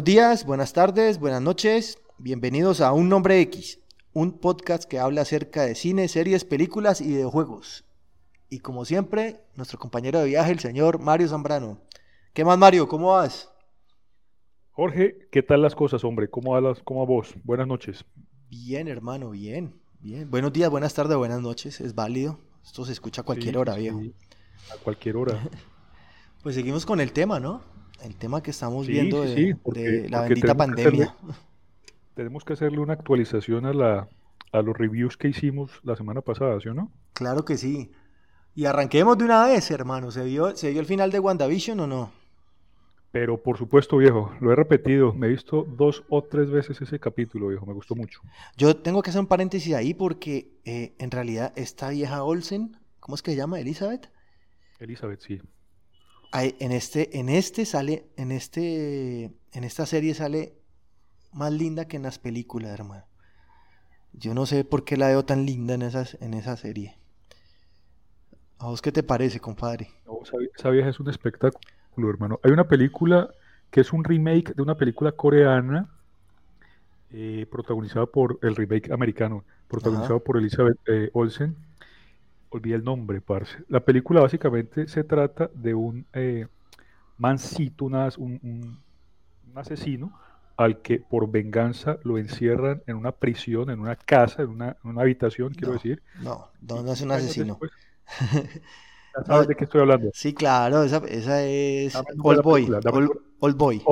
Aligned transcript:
Buenos 0.00 0.14
días, 0.14 0.46
buenas 0.46 0.72
tardes, 0.72 1.20
buenas 1.20 1.42
noches. 1.42 1.98
Bienvenidos 2.16 2.80
a 2.80 2.94
Un 2.94 3.10
Nombre 3.10 3.38
X 3.42 3.80
un 4.14 4.38
podcast 4.38 4.84
que 4.84 4.98
habla 4.98 5.20
acerca 5.20 5.66
de 5.66 5.74
cine, 5.74 6.08
series, 6.08 6.46
películas 6.46 7.02
y 7.02 7.08
videojuegos. 7.08 7.84
Y 8.48 8.60
como 8.60 8.86
siempre, 8.86 9.42
nuestro 9.56 9.78
compañero 9.78 10.20
de 10.20 10.24
viaje, 10.24 10.52
el 10.52 10.58
señor 10.58 11.00
Mario 11.00 11.28
Zambrano. 11.28 11.82
¿Qué 12.32 12.46
más, 12.46 12.56
Mario? 12.56 12.88
¿Cómo 12.88 13.12
vas? 13.12 13.52
Jorge, 14.70 15.28
¿qué 15.30 15.42
tal 15.42 15.60
las 15.60 15.74
cosas, 15.74 16.02
hombre? 16.02 16.30
¿Cómo 16.30 16.52
va, 16.52 16.62
las, 16.62 16.80
cómo 16.80 17.04
vos? 17.04 17.34
Buenas 17.44 17.66
noches. 17.66 18.02
Bien, 18.48 18.88
hermano, 18.88 19.28
bien, 19.28 19.82
bien. 20.00 20.30
Buenos 20.30 20.54
días, 20.54 20.70
buenas 20.70 20.94
tardes, 20.94 21.18
buenas 21.18 21.42
noches. 21.42 21.78
Es 21.82 21.94
válido. 21.94 22.38
Esto 22.64 22.86
se 22.86 22.92
escucha 22.92 23.20
a 23.20 23.24
cualquier 23.24 23.58
hora, 23.58 23.74
viejo. 23.74 24.00
A 24.72 24.82
cualquier 24.82 25.18
hora. 25.18 25.46
pues 26.42 26.54
seguimos 26.54 26.86
con 26.86 27.00
el 27.00 27.12
tema, 27.12 27.38
¿no? 27.38 27.78
El 28.02 28.16
tema 28.16 28.42
que 28.42 28.50
estamos 28.50 28.86
viendo 28.86 29.22
de, 29.22 30.08
la 30.08 30.22
bendita 30.22 30.54
pandemia 30.54 31.14
tenemos 32.14 32.44
que 32.44 32.52
hacerle 32.52 32.80
una 32.80 32.92
actualización 32.92 33.64
a, 33.66 33.72
la, 33.72 34.08
a 34.52 34.62
los 34.62 34.76
reviews 34.76 35.16
que 35.16 35.28
hicimos 35.28 35.80
la 35.84 35.96
semana 35.96 36.20
pasada, 36.20 36.60
¿sí 36.60 36.68
o 36.68 36.74
no? 36.74 36.92
Claro 37.14 37.44
que 37.44 37.56
sí. 37.56 37.92
Y 38.54 38.66
arranquemos 38.66 39.16
de 39.16 39.24
una 39.24 39.46
vez, 39.46 39.70
hermano. 39.70 40.10
¿Se 40.10 40.24
vio, 40.24 40.54
¿Se 40.56 40.70
vio 40.70 40.80
el 40.80 40.86
final 40.86 41.10
de 41.10 41.20
WandaVision 41.20 41.80
o 41.80 41.86
no? 41.86 42.12
Pero 43.12 43.42
por 43.42 43.56
supuesto, 43.56 43.96
viejo, 43.96 44.32
lo 44.40 44.52
he 44.52 44.56
repetido. 44.56 45.12
Me 45.14 45.28
he 45.28 45.30
visto 45.30 45.64
dos 45.64 46.04
o 46.08 46.22
tres 46.22 46.50
veces 46.50 46.80
ese 46.80 47.00
capítulo, 47.00 47.48
viejo. 47.48 47.64
Me 47.64 47.72
gustó 47.72 47.94
mucho. 47.94 48.20
Yo 48.56 48.76
tengo 48.76 49.02
que 49.02 49.10
hacer 49.10 49.20
un 49.20 49.26
paréntesis 49.26 49.74
ahí 49.74 49.94
porque 49.94 50.52
eh, 50.64 50.94
en 50.98 51.10
realidad 51.10 51.52
esta 51.56 51.90
vieja 51.90 52.22
Olsen, 52.22 52.76
¿cómo 53.00 53.14
es 53.14 53.22
que 53.22 53.30
se 53.32 53.36
llama? 53.36 53.58
¿Elizabeth? 53.58 54.10
Elizabeth, 54.78 55.20
sí. 55.20 55.40
En 56.32 56.72
este, 56.72 57.18
en 57.18 57.28
este 57.28 57.64
sale, 57.64 58.06
en 58.16 58.32
este, 58.32 59.24
en 59.52 59.64
esta 59.64 59.86
serie 59.86 60.14
sale 60.14 60.54
más 61.32 61.52
linda 61.52 61.86
que 61.86 61.96
en 61.96 62.02
las 62.02 62.18
películas, 62.18 62.72
hermano. 62.72 63.04
Yo 64.12 64.34
no 64.34 64.46
sé 64.46 64.64
por 64.64 64.84
qué 64.84 64.96
la 64.96 65.08
veo 65.08 65.24
tan 65.24 65.46
linda 65.46 65.74
en, 65.74 65.82
esas, 65.82 66.16
en 66.20 66.34
esa 66.34 66.56
serie. 66.56 66.96
¿A 68.58 68.66
vos 68.66 68.82
qué 68.82 68.92
te 68.92 69.02
parece, 69.02 69.40
compadre? 69.40 69.88
esa 70.56 70.70
vieja 70.70 70.90
es 70.90 71.00
un 71.00 71.08
espectáculo, 71.08 72.10
hermano. 72.10 72.40
Hay 72.42 72.50
una 72.50 72.68
película 72.68 73.30
que 73.70 73.80
es 73.80 73.92
un 73.92 74.04
remake 74.04 74.54
de 74.54 74.62
una 74.62 74.76
película 74.76 75.12
coreana 75.12 75.88
eh, 77.12 77.46
protagonizada 77.50 78.06
por 78.06 78.38
el 78.42 78.54
remake 78.56 78.92
americano, 78.92 79.44
protagonizado 79.68 80.20
por 80.20 80.36
Elizabeth 80.36 80.78
eh, 80.86 81.10
Olsen. 81.12 81.56
Olvidé 82.50 82.76
el 82.76 82.84
nombre, 82.84 83.20
parce. 83.20 83.64
La 83.68 83.80
película 83.80 84.20
básicamente 84.20 84.86
se 84.88 85.04
trata 85.04 85.50
de 85.54 85.74
un 85.74 86.04
eh, 86.12 86.46
mancito, 87.16 87.86
un, 87.86 87.96
un 88.18 88.78
asesino, 89.54 90.12
al 90.60 90.82
que 90.82 90.98
por 90.98 91.30
venganza 91.30 91.98
lo 92.02 92.18
encierran 92.18 92.82
en 92.86 92.96
una 92.96 93.12
prisión, 93.12 93.70
en 93.70 93.80
una 93.80 93.96
casa, 93.96 94.42
en 94.42 94.50
una, 94.50 94.76
habitación, 94.98 95.54
quiero 95.54 95.72
decir. 95.72 96.02
No, 96.20 96.50
no, 96.60 96.92
es 96.92 97.00
un 97.00 97.12
asesino. 97.12 97.58
¿Sabes 99.26 99.48
de 99.48 99.54
qué 99.54 99.64
estoy 99.64 99.80
hablando? 99.80 100.10
Sí, 100.12 100.32
claro, 100.32 100.82
esa, 100.82 100.98
esa 101.08 101.44
es 101.44 101.94
Old 102.22 102.42
Boy. 102.42 102.70
Old, 103.42 103.56
Boy. 103.56 103.82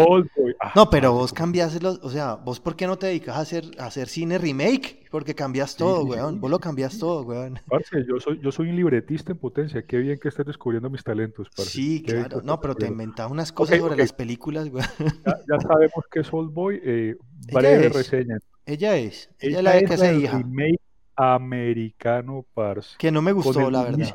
Ah, 0.61 0.73
no, 0.77 0.91
pero 0.91 1.12
vos 1.12 1.33
cambias 1.33 1.83
los, 1.83 1.99
o 2.03 2.11
sea, 2.11 2.34
vos 2.34 2.61
por 2.61 2.77
qué 2.77 2.87
no 2.87 2.99
te 2.99 3.06
dedicas 3.06 3.37
a 3.37 3.41
hacer, 3.41 3.65
a 3.78 3.87
hacer 3.87 4.09
cine 4.09 4.37
remake? 4.37 5.07
Porque 5.11 5.34
cambias 5.34 5.75
todo, 5.75 6.05
weón. 6.05 6.39
Vos 6.39 6.51
lo 6.51 6.59
cambias 6.59 6.99
todo, 6.99 7.23
weón. 7.23 7.59
Parce, 7.67 8.05
yo 8.07 8.21
soy, 8.21 8.39
yo 8.43 8.53
soy 8.53 8.69
un 8.69 8.77
libretista 8.77 9.33
en 9.33 9.39
potencia. 9.39 9.83
Qué 9.87 9.97
bien 9.97 10.19
que 10.19 10.28
estés 10.28 10.45
descubriendo 10.45 10.91
mis 10.91 11.03
talentos, 11.03 11.49
parce. 11.57 11.71
Sí, 11.71 12.03
claro. 12.03 12.43
No, 12.43 12.61
pero 12.61 12.75
te 12.75 12.87
inventas 12.87 13.31
unas 13.31 13.51
cosas 13.51 13.78
sobre 13.78 13.97
las 13.97 14.12
películas, 14.12 14.69
weón. 14.69 14.87
Ya, 15.25 15.61
sabemos 15.61 16.05
que 16.11 16.21
es 16.21 16.33
Old 16.33 16.53
Boy. 16.53 16.81
Eh, 16.84 17.17
breve 17.53 17.89
reseña. 17.89 18.39
Ella 18.67 18.99
es. 18.99 19.31
Ella, 19.41 19.59
es 19.59 19.65
la 19.65 19.78
que 19.78 19.95
hace 19.95 20.15
hija. 20.15 20.39
Remake 20.39 20.78
americano, 21.19 22.47
parce. 22.55 22.97
Que 22.97 23.11
no 23.11 23.21
me 23.21 23.33
gustó, 23.33 23.71
la 23.71 23.83
verdad. 23.83 24.15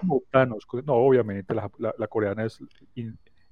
no, 0.85 0.93
obviamente, 0.93 1.53
la, 1.53 2.07
coreana 2.07 2.45
es 2.45 2.59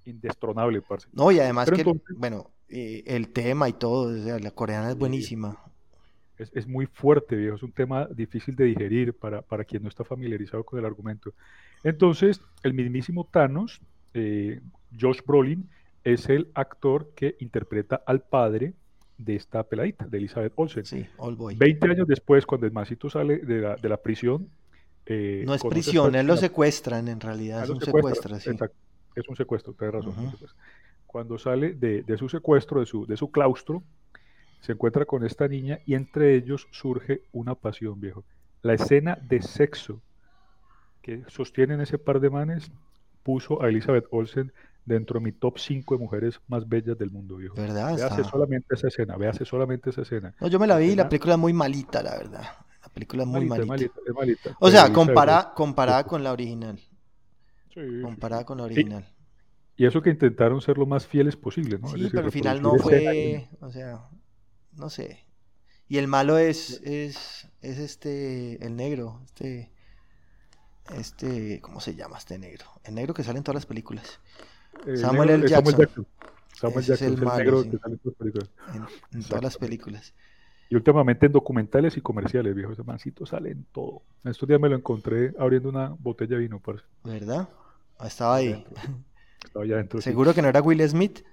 indestronable, 0.05 0.81
parce. 0.81 1.09
No, 1.11 1.31
y 1.31 1.39
además 1.39 1.69
que, 1.69 1.83
bueno, 2.15 2.49
eh, 2.69 3.03
el 3.05 3.29
tema 3.29 3.67
y 3.67 3.73
todo, 3.73 4.17
o 4.17 4.23
sea, 4.23 4.39
la 4.39 4.51
coreana 4.51 4.89
es 4.89 4.97
buenísima. 4.97 5.57
Es, 6.37 6.65
muy 6.65 6.87
fuerte, 6.87 7.35
viejo, 7.35 7.55
es 7.57 7.61
un 7.61 7.71
tema 7.71 8.07
difícil 8.07 8.55
de 8.55 8.63
digerir 8.65 9.13
para, 9.13 9.43
para 9.43 9.63
quien 9.63 9.83
no 9.83 9.89
está 9.89 10.03
familiarizado 10.03 10.63
con 10.63 10.79
el 10.79 10.85
argumento. 10.85 11.33
Entonces, 11.83 12.41
el 12.63 12.73
mismísimo 12.73 13.27
Thanos, 13.29 13.79
eh, 14.15 14.59
Josh 14.99 15.19
Brolin, 15.23 15.69
es 16.03 16.29
el 16.29 16.49
actor 16.55 17.11
que 17.15 17.35
interpreta 17.39 18.01
al 18.07 18.21
padre 18.21 18.73
de 19.23 19.35
esta 19.35 19.63
peladita, 19.63 20.05
de 20.05 20.17
Elizabeth 20.17 20.53
Olsen. 20.55 20.85
Sí, 20.85 21.05
All 21.17 21.35
Boy. 21.35 21.55
20 21.55 21.91
años 21.91 22.07
después, 22.07 22.45
cuando 22.45 22.67
el 22.67 22.73
masito 22.73 23.09
sale 23.09 23.37
de 23.39 23.61
la, 23.61 23.75
de 23.75 23.89
la 23.89 23.97
prisión. 23.97 24.49
Eh, 25.05 25.43
no 25.45 25.53
es 25.53 25.63
prisión, 25.63 26.15
él 26.15 26.27
lo 26.27 26.37
secuestran 26.37 27.07
en 27.07 27.19
realidad, 27.19 27.63
es 27.63 27.69
un 27.69 27.81
secuestro. 27.81 28.39
Sí. 28.39 28.51
es 29.15 29.27
un 29.27 29.35
secuestro, 29.35 29.73
tienes 29.73 29.95
razón. 29.95 30.15
Cuando 31.05 31.37
sale 31.37 31.73
de, 31.73 32.03
de, 32.03 32.17
su 32.17 32.29
secuestro, 32.29 32.79
de 32.79 32.85
su, 32.85 33.05
de 33.05 33.17
su 33.17 33.31
claustro, 33.31 33.83
se 34.61 34.73
encuentra 34.73 35.05
con 35.05 35.25
esta 35.25 35.47
niña 35.47 35.79
y 35.85 35.95
entre 35.95 36.35
ellos 36.35 36.67
surge 36.71 37.23
una 37.31 37.55
pasión, 37.55 37.99
viejo. 37.99 38.23
La 38.61 38.73
escena 38.73 39.17
de 39.21 39.41
sexo 39.41 40.01
que 41.01 41.23
sostienen 41.27 41.81
ese 41.81 41.97
par 41.97 42.19
de 42.19 42.29
manes 42.29 42.71
puso 43.23 43.61
a 43.61 43.69
Elizabeth 43.69 44.05
Olsen 44.11 44.53
dentro 44.85 45.19
de 45.19 45.25
mi 45.25 45.31
top 45.31 45.57
5 45.57 45.95
de 45.95 45.99
mujeres 45.99 46.39
más 46.47 46.67
bellas 46.67 46.97
del 46.97 47.11
mundo, 47.11 47.37
viejo. 47.37 47.55
¿Verdad? 47.55 47.95
Véase 47.95 48.23
solamente 48.23 48.75
esa 48.75 48.87
escena, 48.87 49.17
véase 49.17 49.45
solamente 49.45 49.89
esa 49.89 50.01
escena. 50.01 50.33
No, 50.39 50.47
yo 50.47 50.59
me 50.59 50.67
la 50.67 50.77
vi 50.77 50.91
y 50.91 50.95
la 50.95 51.07
película 51.07 51.33
es 51.33 51.39
muy 51.39 51.53
malita, 51.53 52.01
la 52.01 52.17
verdad. 52.17 52.43
La 52.81 52.89
película 52.93 53.23
es 53.23 53.29
muy 53.29 53.45
malita. 53.45 53.93
malita, 54.13 54.57
o 54.59 54.71
sea, 54.71 54.91
compara, 54.91 55.53
comparada 55.55 56.05
con 56.05 56.23
la 56.23 56.31
original. 56.31 56.79
Sí, 57.73 57.81
comparada 58.01 58.43
con 58.43 58.57
la 58.57 58.65
original. 58.65 59.05
Y, 59.77 59.85
eso 59.85 60.01
que 60.01 60.09
intentaron 60.09 60.61
ser 60.61 60.77
lo 60.77 60.85
más 60.85 61.07
fieles 61.07 61.35
posible, 61.35 61.79
¿no? 61.79 61.87
Sí, 61.87 62.07
pero 62.11 62.25
al 62.25 62.31
final 62.31 62.61
no 62.61 62.75
fue, 62.75 63.47
o 63.61 63.71
sea, 63.71 64.01
no 64.73 64.89
sé. 64.89 65.25
Y 65.87 65.97
el 65.97 66.07
malo 66.07 66.37
es, 66.37 66.81
es, 66.83 67.49
es 67.61 67.77
este, 67.77 68.63
el 68.65 68.75
negro, 68.75 69.21
este, 69.25 69.71
este, 70.95 71.61
¿cómo 71.61 71.79
se 71.79 71.95
llama 71.95 72.17
este 72.17 72.37
negro? 72.37 72.65
El 72.83 72.95
negro 72.95 73.13
que 73.13 73.23
sale 73.23 73.37
en 73.37 73.43
todas 73.43 73.55
las 73.55 73.65
películas. 73.65 74.19
Samuel 74.95 75.29
L. 75.29 75.47
Jackson. 75.47 76.07
Samuel 76.53 76.85
Jackson. 76.85 77.13
es 77.13 77.19
el, 77.19 77.25
negro 77.25 77.63
que 77.63 77.77
sale 77.77 77.93
en 77.93 77.99
todas 77.99 78.03
las 78.03 78.15
películas. 78.17 78.49
En, 79.13 79.23
todas 79.23 79.43
las 79.43 79.57
películas. 79.57 80.13
Y 80.69 80.75
últimamente 80.75 81.25
en 81.25 81.31
documentales 81.31 81.97
y 81.97 82.01
comerciales, 82.01 82.55
viejo, 82.55 82.71
ese 82.71 82.83
mancito 82.83 83.25
sale 83.25 83.51
en 83.51 83.65
todo. 83.71 84.03
En 84.23 84.31
estos 84.31 84.47
días 84.47 84.61
me 84.61 84.69
lo 84.69 84.75
encontré 84.75 85.33
abriendo 85.37 85.69
una 85.69 85.89
botella 85.99 86.37
de 86.37 86.43
vino, 86.43 86.59
parece. 86.59 86.85
¿Verdad? 87.03 87.49
Ah, 87.99 88.07
estaba 88.07 88.35
ahí. 88.35 88.65
Estaba 89.43 89.65
allá 89.65 89.77
dentro. 89.77 90.01
¿Seguro 90.01 90.33
que 90.33 90.41
no 90.41 90.47
era 90.47 90.61
Will 90.61 90.87
Smith? 90.87 91.23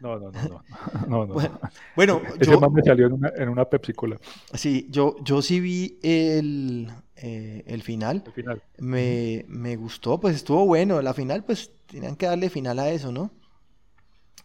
No, 0.00 0.18
no, 0.18 0.30
no, 0.30 0.62
no. 1.08 1.26
no, 1.26 1.52
Bueno, 1.96 2.20
ese 2.38 2.52
yo, 2.52 2.70
me 2.70 2.82
salió 2.82 3.06
en 3.06 3.14
una, 3.14 3.32
en 3.36 3.48
una 3.48 3.64
Pepsi 3.64 3.92
Cola. 3.92 4.18
Sí, 4.54 4.86
yo, 4.90 5.16
yo 5.24 5.42
sí 5.42 5.60
vi 5.60 5.98
el, 6.02 6.88
eh, 7.16 7.64
el 7.66 7.82
final. 7.82 8.22
El 8.26 8.32
final. 8.32 8.62
Me, 8.78 9.44
me, 9.48 9.76
gustó, 9.76 10.20
pues 10.20 10.36
estuvo 10.36 10.66
bueno. 10.66 11.02
La 11.02 11.14
final, 11.14 11.42
pues 11.42 11.72
tenían 11.88 12.16
que 12.16 12.26
darle 12.26 12.50
final 12.50 12.78
a 12.78 12.90
eso, 12.90 13.10
¿no? 13.10 13.30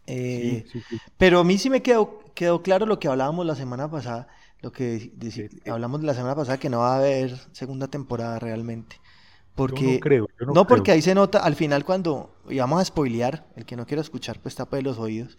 Eh, 0.07 0.66
sí, 0.72 0.81
sí, 0.90 0.98
Pero 1.18 1.40
a 1.40 1.44
mí 1.44 1.57
sí 1.57 1.69
me 1.69 1.81
quedó, 1.81 2.19
quedó 2.34 2.62
claro 2.62 2.86
lo 2.86 3.00
que 3.00 3.07
hablábamos 3.07 3.45
la 3.45 3.56
semana 3.56 3.90
pasada, 3.90 4.28
lo 4.62 4.72
que 4.72 5.12
hablamos 5.66 6.01
de 6.01 6.07
la 6.07 6.13
semana 6.13 6.36
pasada, 6.36 6.57
que 6.57 6.69
no 6.69 6.80
va 6.80 6.95
a 6.95 6.98
haber 6.98 7.38
segunda 7.51 7.88
temporada 7.88 8.40
realmente. 8.40 9.00
Porque, 9.56 9.94
no 9.95 10.00
creo. 10.00 10.28
no, 10.54 10.66
porque 10.66 10.92
ahí 10.92 11.01
se 11.01 11.13
nota, 11.13 11.40
al 11.40 11.56
final 11.56 11.86
cuando 11.86 12.36
íbamos 12.50 12.81
a 12.81 12.86
spoilear, 12.86 13.46
el 13.56 13.66
que 13.66 13.75
no 13.75 13.86
quiera 13.86 14.01
escuchar, 14.01 14.39
pues 14.42 14.56
tapa 14.56 14.78
de 14.78 14.84
los 14.84 14.98
oídos. 14.98 15.38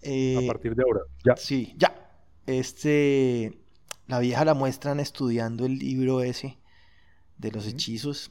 Eh, 0.00 0.38
a 0.38 0.46
partir 0.46 0.76
de 0.76 0.82
ahora, 0.82 1.00
ya. 1.24 1.36
Sí, 1.36 1.74
ya. 1.76 2.10
Este, 2.46 3.58
la 4.06 4.20
vieja 4.20 4.44
la 4.44 4.54
muestran 4.54 5.00
estudiando 5.00 5.66
el 5.66 5.78
libro 5.78 6.22
ese 6.22 6.58
de 7.38 7.50
los 7.50 7.66
hechizos 7.66 8.30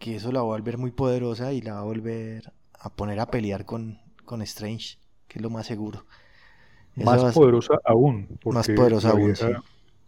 que 0.00 0.16
eso 0.16 0.32
la 0.32 0.40
va 0.40 0.46
a 0.46 0.56
volver 0.56 0.78
muy 0.78 0.90
poderosa 0.90 1.52
y 1.52 1.60
la 1.60 1.74
va 1.74 1.80
a 1.80 1.84
volver 1.84 2.52
a 2.72 2.88
poner 2.88 3.20
a 3.20 3.26
pelear 3.26 3.66
con, 3.66 4.00
con 4.24 4.40
Strange, 4.42 4.96
que 5.28 5.38
es 5.38 5.42
lo 5.42 5.50
más 5.50 5.66
seguro. 5.66 6.06
más 6.96 7.34
poderosa 7.34 7.74
aún. 7.84 8.26
Más 8.46 8.66
poderosa 8.66 9.10
aún, 9.10 9.34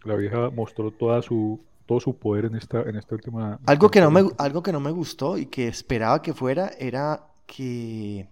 La 0.05 0.17
vieja 0.17 0.49
mostró 0.49 0.91
toda 0.93 1.21
su, 1.21 1.61
todo 1.85 2.01
su 2.01 2.17
poder 2.17 2.47
en 2.47 2.57
esta, 2.57 2.81
en 2.81 2.97
esta 2.97 3.15
última... 3.15 3.61
Algo 3.67 3.91
que, 3.91 4.01
no 4.01 4.11
me, 4.11 4.25
algo 4.39 4.63
que 4.63 4.73
no 4.73 4.81
me 4.81 4.91
gustó 4.91 5.37
y 5.37 5.45
que 5.45 5.69
esperaba 5.69 6.23
que 6.23 6.33
fuera 6.33 6.71
era 6.79 7.27
que, 7.45 8.31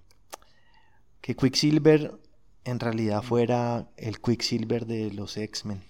que 1.21 1.37
Quicksilver 1.37 2.19
en 2.65 2.81
realidad 2.81 3.23
fuera 3.23 3.87
el 3.99 4.19
Quicksilver 4.19 4.87
de 4.87 5.12
los 5.12 5.37
X-Men. 5.37 5.83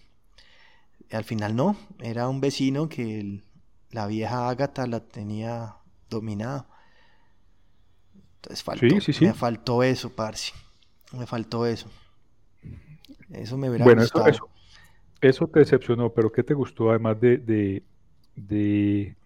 Al 1.13 1.23
final 1.23 1.55
no, 1.55 1.77
era 2.01 2.29
un 2.29 2.41
vecino 2.41 2.89
que 2.89 3.41
la 3.91 4.07
vieja 4.07 4.49
Agatha 4.49 4.87
la 4.87 5.01
tenía 5.01 5.77
dominada. 6.09 6.69
Entonces 8.37 8.63
faltó, 8.63 8.87
me 9.21 9.35
faltó 9.35 9.83
eso, 9.83 10.11
parce. 10.11 10.53
Me 11.13 11.27
faltó 11.27 11.67
eso. 11.67 11.91
Eso 13.31 13.59
me 13.59 13.69
hubiera 13.69 13.85
bueno, 13.85 14.03
gustado. 14.03 14.27
Eso, 14.29 14.49
eso, 15.21 15.47
te 15.49 15.61
decepcionó, 15.61 16.13
pero 16.13 16.33
¿qué 16.33 16.43
te 16.43 16.55
gustó 16.55 16.91
además 16.91 17.21
de, 17.21 17.83
de, 18.37 19.17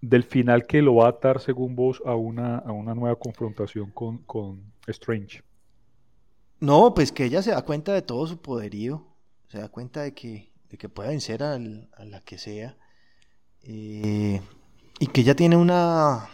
del 0.00 0.24
final 0.24 0.66
que 0.66 0.82
lo 0.82 0.96
va 0.96 1.06
a 1.06 1.10
atar, 1.10 1.40
según 1.40 1.74
vos, 1.74 2.02
a 2.04 2.14
una, 2.14 2.58
a 2.58 2.72
una 2.72 2.94
nueva 2.94 3.16
confrontación 3.16 3.90
con, 3.90 4.18
con 4.18 4.72
Strange? 4.86 5.42
No, 6.60 6.94
pues 6.94 7.12
que 7.12 7.24
ella 7.24 7.42
se 7.42 7.50
da 7.50 7.62
cuenta 7.62 7.92
de 7.92 8.02
todo 8.02 8.26
su 8.26 8.40
poderío. 8.40 9.06
Se 9.48 9.58
da 9.58 9.68
cuenta 9.68 10.02
de 10.02 10.12
que, 10.12 10.52
de 10.68 10.76
que 10.76 10.88
puede 10.88 11.08
vencer 11.08 11.42
a 11.42 11.58
la 11.58 12.20
que 12.24 12.38
sea. 12.38 12.76
Eh, 13.64 14.40
y 14.98 15.06
que 15.06 15.20
ella 15.20 15.36
tiene 15.36 15.56
una, 15.56 16.28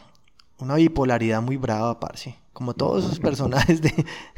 una 0.58 0.76
bipolaridad 0.76 1.42
muy 1.42 1.56
brava, 1.56 2.00
parce. 2.00 2.38
Como 2.52 2.74
todos 2.74 3.04
esos 3.04 3.18
personajes 3.18 3.80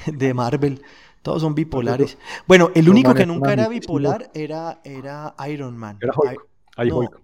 de, 0.07 0.35
Marvel, 0.35 0.83
todos 1.23 1.43
son 1.43 1.55
bipolares. 1.55 2.17
Bueno, 2.47 2.71
el 2.75 2.89
único 2.89 3.15
que 3.15 3.27
nunca 3.27 3.53
era 3.53 3.69
bipolar 3.69 4.31
era, 4.33 4.81
era 4.85 5.35
Iron 5.49 5.77
Man. 5.77 5.99
Era 6.01 6.13
Hulk. 6.17 6.49
no, 6.89 6.97
Hulk. 6.99 7.23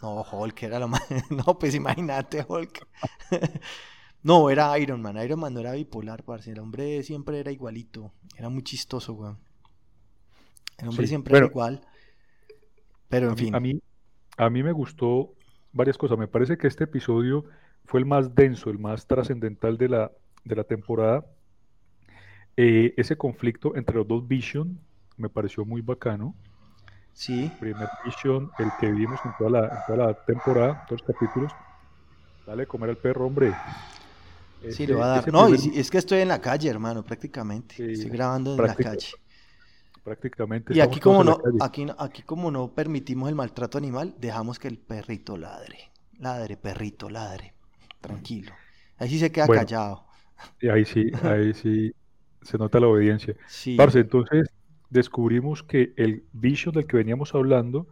No, 0.00 0.22
Hulk 0.30 0.62
era 0.62 0.78
lo 0.78 0.88
más. 0.88 1.02
No, 1.30 1.58
pues 1.58 1.74
imagínate, 1.74 2.46
Hulk. 2.48 2.86
no, 4.22 4.48
era 4.48 4.78
Iron 4.78 5.02
Man. 5.02 5.16
Iron 5.22 5.40
Man 5.40 5.54
no 5.54 5.60
era 5.60 5.72
bipolar, 5.72 6.22
parce. 6.22 6.52
El 6.52 6.60
hombre 6.60 7.02
siempre 7.02 7.40
era 7.40 7.50
igualito. 7.50 8.12
Era 8.36 8.48
muy 8.48 8.62
chistoso, 8.62 9.14
weón. 9.14 9.38
El 10.78 10.88
hombre 10.88 11.08
siempre 11.08 11.36
era 11.36 11.46
igual. 11.46 11.80
Pero 13.08 13.30
en 13.30 13.36
fin. 13.36 13.54
A 13.56 13.60
mí, 13.60 13.80
a 14.38 14.48
mí 14.48 14.62
me 14.62 14.72
gustó 14.72 15.34
varias 15.72 15.98
cosas. 15.98 16.16
Me 16.16 16.28
parece 16.28 16.56
que 16.56 16.68
este 16.68 16.84
episodio 16.84 17.44
fue 17.84 18.00
el 18.00 18.06
más 18.06 18.34
denso, 18.34 18.70
el 18.70 18.78
más 18.78 19.06
trascendental 19.06 19.76
de 19.76 19.88
la, 19.88 20.12
de 20.44 20.56
la 20.56 20.64
temporada. 20.64 21.26
Eh, 22.56 22.94
ese 22.96 23.16
conflicto 23.16 23.76
entre 23.76 23.96
los 23.96 24.08
dos 24.08 24.26
Vision 24.26 24.80
me 25.16 25.28
pareció 25.28 25.64
muy 25.64 25.82
bacano. 25.82 26.34
Sí. 27.12 27.50
primer 27.58 27.88
Vision, 28.04 28.50
el 28.58 28.70
que 28.80 28.92
vimos 28.92 29.18
en 29.24 29.32
toda 29.36 29.50
la, 29.50 29.84
toda 29.86 30.06
la 30.06 30.14
temporada, 30.24 30.84
todos 30.88 31.02
los 31.02 31.16
capítulos. 31.16 31.52
Dale 32.46 32.66
comer 32.66 32.90
al 32.90 32.96
perro, 32.96 33.26
hombre. 33.26 33.52
sí, 34.70 34.86
le 34.86 34.94
va 34.94 35.06
a 35.06 35.08
dar. 35.20 35.32
No, 35.32 35.48
es 35.48 35.90
que 35.90 35.98
estoy 35.98 36.20
en 36.20 36.28
la 36.28 36.40
calle, 36.40 36.70
hermano, 36.70 37.02
prácticamente. 37.02 37.92
estoy 37.92 38.10
grabando 38.10 38.54
en 38.54 38.66
la 38.66 38.74
calle. 38.74 39.08
Prácticamente. 40.04 40.74
Y 40.74 40.80
aquí 40.80 41.00
como 41.00 41.24
no, 41.24 41.38
aquí, 41.60 41.86
aquí 41.98 42.22
como 42.22 42.50
no 42.50 42.72
permitimos 42.72 43.28
el 43.28 43.34
maltrato 43.34 43.78
animal, 43.78 44.14
dejamos 44.18 44.58
que 44.58 44.68
el 44.68 44.78
perrito 44.78 45.36
ladre. 45.36 45.78
Ladre, 46.18 46.56
perrito, 46.56 47.08
ladre 47.08 47.54
tranquilo. 48.00 48.52
Ahí 48.98 49.08
sí 49.08 49.18
se 49.18 49.30
queda 49.30 49.46
callado. 49.46 50.04
Y 50.60 50.68
ahí 50.68 50.84
sí, 50.84 51.10
ahí 51.22 51.52
sí 51.54 51.92
se 52.42 52.58
nota 52.58 52.80
la 52.80 52.88
obediencia. 52.88 53.34
Sí. 53.46 53.76
Parce, 53.76 54.00
entonces 54.00 54.48
descubrimos 54.90 55.62
que 55.62 55.92
el 55.96 56.24
Vision 56.32 56.74
del 56.74 56.86
que 56.86 56.96
veníamos 56.96 57.34
hablando, 57.34 57.86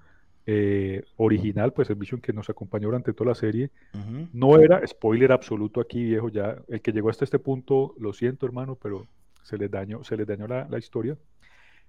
eh, 0.47 1.05
original, 1.17 1.73
pues 1.73 1.91
el 1.91 1.97
Vision 1.97 2.21
que 2.21 2.33
nos 2.33 2.49
acompañó 2.49 2.87
durante 2.87 3.13
toda 3.13 3.31
la 3.31 3.35
serie, 3.35 3.71
no 4.33 4.59
era, 4.59 4.87
spoiler 4.87 5.33
absoluto 5.33 5.81
aquí, 5.81 6.05
viejo, 6.05 6.29
ya, 6.29 6.57
el 6.69 6.81
que 6.81 6.93
llegó 6.93 7.11
hasta 7.11 7.25
este 7.25 7.39
punto, 7.39 7.95
lo 7.99 8.13
siento 8.13 8.47
hermano, 8.47 8.77
pero 8.81 9.07
se 9.43 9.59
les 9.59 9.71
dañó, 9.71 10.05
se 10.05 10.17
les 10.17 10.27
dañó 10.27 10.47
la, 10.47 10.67
la 10.69 10.79
historia. 10.79 11.17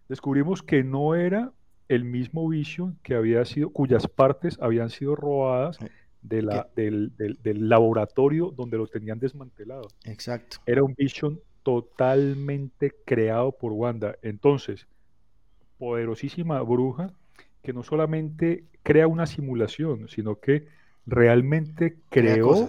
Descubrimos 0.10 0.64
que 0.64 0.84
no 0.84 1.16
era 1.16 1.52
el 1.88 2.04
mismo 2.04 2.48
Vision 2.48 2.98
que 3.04 3.16
había 3.16 3.44
sido, 3.46 3.70
cuyas 3.70 4.08
partes 4.08 4.58
habían 4.62 4.90
sido 4.90 5.16
robadas 5.16 5.78
de 6.22 6.42
la, 6.42 6.68
del, 6.76 7.14
del, 7.18 7.70
laboratorio 7.70 8.52
donde 8.56 8.78
lo 8.78 8.88
tenían 8.88 9.20
desmantelado. 9.20 9.88
Exacto. 10.04 10.58
Era 10.66 10.84
un 10.84 10.94
Vision 10.96 11.40
totalmente 11.64 12.94
creado 13.06 13.52
por 13.52 13.72
Wanda. 13.72 14.18
Entonces, 14.22 14.88
poderosísima 15.78 16.62
bruja 16.62 17.12
que 17.62 17.74
no 17.74 17.84
solamente 17.84 18.66
crea 18.84 19.08
una 19.08 19.26
simulación, 19.26 20.08
sino 20.08 20.40
que 20.40 20.68
realmente 21.06 21.98
creó, 22.10 22.68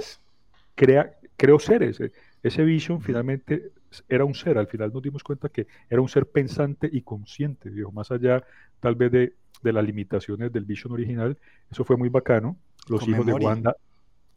crea, 0.75 1.17
creó 1.37 1.58
seres. 1.58 2.00
E, 2.00 2.12
ese 2.43 2.64
Vision 2.64 3.00
finalmente 3.00 3.70
era 4.08 4.25
un 4.25 4.35
ser, 4.35 4.58
al 4.58 4.67
final 4.67 4.93
nos 4.93 5.02
dimos 5.02 5.23
cuenta 5.23 5.49
que 5.49 5.67
era 5.88 6.00
un 6.00 6.08
ser 6.08 6.26
pensante 6.26 6.88
y 6.90 7.02
consciente, 7.02 7.70
más 7.93 8.11
allá 8.11 8.43
tal 8.81 8.94
vez 8.94 9.11
de, 9.12 9.35
de 9.62 9.73
las 9.73 9.85
limitaciones 9.85 10.52
del 10.52 10.64
Vision 10.64 10.93
original, 10.93 11.38
eso 11.70 11.85
fue 11.85 11.96
muy 11.96 12.08
bacano 12.08 12.56
los 12.88 13.06
hijos 13.06 13.26
de 13.26 13.35
Wanda 13.35 13.76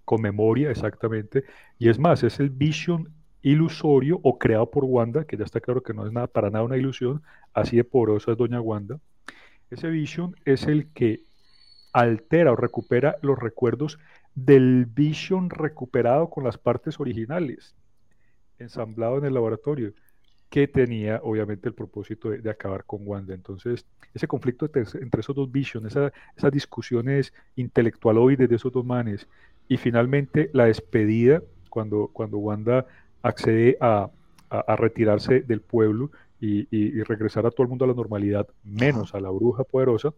con 0.06 0.21
memoria, 0.21 0.71
exactamente. 0.71 1.44
Y 1.80 1.89
es 1.89 2.00
más, 2.00 2.24
es 2.24 2.39
el 2.39 2.50
Vision 2.50 3.09
ilusorio 3.42 4.19
o 4.24 4.38
creado 4.38 4.69
por 4.69 4.83
Wanda, 4.86 5.25
que 5.25 5.38
ya 5.38 5.45
está 5.45 5.59
claro 5.59 5.81
que 5.81 5.94
no 5.94 6.06
es 6.06 6.12
nada, 6.12 6.27
para 6.27 6.50
nada 6.50 6.63
una 6.63 6.77
ilusión, 6.77 7.21
así 7.54 7.77
de 7.77 7.83
porosa 7.83 8.31
es 8.31 8.38
Doña 8.38 8.62
Wanda. 8.62 9.00
Ese 9.69 9.89
Vision 9.89 10.36
es 10.45 10.68
el 10.68 10.92
que 10.92 11.21
altera 11.94 12.51
o 12.51 12.56
recupera 12.56 13.15
los 13.21 13.39
recuerdos 13.39 14.00
del 14.36 14.86
Vision 14.86 15.50
recuperado 15.50 16.30
con 16.30 16.44
las 16.44 16.57
partes 16.57 17.00
originales, 17.00 17.75
ensamblado 18.61 19.17
en 19.17 19.25
el 19.25 19.33
laboratorio 19.33 19.93
que 20.51 20.67
tenía 20.67 21.21
obviamente 21.23 21.69
el 21.69 21.73
propósito 21.73 22.29
de, 22.29 22.49
acabar 22.49 22.83
con 22.83 23.07
Wanda. 23.07 23.33
Entonces, 23.33 23.85
ese 24.13 24.27
conflicto 24.27 24.65
entre, 24.65 25.21
esos 25.21 25.33
dos 25.33 25.49
visions, 25.49 25.85
esas 25.85 26.51
discusiones 26.51 27.33
intelectualoides 27.55 28.49
de 28.49 28.55
esos 28.57 28.71
dos 28.73 28.85
manes, 28.85 29.25
y 29.69 29.77
finalmente 29.77 30.49
la 30.51 30.65
despedida, 30.65 31.41
cuando, 31.69 32.09
cuando 32.11 32.37
Wanda 32.37 32.85
accede 33.23 33.77
a, 33.79 34.09
retirarse 34.75 35.39
del 35.39 35.61
pueblo 35.61 36.11
y, 36.41 37.01
regresar 37.03 37.45
a 37.45 37.51
todo 37.51 37.63
el 37.63 37.69
mundo 37.69 37.85
a 37.85 37.87
la 37.87 37.94
normalidad, 37.94 38.45
menos 38.65 39.15
a 39.15 39.21
la 39.21 39.30
bruja 39.30 39.63
poderosa, 39.63 40.13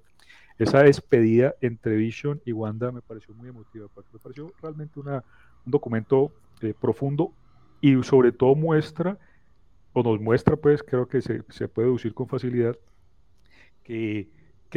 esa 0.57 0.81
despedida 0.81 1.53
entre 1.61 1.95
Vision 1.95 2.41
y 2.43 2.53
Wanda 2.53 2.91
me 2.91 3.01
pareció 3.01 3.35
muy 3.35 3.49
emotiva, 3.49 3.85
me 4.11 4.19
pareció 4.19 4.51
realmente 4.59 4.99
un 4.99 5.21
documento 5.65 6.31
eh, 6.61 6.73
profundo 6.79 7.31
y 7.83 8.01
sobre 8.03 8.31
todo 8.31 8.55
muestra 8.55 9.19
o 9.91 10.03
nos 10.03 10.21
muestra, 10.21 10.55
pues, 10.55 10.81
creo 10.81 11.09
que 11.09 11.21
se, 11.21 11.43
puede 11.67 11.87
deducir 11.89 12.13
con 12.13 12.29
facilidad, 12.29 12.77
que, 13.83 14.29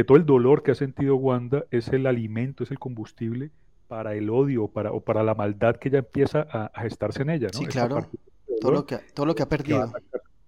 todo 0.04 0.18
el 0.18 0.26
dolor 0.26 0.64
que 0.64 0.72
ha 0.72 0.74
sentido 0.74 1.14
Wanda 1.14 1.64
es 1.70 1.88
el 1.88 2.08
alimento, 2.08 2.64
es 2.64 2.72
el 2.72 2.80
combustible 2.80 3.52
para 3.86 4.16
el 4.16 4.28
odio 4.28 4.66
para, 4.66 4.90
o 4.90 5.00
para 5.00 5.22
la 5.22 5.36
maldad 5.36 5.76
que 5.76 5.88
ya 5.88 5.98
empieza 5.98 6.48
a, 6.50 6.80
gestarse 6.82 7.22
en 7.22 7.30
ella. 7.30 7.46
¿no? 7.52 7.60
Sí, 7.60 7.66
claro. 7.66 8.08
Todo 8.60 8.72
lo, 8.72 8.84
que, 8.84 8.98
todo 9.14 9.24
lo 9.24 9.36
que 9.36 9.44
ha 9.44 9.48
perdido. 9.48 9.92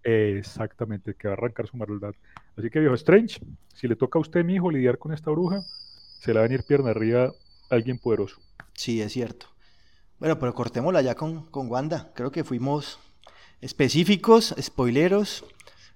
exactamente, 0.02 1.14
que 1.14 1.28
va 1.28 1.34
a 1.34 1.36
arrancar 1.36 1.68
su 1.68 1.76
maldad. 1.76 2.12
Así 2.56 2.70
que, 2.70 2.80
viejo 2.80 2.96
Strange, 2.96 3.38
si 3.72 3.86
le 3.86 3.94
toca 3.94 4.18
a 4.18 4.22
usted, 4.22 4.44
mi 4.44 4.56
hijo, 4.56 4.68
lidiar 4.68 4.98
con 4.98 5.12
esta 5.12 5.30
bruja, 5.30 5.60
se 5.62 6.32
le 6.32 6.40
va 6.40 6.44
a 6.44 6.48
venir 6.48 6.64
pierna 6.66 6.90
arriba 6.90 7.32
alguien 7.70 8.00
poderoso. 8.00 8.40
Sí, 8.74 9.00
es 9.00 9.12
cierto. 9.12 9.46
Bueno, 10.18 10.38
pero 10.38 10.52
cortémosla 10.52 11.00
ya 11.00 11.14
con, 11.14 11.44
con 11.46 11.70
Wanda. 11.70 12.10
Creo 12.14 12.32
que 12.32 12.42
fuimos 12.42 12.98
específicos, 13.60 14.54
spoileros. 14.60 15.44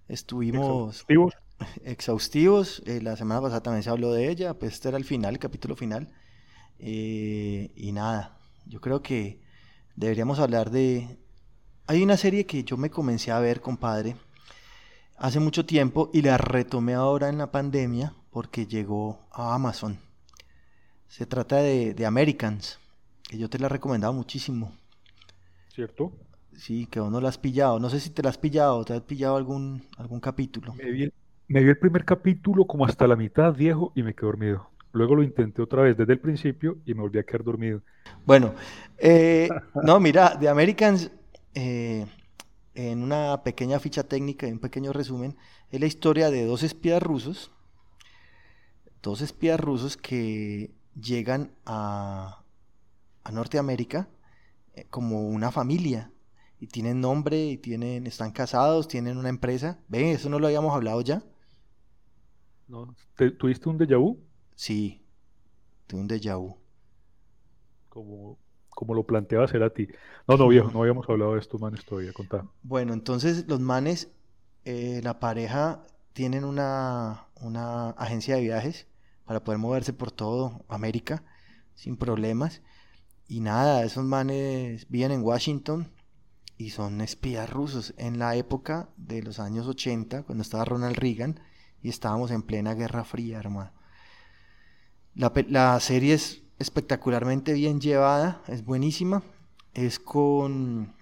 Estuvimos 0.08 1.00
exhaustivos. 1.00 1.34
exhaustivos. 1.84 2.82
Eh, 2.86 3.00
la 3.02 3.16
semana 3.16 3.40
pasada 3.40 3.62
también 3.62 3.82
se 3.82 3.90
habló 3.90 4.12
de 4.12 4.30
ella, 4.30 4.54
pues 4.54 4.74
este 4.74 4.88
era 4.88 4.98
el 4.98 5.04
final, 5.04 5.34
el 5.34 5.40
capítulo 5.40 5.74
final. 5.74 6.12
Eh, 6.78 7.72
y 7.74 7.92
nada, 7.92 8.38
yo 8.66 8.80
creo 8.80 9.02
que 9.02 9.40
deberíamos 9.96 10.38
hablar 10.38 10.70
de... 10.70 11.18
Hay 11.88 12.02
una 12.02 12.16
serie 12.16 12.46
que 12.46 12.62
yo 12.62 12.76
me 12.76 12.90
comencé 12.90 13.32
a 13.32 13.40
ver, 13.40 13.60
compadre, 13.60 14.16
hace 15.16 15.40
mucho 15.40 15.66
tiempo 15.66 16.10
y 16.12 16.22
la 16.22 16.38
retomé 16.38 16.94
ahora 16.94 17.28
en 17.28 17.38
la 17.38 17.50
pandemia 17.50 18.14
porque 18.30 18.66
llegó 18.66 19.26
a 19.32 19.54
Amazon. 19.54 19.98
Se 21.08 21.26
trata 21.26 21.56
de, 21.56 21.92
de 21.92 22.06
Americans, 22.06 22.78
que 23.32 23.38
yo 23.38 23.48
te 23.48 23.58
la 23.58 23.64
he 23.64 23.70
recomendado 23.70 24.12
muchísimo. 24.12 24.74
¿Cierto? 25.68 26.12
Sí, 26.54 26.84
que 26.84 26.98
aún 26.98 27.12
no 27.12 27.18
la 27.18 27.30
has 27.30 27.38
pillado. 27.38 27.80
No 27.80 27.88
sé 27.88 27.98
si 27.98 28.10
te 28.10 28.22
la 28.22 28.28
has 28.28 28.36
pillado, 28.36 28.84
te 28.84 28.92
has 28.92 29.00
pillado 29.00 29.38
algún, 29.38 29.86
algún 29.96 30.20
capítulo. 30.20 30.74
Me 30.74 30.90
vi, 30.90 31.10
el, 31.48 31.78
primer 31.78 32.04
capítulo 32.04 32.66
como 32.66 32.84
hasta 32.84 33.06
la 33.06 33.16
mitad, 33.16 33.54
viejo, 33.54 33.90
y 33.96 34.02
me 34.02 34.12
quedé 34.12 34.26
dormido. 34.26 34.68
Luego 34.92 35.14
lo 35.14 35.22
intenté 35.22 35.62
otra 35.62 35.80
vez 35.80 35.96
desde 35.96 36.12
el 36.12 36.20
principio 36.20 36.76
y 36.84 36.92
me 36.92 37.00
volví 37.00 37.18
a 37.20 37.22
quedar 37.22 37.42
dormido. 37.42 37.80
Bueno, 38.26 38.52
eh, 38.98 39.48
no, 39.82 39.98
mira, 39.98 40.38
The 40.38 40.50
Americans, 40.50 41.10
eh, 41.54 42.04
en 42.74 43.02
una 43.02 43.42
pequeña 43.42 43.80
ficha 43.80 44.02
técnica 44.02 44.46
y 44.46 44.52
un 44.52 44.58
pequeño 44.58 44.92
resumen, 44.92 45.38
es 45.70 45.80
la 45.80 45.86
historia 45.86 46.30
de 46.30 46.44
dos 46.44 46.62
espías 46.62 47.02
rusos, 47.02 47.50
dos 49.02 49.22
espías 49.22 49.58
rusos 49.58 49.96
que 49.96 50.74
llegan 51.00 51.52
a, 51.64 52.41
a 53.24 53.32
Norteamérica 53.32 54.08
eh, 54.74 54.86
como 54.90 55.28
una 55.28 55.50
familia 55.50 56.12
y 56.58 56.68
tienen 56.68 57.00
nombre 57.00 57.46
y 57.46 57.58
tienen 57.58 58.06
están 58.06 58.32
casados, 58.32 58.88
tienen 58.88 59.18
una 59.18 59.28
empresa. 59.28 59.80
¿Ven? 59.88 60.06
Eso 60.06 60.28
no 60.28 60.38
lo 60.38 60.46
habíamos 60.46 60.74
hablado 60.74 61.00
ya. 61.00 61.22
No, 62.68 62.94
¿Tuviste 63.38 63.68
un 63.68 63.78
déjà 63.78 63.98
vu? 63.98 64.18
Sí, 64.54 65.04
tuve 65.86 66.00
un 66.00 66.08
déjà 66.08 66.36
vu. 66.36 66.56
Como, 67.88 68.38
como 68.70 68.94
lo 68.94 69.04
planteaba 69.04 69.46
ti. 69.74 69.88
No, 70.26 70.36
no, 70.36 70.48
viejo, 70.48 70.70
no 70.70 70.80
habíamos 70.80 71.08
hablado 71.08 71.34
de 71.34 71.40
estos 71.40 71.60
manes 71.60 71.84
todavía, 71.84 72.12
contá. 72.12 72.46
Bueno, 72.62 72.94
entonces 72.94 73.46
los 73.48 73.60
manes, 73.60 74.10
eh, 74.64 75.00
la 75.02 75.18
pareja, 75.20 75.84
tienen 76.12 76.44
una, 76.44 77.26
una 77.40 77.90
agencia 77.90 78.36
de 78.36 78.42
viajes 78.42 78.86
para 79.24 79.42
poder 79.42 79.58
moverse 79.58 79.92
por 79.92 80.12
todo 80.12 80.64
América 80.68 81.24
sin 81.74 81.96
problemas. 81.96 82.62
Y 83.32 83.40
nada, 83.40 83.82
esos 83.82 84.04
manes 84.04 84.86
viven 84.90 85.10
en 85.10 85.22
Washington 85.22 85.90
y 86.58 86.68
son 86.68 87.00
espías 87.00 87.48
rusos 87.48 87.94
en 87.96 88.18
la 88.18 88.36
época 88.36 88.90
de 88.98 89.22
los 89.22 89.40
años 89.40 89.66
80, 89.66 90.24
cuando 90.24 90.42
estaba 90.42 90.66
Ronald 90.66 90.96
Reagan 90.96 91.40
y 91.80 91.88
estábamos 91.88 92.30
en 92.30 92.42
plena 92.42 92.74
Guerra 92.74 93.04
Fría, 93.04 93.38
hermano. 93.38 93.72
La, 95.14 95.80
serie 95.80 96.12
es 96.12 96.42
espectacularmente 96.58 97.54
bien 97.54 97.80
llevada, 97.80 98.42
es 98.48 98.66
buenísima. 98.66 99.22
Es 99.72 99.98
con, 99.98 100.94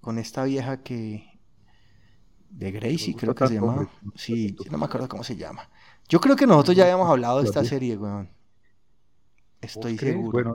con 0.00 0.18
esta 0.18 0.42
vieja 0.42 0.82
que... 0.82 1.30
De 2.50 2.72
Gracie, 2.72 3.14
creo 3.14 3.36
que 3.36 3.46
se 3.46 3.54
llama. 3.54 3.88
Sí, 4.16 4.56
no 4.68 4.78
me 4.78 4.86
acuerdo 4.86 5.08
cómo 5.08 5.22
se 5.22 5.36
llama. 5.36 5.70
Yo 6.08 6.20
creo 6.20 6.34
que 6.34 6.48
nosotros 6.48 6.76
ya 6.76 6.82
habíamos 6.82 7.08
hablado 7.08 7.40
de 7.40 7.46
esta 7.46 7.64
serie, 7.64 7.96
weón. 7.96 8.35
Estoy 9.66 9.98
seguro. 9.98 10.30
Bueno, 10.30 10.54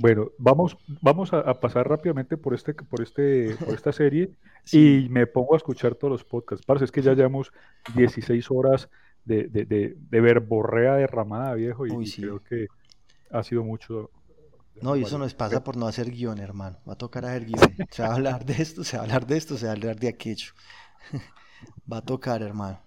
bueno, 0.00 0.30
vamos, 0.38 0.76
vamos 1.00 1.32
a, 1.32 1.60
pasar 1.60 1.88
rápidamente 1.88 2.36
por 2.36 2.54
este, 2.54 2.74
por 2.74 3.02
este, 3.02 3.56
por 3.56 3.74
esta 3.74 3.92
serie 3.92 4.30
y 4.70 5.08
me 5.10 5.26
pongo 5.26 5.54
a 5.54 5.56
escuchar 5.56 5.94
todos 5.94 6.12
los 6.12 6.24
podcasts. 6.24 6.64
Parece 6.64 6.86
es 6.86 6.92
que 6.92 7.02
ya 7.02 7.14
llevamos 7.14 7.52
16 7.94 8.50
horas 8.50 8.88
de, 9.24 9.48
de, 9.48 9.64
de, 9.64 9.96
de 9.96 10.20
verborrea 10.20 10.94
derramada, 10.94 11.54
viejo, 11.54 11.86
y, 11.86 12.10
creo 12.10 12.42
que 12.42 12.68
ha 13.30 13.42
sido 13.42 13.64
mucho. 13.64 14.10
No, 14.80 14.96
y 14.96 15.02
eso 15.02 15.18
nos 15.18 15.34
pasa 15.34 15.62
por 15.62 15.76
no 15.76 15.86
hacer 15.86 16.10
guion, 16.10 16.38
hermano. 16.38 16.78
Va 16.88 16.94
a 16.94 16.98
tocar 16.98 17.24
hacer 17.24 17.44
guion. 17.44 17.76
Se 17.90 18.02
va 18.02 18.08
a 18.08 18.14
hablar 18.14 18.44
de 18.44 18.54
esto, 18.54 18.84
se 18.84 18.96
va 18.96 19.02
a 19.02 19.06
hablar 19.06 19.26
de 19.26 19.36
esto, 19.36 19.56
se 19.56 19.66
va 19.66 19.72
a 19.72 19.74
hablar 19.74 19.98
de 19.98 20.08
aquello. 20.08 20.52
Va 21.92 21.98
a 21.98 22.02
tocar, 22.02 22.42
hermano. 22.42 22.80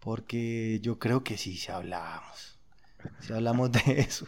Porque 0.00 0.80
yo 0.82 0.98
creo 0.98 1.22
que 1.22 1.36
sí, 1.36 1.56
si 1.56 1.70
hablamos. 1.70 2.58
Si 3.20 3.32
hablamos 3.32 3.70
de 3.72 4.00
eso. 4.00 4.26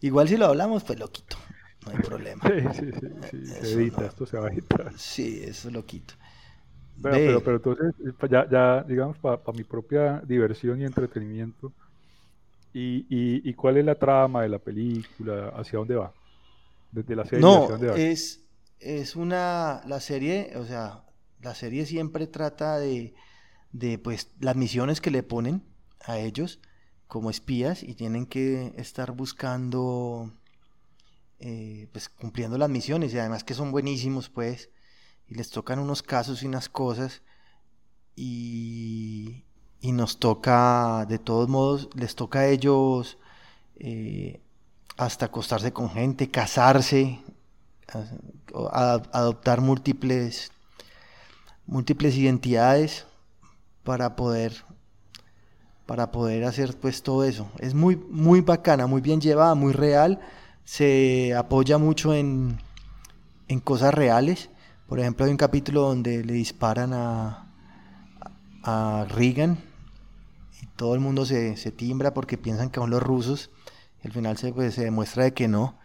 Igual 0.00 0.28
si 0.28 0.36
lo 0.36 0.46
hablamos, 0.46 0.84
pues 0.84 0.98
lo 0.98 1.10
quito. 1.10 1.36
No 1.84 1.92
hay 1.92 1.98
problema. 1.98 2.42
Sí, 2.74 2.90
sí, 2.90 3.00
sí. 3.30 3.46
Se 3.46 3.72
edita, 3.72 4.06
esto 4.06 4.26
se 4.26 4.38
va 4.38 4.48
a 4.48 4.50
editar. 4.50 4.92
Sí, 4.96 5.40
eso 5.42 5.70
lo 5.70 5.84
quito. 5.84 6.14
Pero, 7.00 7.40
pero, 7.42 7.56
entonces, 7.56 7.94
ya, 8.28 8.48
ya 8.50 8.82
digamos, 8.82 9.16
para 9.18 9.40
mi 9.54 9.62
propia 9.62 10.20
diversión 10.26 10.80
y 10.80 10.84
entretenimiento, 10.84 11.72
y, 12.72 13.06
y, 13.48 13.54
cuál 13.54 13.78
es 13.78 13.84
la 13.84 13.94
trama 13.94 14.42
de 14.42 14.48
la 14.48 14.58
película? 14.58 15.48
¿Hacia 15.56 15.78
dónde 15.78 15.96
va? 15.96 16.12
Desde 16.92 17.16
la 17.16 17.24
serie. 17.24 17.40
No, 17.40 17.64
¿hacia 17.64 17.76
dónde 17.76 17.88
va? 17.88 17.96
es, 17.96 18.44
es 18.78 19.16
una, 19.16 19.82
la 19.86 20.00
serie, 20.00 20.52
o 20.56 20.64
sea, 20.64 21.04
la 21.40 21.54
serie 21.54 21.86
siempre 21.86 22.26
trata 22.26 22.78
de, 22.78 23.14
de, 23.72 23.98
pues, 23.98 24.30
las 24.40 24.54
misiones 24.54 25.00
que 25.00 25.10
le 25.10 25.22
ponen 25.22 25.62
a 26.04 26.18
ellos 26.18 26.60
como 27.08 27.30
espías 27.30 27.82
y 27.82 27.94
tienen 27.94 28.26
que 28.26 28.74
estar 28.76 29.12
buscando, 29.12 30.30
eh, 31.40 31.88
pues, 31.92 32.08
cumpliendo 32.08 32.58
las 32.58 32.70
misiones 32.70 33.12
y 33.12 33.18
además 33.18 33.44
que 33.44 33.54
son 33.54 33.72
buenísimos, 33.72 34.28
pues, 34.28 34.70
y 35.26 35.34
les 35.34 35.50
tocan 35.50 35.78
unos 35.78 36.02
casos 36.02 36.42
y 36.42 36.46
unas 36.46 36.68
cosas 36.68 37.22
y, 38.14 39.44
y 39.80 39.92
nos 39.92 40.18
toca, 40.18 41.06
de 41.08 41.18
todos 41.18 41.48
modos, 41.48 41.88
les 41.94 42.14
toca 42.14 42.40
a 42.40 42.46
ellos 42.46 43.18
eh, 43.76 44.40
hasta 44.96 45.26
acostarse 45.26 45.72
con 45.72 45.90
gente, 45.90 46.30
casarse, 46.30 47.20
adoptar 49.12 49.60
múltiples, 49.60 50.50
múltiples 51.66 52.16
identidades 52.16 53.06
para 53.84 54.16
poder 54.16 54.64
para 55.88 56.10
poder 56.10 56.44
hacer 56.44 56.76
pues 56.78 57.02
todo 57.02 57.24
eso. 57.24 57.50
Es 57.58 57.72
muy, 57.72 57.96
muy 57.96 58.42
bacana, 58.42 58.86
muy 58.86 59.00
bien 59.00 59.22
llevada, 59.22 59.54
muy 59.54 59.72
real. 59.72 60.20
Se 60.64 61.34
apoya 61.34 61.78
mucho 61.78 62.12
en, 62.12 62.58
en 63.48 63.58
cosas 63.58 63.94
reales. 63.94 64.50
Por 64.86 65.00
ejemplo, 65.00 65.24
hay 65.24 65.30
un 65.30 65.38
capítulo 65.38 65.80
donde 65.80 66.22
le 66.22 66.34
disparan 66.34 66.92
a, 66.92 67.50
a 68.62 69.06
Reagan 69.08 69.56
y 70.62 70.66
todo 70.76 70.92
el 70.92 71.00
mundo 71.00 71.24
se, 71.24 71.54
timbra 71.72 72.12
porque 72.12 72.36
piensan 72.36 72.68
que 72.68 72.80
son 72.80 72.90
los 72.90 73.02
rusos. 73.02 73.50
Y 74.04 74.08
al 74.08 74.12
final 74.12 74.36
se, 74.36 74.52
pues, 74.52 74.74
se 74.74 74.84
demuestra 74.84 75.24
de 75.24 75.32
que 75.32 75.48
no. 75.48 75.78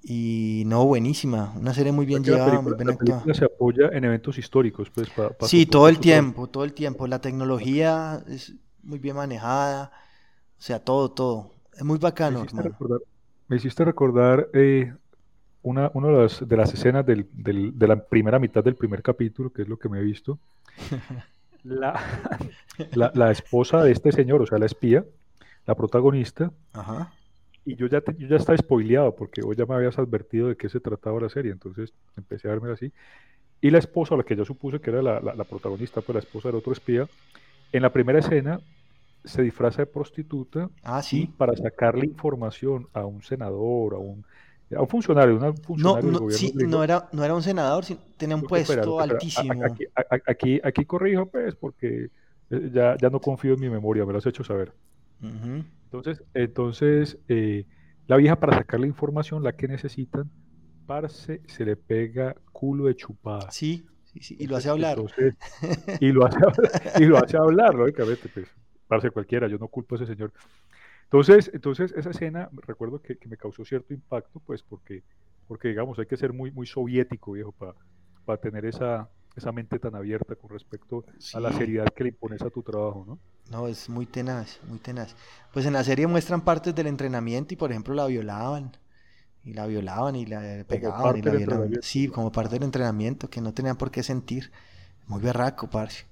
Y 0.00 0.62
no, 0.66 0.84
buenísima. 0.84 1.52
Una 1.56 1.74
serie 1.74 1.90
muy 1.90 2.06
bien 2.06 2.22
llevada, 2.22 2.60
muy 2.60 2.74
bien 2.74 2.90
actuada. 2.90 3.34
se 3.34 3.46
apoya 3.46 3.88
en 3.88 4.04
eventos 4.04 4.38
históricos, 4.38 4.90
pues. 4.90 5.08
sí, 5.40 5.66
todo 5.66 5.88
el 5.88 5.98
tiempo, 5.98 6.46
todo 6.46 6.62
el 6.62 6.72
tiempo. 6.72 7.08
La 7.08 7.20
tecnología 7.20 8.22
es 8.28 8.54
muy 8.88 8.98
bien 8.98 9.16
manejada. 9.16 9.92
O 10.58 10.62
sea, 10.62 10.82
todo, 10.82 11.10
todo. 11.10 11.52
Es 11.74 11.84
muy 11.84 11.98
bacano. 11.98 12.44
Me 13.46 13.56
hiciste 13.56 13.84
recordar, 13.84 14.48
eh, 14.52 14.92
una, 15.62 15.90
de, 15.90 16.22
las, 16.22 16.48
de 16.48 16.56
las 16.56 16.72
escenas 16.74 17.04
del, 17.06 17.28
de 17.32 17.86
la 17.86 18.02
primera 18.02 18.38
mitad 18.38 18.64
del 18.64 18.74
primer 18.74 19.02
capítulo, 19.02 19.50
que 19.50 19.62
es 19.62 19.68
lo 19.68 19.78
que 19.78 19.88
me 19.88 20.00
he 20.00 20.02
visto, 20.02 20.38
la, 21.64 22.00
la, 23.14 23.30
esposa 23.30 23.82
de 23.82 23.92
este 23.92 24.12
señor, 24.12 24.42
o 24.42 24.46
sea, 24.46 24.58
la 24.58 24.66
espía, 24.66 25.04
la 25.66 25.74
protagonista, 25.74 26.50
y 27.64 27.76
yo 27.76 27.86
ya, 27.86 28.02
yo 28.16 28.28
ya 28.28 28.36
estaba 28.36 28.56
spoileado 28.56 29.14
porque 29.14 29.42
vos 29.42 29.56
ya 29.56 29.66
me 29.66 29.74
habías 29.74 29.98
advertido 29.98 30.48
de 30.48 30.56
qué 30.56 30.68
se 30.68 30.80
trataba 30.80 31.20
la 31.20 31.28
serie, 31.28 31.52
entonces 31.52 31.92
empecé 32.16 32.48
a 32.48 32.52
verme 32.52 32.72
así. 32.72 32.92
Y 33.60 33.70
la 33.70 33.78
esposa, 33.78 34.16
la 34.16 34.22
que 34.22 34.36
yo 34.36 34.44
supuse 34.44 34.80
que 34.80 34.90
era 34.90 35.02
la, 35.02 35.20
la, 35.20 35.44
protagonista, 35.44 36.00
pues 36.00 36.14
la 36.14 36.20
esposa 36.20 36.48
del 36.48 36.58
otro 36.58 36.72
espía, 36.72 37.08
en 37.72 37.82
la 37.82 37.92
primera 37.92 38.20
escena 38.20 38.60
se 39.24 39.42
disfraza 39.42 39.82
de 39.82 39.86
prostituta 39.86 40.70
ah, 40.82 41.02
¿sí? 41.02 41.32
para 41.36 41.56
sacarle 41.56 42.06
información 42.06 42.88
a 42.92 43.04
un 43.04 43.22
senador, 43.22 43.94
a 43.94 43.98
un 43.98 44.24
a 44.76 44.82
un 44.82 44.88
funcionario, 44.88 45.36
un 45.36 45.56
funcionario 45.56 46.10
no, 46.10 46.20
no, 46.20 46.30
sí, 46.30 46.52
no, 46.54 46.84
era, 46.84 47.08
no 47.12 47.24
era 47.24 47.34
un 47.34 47.42
senador, 47.42 47.84
tenía 48.16 48.36
un 48.36 48.42
puesto 48.42 49.00
altísimo. 49.00 49.54
Aquí, 50.26 50.60
aquí, 50.62 50.84
corrijo, 50.84 51.26
pues, 51.26 51.54
porque 51.54 52.10
eh, 52.50 52.70
ya, 52.72 52.96
ya 53.00 53.08
no 53.08 53.20
confío 53.20 53.54
en 53.54 53.60
mi 53.60 53.70
memoria, 53.70 54.04
me 54.04 54.12
lo 54.12 54.18
has 54.18 54.26
hecho 54.26 54.44
saber. 54.44 54.72
Entonces, 55.22 56.22
entonces 56.34 57.18
eh, 57.28 57.64
la 58.06 58.16
vieja 58.16 58.38
para 58.38 58.58
sacar 58.58 58.80
la 58.80 58.86
información, 58.86 59.42
la 59.42 59.54
que 59.54 59.68
necesitan, 59.68 60.30
parce, 60.86 61.40
se 61.46 61.64
le 61.64 61.76
pega 61.76 62.36
culo 62.52 62.86
de 62.86 62.94
chupada. 62.94 63.50
Sí, 63.50 63.86
sí, 64.04 64.20
sí, 64.20 64.36
y 64.38 64.46
lo 64.46 64.56
hace 64.56 64.68
hablar. 64.68 64.98
y, 66.00 66.12
lo 66.12 66.26
hace, 66.26 66.38
y 67.00 67.04
lo 67.04 67.16
hace 67.16 67.38
hablar, 67.38 67.74
lógicamente, 67.74 68.28
pues, 68.32 68.48
parce 68.88 69.10
cualquiera, 69.10 69.46
yo 69.48 69.58
no 69.58 69.68
culpo 69.68 69.94
a 69.94 69.98
ese 69.98 70.06
señor. 70.06 70.32
Entonces, 71.04 71.50
entonces 71.54 71.92
esa 71.96 72.10
escena, 72.10 72.50
recuerdo 72.66 73.00
que, 73.00 73.18
me 73.26 73.36
causó 73.36 73.64
cierto 73.64 73.94
impacto, 73.94 74.40
pues 74.40 74.62
porque, 74.62 75.02
porque 75.46 75.68
digamos, 75.68 75.98
hay 75.98 76.06
que 76.06 76.16
ser 76.16 76.32
muy, 76.32 76.50
muy 76.50 76.66
soviético, 76.66 77.32
viejo, 77.32 77.52
para, 77.52 77.74
para 78.24 78.40
tener 78.40 78.66
esa, 78.66 79.08
esa 79.36 79.52
mente 79.52 79.78
tan 79.78 79.94
abierta 79.94 80.34
con 80.34 80.50
respecto 80.50 81.04
a 81.32 81.40
la 81.40 81.52
seriedad 81.52 81.86
que 81.94 82.04
le 82.04 82.10
impones 82.10 82.42
a 82.42 82.50
tu 82.50 82.62
trabajo, 82.62 83.04
¿no? 83.06 83.18
No, 83.50 83.66
es 83.66 83.88
muy 83.88 84.04
tenaz, 84.04 84.60
muy 84.68 84.78
tenaz. 84.78 85.16
Pues 85.52 85.64
en 85.64 85.72
la 85.72 85.82
serie 85.82 86.06
muestran 86.06 86.42
partes 86.42 86.74
del 86.74 86.86
entrenamiento 86.86 87.54
y, 87.54 87.56
por 87.56 87.70
ejemplo, 87.70 87.94
la 87.94 88.06
violaban. 88.06 88.76
Y 89.44 89.54
la 89.54 89.66
violaban 89.66 90.16
y 90.16 90.26
la 90.26 90.64
pegaban 90.68 91.16
y 91.16 91.22
la 91.22 91.32
violaban. 91.32 91.70
Sí, 91.80 92.08
como 92.08 92.30
parte 92.30 92.56
del 92.56 92.64
entrenamiento, 92.64 93.30
que 93.30 93.40
no 93.40 93.54
tenían 93.54 93.78
por 93.78 93.90
qué 93.90 94.02
sentir. 94.02 94.50
Muy 95.06 95.22
berraco, 95.22 95.70
parce. 95.70 96.04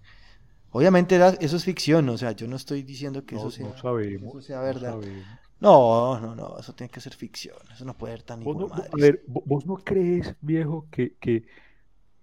Obviamente 0.76 1.18
eso 1.40 1.56
es 1.56 1.64
ficción, 1.64 2.06
o 2.10 2.18
sea, 2.18 2.32
yo 2.32 2.46
no 2.46 2.54
estoy 2.54 2.82
diciendo 2.82 3.24
que 3.24 3.36
eso, 3.36 3.50
sea, 3.50 4.60
verdad. 4.60 5.00
No, 5.58 6.20
no, 6.20 6.34
no, 6.34 6.58
eso 6.58 6.74
tiene 6.74 6.90
que 6.90 7.00
ser 7.00 7.14
ficción, 7.14 7.56
eso 7.72 7.86
no 7.86 7.96
puede 7.96 8.14
ser 8.14 8.24
tan 8.24 8.44
¿Vos 8.44 8.70
A 8.72 8.84
ver, 8.94 9.22
¿vos 9.26 9.64
no 9.64 9.76
crees, 9.76 10.34
viejo, 10.42 10.86
que, 10.90 11.14
que, 11.18 11.46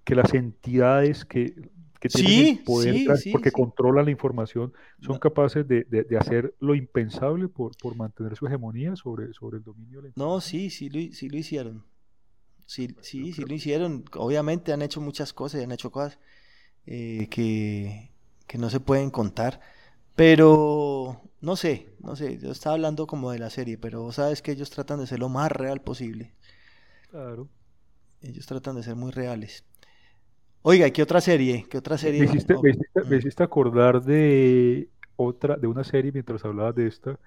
que 0.04 0.14
las 0.14 0.36
entidades 0.36 1.26
que, 1.26 1.56
que 2.00 2.10
tienen 2.10 2.60
el 2.60 2.64
poder, 2.64 2.96
porque 3.32 3.50
controlan 3.50 4.06
la 4.06 4.12
información, 4.12 4.72
son 5.02 5.18
capaces 5.18 5.68
de, 5.68 6.06
hacer 6.20 6.54
lo 6.60 6.76
impensable 6.76 7.48
por, 7.48 7.76
por 7.78 7.96
mantener 7.96 8.36
su 8.36 8.46
hegemonía 8.46 8.96
sobre, 8.96 9.34
sobre 9.34 9.58
el 9.58 9.64
dominio. 9.64 10.04
no, 10.16 10.42
sí, 10.42 10.70
sí 10.70 10.90
lo, 10.90 11.12
sí 11.12 11.28
lo 11.28 11.38
hicieron. 11.38 11.84
Sí, 12.68 12.96
sí, 13.02 13.34
sí 13.34 13.42
lo 13.42 13.54
hicieron. 13.56 14.06
Obviamente 14.14 14.74
han 14.74 14.84
hecho 14.84 15.02
muchas 15.02 15.34
cosas 15.34 15.60
y 15.60 15.64
han 15.64 15.72
hecho 15.72 15.92
cosas 15.92 16.20
eh, 16.86 17.28
que, 17.32 18.13
que 18.54 18.60
no 18.60 18.70
se 18.70 18.80
pueden 18.80 19.10
contar. 19.10 19.60
Pero 20.14 21.20
no 21.42 21.56
sé, 21.56 21.90
no 22.02 22.16
sé, 22.16 22.38
yo 22.38 22.52
estaba 22.52 22.76
hablando 22.76 23.08
como 23.08 23.32
de 23.32 23.40
la 23.40 23.50
serie, 23.50 23.80
pero 23.80 24.12
sabes 24.12 24.44
que 24.44 24.52
ellos 24.52 24.70
tratan 24.70 25.00
de 25.00 25.08
ser 25.08 25.18
lo 25.18 25.28
más 25.28 25.52
real 25.52 25.82
posible. 25.82 26.36
Claro. 27.10 27.50
Ellos 28.22 28.46
tratan 28.46 28.76
de 28.76 28.84
ser 28.84 28.96
muy 28.96 29.10
reales. 29.10 29.66
Oiga, 30.62 30.88
¿qué 30.92 31.02
otra 31.02 31.20
serie? 31.20 31.66
¿Qué 31.68 31.80
otra 31.80 31.98
serie? 31.98 32.28
Me 32.28 32.28
hiciste, 32.28 32.54
mm. 32.54 33.44
acordar 33.44 34.04
de 34.04 34.88
otra, 35.16 35.58
de 35.58 35.66
una 35.66 35.84
serie 35.84 36.12
mientras 36.12 36.46
hablabas 36.46 36.76
de 36.76 36.86
esta, 36.86 37.20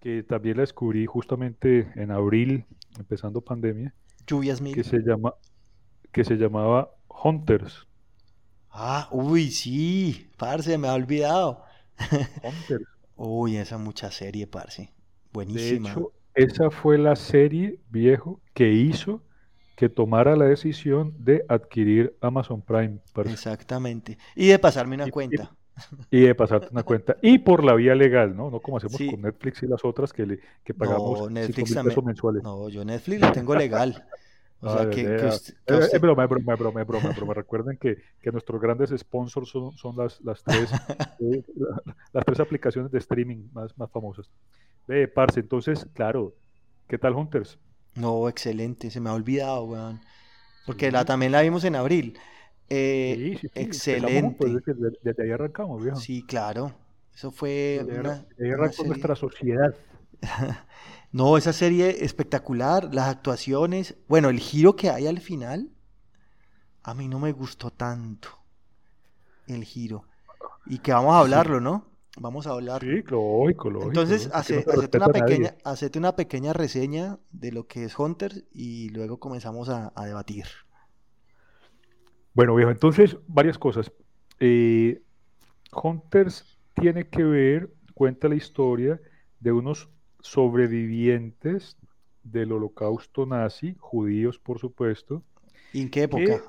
que 0.00 0.22
también 0.22 0.58
la 0.58 0.64
descubrí 0.64 1.06
justamente 1.06 1.90
en 1.94 2.10
abril, 2.10 2.66
empezando 2.98 3.40
pandemia. 3.40 3.94
Lluvias 4.26 4.60
mil. 4.60 4.74
Que 4.74 4.84
se 4.84 4.98
llama, 4.98 5.32
que 6.12 6.24
se 6.24 6.34
llamaba 6.34 6.90
Hunters. 7.08 7.86
Ah, 8.76 9.08
uy, 9.12 9.52
sí, 9.52 10.28
parce, 10.36 10.76
me 10.78 10.88
ha 10.88 10.94
olvidado. 10.94 11.62
Uy, 13.16 13.56
esa 13.56 13.78
mucha 13.78 14.10
serie, 14.10 14.48
parce. 14.48 14.92
Buenísima. 15.32 15.90
De 15.90 15.94
hecho, 15.94 16.12
esa 16.34 16.70
fue 16.72 16.98
la 16.98 17.14
serie, 17.14 17.78
viejo, 17.90 18.40
que 18.52 18.72
hizo 18.72 19.22
que 19.76 19.88
tomara 19.88 20.34
la 20.34 20.46
decisión 20.46 21.14
de 21.18 21.44
adquirir 21.48 22.16
Amazon 22.20 22.62
Prime. 22.62 22.98
Exactamente. 23.26 24.18
Y 24.34 24.48
de 24.48 24.58
pasarme 24.58 24.96
una 24.96 25.08
cuenta. 25.08 25.52
Y, 26.10 26.22
de 26.22 26.34
pasarte 26.34 26.68
una 26.70 26.82
cuenta. 26.82 27.16
Y 27.22 27.38
por 27.38 27.64
la 27.64 27.74
vía 27.74 27.94
legal, 27.94 28.36
¿no? 28.36 28.50
No 28.50 28.60
como 28.60 28.78
hacemos 28.78 28.96
con 29.10 29.22
Netflix 29.22 29.62
y 29.62 29.66
las 29.66 29.84
otras 29.84 30.12
que, 30.12 30.26
le, 30.26 30.40
que 30.64 30.74
pagamos 30.74 31.20
no, 31.20 31.30
Netflix 31.30 31.76
mensuales. 32.04 32.42
No, 32.42 32.68
yo 32.68 32.84
Netflix 32.84 33.20
lo 33.20 33.32
tengo 33.32 33.54
legal. 33.54 34.04
O 34.60 34.76
sea, 34.76 34.88
que, 34.88 35.02
Es 35.66 36.00
broma, 36.00 36.24
es 36.24 36.30
broma, 36.30 36.54
es 36.54 36.58
broma, 36.58 36.80
es 36.82 37.16
broma, 37.16 37.34
Recuerden 37.34 37.76
que, 37.76 37.98
que, 38.22 38.32
nuestros 38.32 38.60
grandes 38.60 38.90
sponsors 38.96 39.50
son, 39.50 39.76
son 39.76 39.96
las, 39.96 40.20
las, 40.22 40.42
tres, 40.42 40.70
eh, 41.20 41.42
las 42.12 42.24
tres 42.24 42.40
aplicaciones 42.40 42.90
de 42.90 42.98
streaming 42.98 43.48
más, 43.52 43.76
más 43.76 43.90
famosas. 43.90 44.30
Ve, 44.86 45.06
parce, 45.08 45.40
entonces, 45.40 45.86
claro, 45.92 46.34
¿qué 46.88 46.96
tal 46.96 47.14
Hunters? 47.14 47.58
No, 47.94 48.28
excelente, 48.28 48.90
se 48.90 49.00
me 49.00 49.10
ha 49.10 49.14
olvidado, 49.14 49.64
weón. 49.64 50.00
Porque 50.66 50.90
la, 50.90 51.04
también 51.04 51.32
la 51.32 51.42
vimos 51.42 51.64
en 51.64 51.76
abril. 51.76 52.18
Eh, 52.68 53.36
sí, 53.40 53.48
sí, 53.48 53.48
excelente. 53.54 54.46
desde, 55.02 55.22
ahí 55.22 55.30
arrancamos, 55.30 55.82
viejo. 55.82 55.98
Sí, 55.98 56.24
claro. 56.26 56.72
Eso 57.14 57.30
fue. 57.30 57.82
Desde 57.86 58.10
ahí 58.40 58.50
arrancó 58.50 58.84
nuestra 58.84 59.14
sociedad. 59.14 59.74
no, 61.14 61.36
esa 61.36 61.52
serie 61.52 62.04
espectacular, 62.04 62.92
las 62.92 63.06
actuaciones. 63.06 63.96
Bueno, 64.08 64.30
el 64.30 64.40
giro 64.40 64.74
que 64.74 64.90
hay 64.90 65.06
al 65.06 65.20
final, 65.20 65.70
a 66.82 66.92
mí 66.92 67.06
no 67.06 67.20
me 67.20 67.30
gustó 67.30 67.70
tanto. 67.70 68.30
El 69.46 69.62
giro. 69.62 70.06
Y 70.66 70.80
que 70.80 70.92
vamos 70.92 71.14
a 71.14 71.20
hablarlo, 71.20 71.60
¿no? 71.60 71.86
Vamos 72.18 72.48
a 72.48 72.50
hablar. 72.50 72.80
Sí, 72.80 73.04
lógico, 73.06 73.70
lógico. 73.70 73.90
Entonces, 73.90 74.28
hace, 74.32 74.64
una 74.92 75.06
pequeña, 75.06 75.54
hacete 75.62 76.00
una 76.00 76.16
pequeña 76.16 76.52
reseña 76.52 77.20
de 77.30 77.52
lo 77.52 77.68
que 77.68 77.84
es 77.84 77.96
Hunter 77.96 78.46
y 78.50 78.88
luego 78.88 79.20
comenzamos 79.20 79.68
a, 79.68 79.92
debatir. 80.04 80.46
Bueno, 82.32 82.56
viejo, 82.56 82.72
entonces, 82.72 83.16
varias 83.28 83.56
cosas. 83.56 83.92
Eh, 84.40 85.00
Hunters 85.80 86.58
tiene 86.74 87.06
que 87.06 87.22
ver, 87.22 87.72
cuenta 87.94 88.28
la 88.28 88.34
historia 88.34 89.00
de 89.38 89.52
unos 89.52 89.93
sobrevivientes 90.24 91.76
del 92.22 92.52
holocausto 92.52 93.26
nazi, 93.26 93.76
judíos 93.78 94.38
por 94.38 94.58
supuesto. 94.58 95.22
¿Y 95.72 95.82
en 95.82 95.90
qué 95.90 96.04
época? 96.04 96.42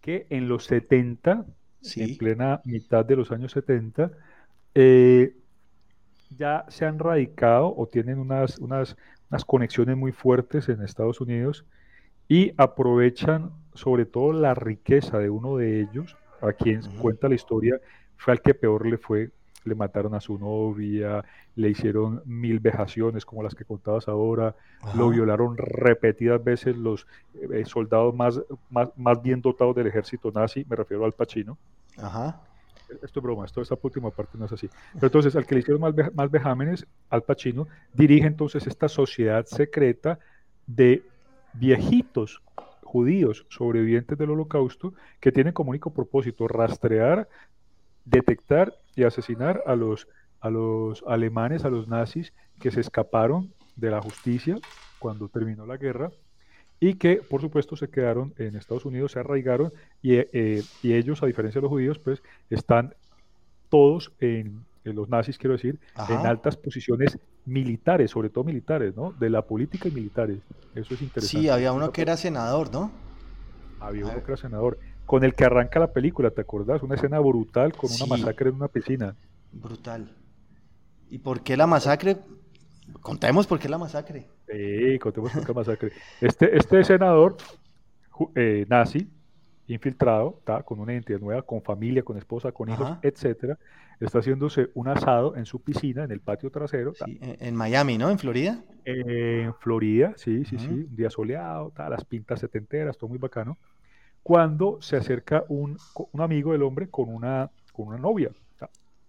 Que, 0.00 0.26
en 0.30 0.48
los 0.48 0.64
70, 0.66 1.44
en 1.96 2.16
plena 2.16 2.62
mitad 2.64 3.04
de 3.04 3.16
los 3.16 3.32
años 3.32 3.50
70, 3.50 4.12
eh, 4.76 5.34
ya 6.36 6.66
se 6.68 6.86
han 6.86 7.00
radicado 7.00 7.74
o 7.76 7.88
tienen 7.88 8.20
unas, 8.20 8.58
unas, 8.58 8.96
unas 9.28 9.44
conexiones 9.44 9.96
muy 9.96 10.12
fuertes 10.12 10.68
en 10.68 10.80
Estados 10.82 11.20
Unidos 11.20 11.64
y 12.28 12.52
aprovechan 12.58 13.50
sobre 13.74 14.06
todo 14.06 14.32
la 14.32 14.54
riqueza 14.54 15.18
de 15.18 15.30
uno 15.30 15.56
de 15.56 15.80
ellos, 15.80 16.16
a 16.40 16.52
quien 16.52 16.82
cuenta 16.98 17.28
la 17.28 17.34
historia, 17.34 17.80
fue 18.16 18.34
al 18.34 18.40
que 18.40 18.54
peor 18.54 18.86
le 18.86 18.98
fue, 18.98 19.32
le 19.64 19.74
mataron 19.74 20.14
a 20.14 20.20
su 20.20 20.38
novia, 20.38 21.24
le 21.56 21.70
hicieron 21.70 22.22
mil 22.24 22.60
vejaciones 22.60 23.24
como 23.24 23.42
las 23.42 23.54
que 23.54 23.64
contabas 23.64 24.08
ahora, 24.08 24.54
lo 24.94 25.10
violaron 25.10 25.56
repetidas 25.56 26.42
veces 26.42 26.76
los 26.76 27.06
eh, 27.34 27.64
soldados 27.64 28.14
más, 28.14 28.40
más, 28.70 28.90
más, 28.96 29.22
bien 29.22 29.40
dotados 29.42 29.74
del 29.74 29.88
ejército 29.88 30.30
nazi, 30.30 30.64
me 30.68 30.76
refiero 30.76 31.04
al 31.04 31.12
Pachino. 31.12 31.58
Ajá 31.96 32.40
esto 33.02 33.20
es 33.20 33.22
broma, 33.22 33.44
esto, 33.44 33.60
esta 33.60 33.76
última 33.80 34.10
parte 34.10 34.38
no 34.38 34.46
es 34.46 34.52
así. 34.52 34.68
Pero 34.94 35.06
entonces, 35.06 35.36
al 35.36 35.46
que 35.46 35.54
le 35.54 35.60
hicieron 35.60 35.80
más, 36.14 36.30
vejámenes, 36.30 36.86
Al 37.10 37.22
Pacino, 37.22 37.66
dirige 37.92 38.26
entonces 38.26 38.66
esta 38.66 38.88
sociedad 38.88 39.44
secreta 39.46 40.18
de 40.66 41.02
viejitos 41.54 42.42
judíos 42.82 43.44
sobrevivientes 43.50 44.16
del 44.16 44.30
holocausto 44.30 44.94
que 45.20 45.32
tienen 45.32 45.52
como 45.52 45.70
único 45.70 45.90
propósito 45.90 46.48
rastrear, 46.48 47.28
detectar 48.10 48.74
y 48.96 49.04
asesinar 49.04 49.62
a 49.66 49.76
los, 49.76 50.08
a 50.40 50.50
los 50.50 51.04
alemanes, 51.06 51.64
a 51.64 51.70
los 51.70 51.88
nazis 51.88 52.32
que 52.60 52.70
se 52.70 52.80
escaparon 52.80 53.52
de 53.76 53.90
la 53.90 54.00
justicia 54.00 54.56
cuando 54.98 55.28
terminó 55.28 55.66
la 55.66 55.76
guerra 55.76 56.10
y 56.80 56.94
que 56.94 57.16
por 57.16 57.40
supuesto 57.40 57.76
se 57.76 57.88
quedaron 57.88 58.34
en 58.38 58.56
Estados 58.56 58.84
Unidos, 58.84 59.12
se 59.12 59.20
arraigaron 59.20 59.72
y, 60.02 60.14
eh, 60.14 60.62
y 60.82 60.94
ellos, 60.94 61.22
a 61.22 61.26
diferencia 61.26 61.60
de 61.60 61.62
los 61.62 61.70
judíos, 61.70 61.98
pues 61.98 62.22
están 62.50 62.94
todos 63.68 64.12
en, 64.20 64.64
los 64.84 65.10
nazis, 65.10 65.36
quiero 65.36 65.52
decir, 65.52 65.78
en 66.08 66.24
altas 66.24 66.56
posiciones 66.56 67.18
militares, 67.44 68.10
sobre 68.10 68.30
todo 68.30 68.44
militares, 68.44 68.96
¿no? 68.96 69.12
De 69.12 69.28
la 69.28 69.42
política 69.42 69.88
y 69.88 69.90
militares. 69.90 70.38
Eso 70.74 70.94
es 70.94 71.02
interesante. 71.02 71.42
Sí, 71.42 71.50
había 71.50 71.72
uno 71.72 71.92
que 71.92 72.00
era 72.00 72.16
senador, 72.16 72.72
¿no? 72.72 72.90
Había 73.80 74.06
uno 74.06 74.14
que 74.14 74.32
era 74.32 74.38
senador. 74.38 74.78
Con 75.08 75.24
el 75.24 75.32
que 75.32 75.46
arranca 75.46 75.80
la 75.80 75.90
película, 75.90 76.30
¿te 76.30 76.42
acordás? 76.42 76.82
Una 76.82 76.96
escena 76.96 77.18
brutal 77.18 77.72
con 77.72 77.90
una 77.90 78.04
masacre 78.04 78.50
en 78.50 78.56
una 78.56 78.68
piscina. 78.68 79.16
Brutal. 79.50 80.14
¿Y 81.08 81.16
por 81.16 81.42
qué 81.42 81.56
la 81.56 81.66
masacre? 81.66 82.18
Contemos 83.00 83.46
por 83.46 83.58
qué 83.58 83.70
la 83.70 83.78
masacre. 83.78 84.26
Sí, 84.46 84.98
contemos 84.98 85.32
por 85.32 85.40
qué 85.40 85.48
la 85.48 85.54
masacre. 85.54 85.92
Este, 86.20 86.54
este 86.54 86.84
senador 86.84 87.38
eh, 88.34 88.66
nazi, 88.68 89.08
infiltrado, 89.66 90.42
con 90.66 90.78
una 90.78 90.92
identidad 90.92 91.20
nueva, 91.20 91.40
con 91.40 91.62
familia, 91.62 92.02
con 92.02 92.18
esposa, 92.18 92.52
con 92.52 92.68
hijos, 92.68 92.98
etcétera, 93.00 93.58
está 94.00 94.18
haciéndose 94.18 94.68
un 94.74 94.88
asado 94.88 95.36
en 95.36 95.46
su 95.46 95.62
piscina, 95.62 96.04
en 96.04 96.10
el 96.10 96.20
patio 96.20 96.50
trasero. 96.50 96.92
en 97.06 97.54
Miami, 97.56 97.96
¿no? 97.96 98.10
¿En 98.10 98.18
Florida? 98.18 98.62
en 98.84 99.54
Florida, 99.54 100.12
sí, 100.16 100.44
sí, 100.44 100.58
sí, 100.58 100.68
un 100.68 100.96
día 100.96 101.08
soleado, 101.08 101.72
las 101.76 102.04
pintas 102.04 102.40
setenteras, 102.40 102.98
todo 102.98 103.08
muy 103.08 103.18
bacano. 103.18 103.56
Cuando 104.22 104.78
se 104.80 104.96
acerca 104.96 105.44
un, 105.48 105.78
un 106.12 106.20
amigo 106.20 106.52
del 106.52 106.62
hombre 106.62 106.88
con 106.88 107.08
una, 107.08 107.50
con 107.72 107.88
una 107.88 107.98
novia, 107.98 108.30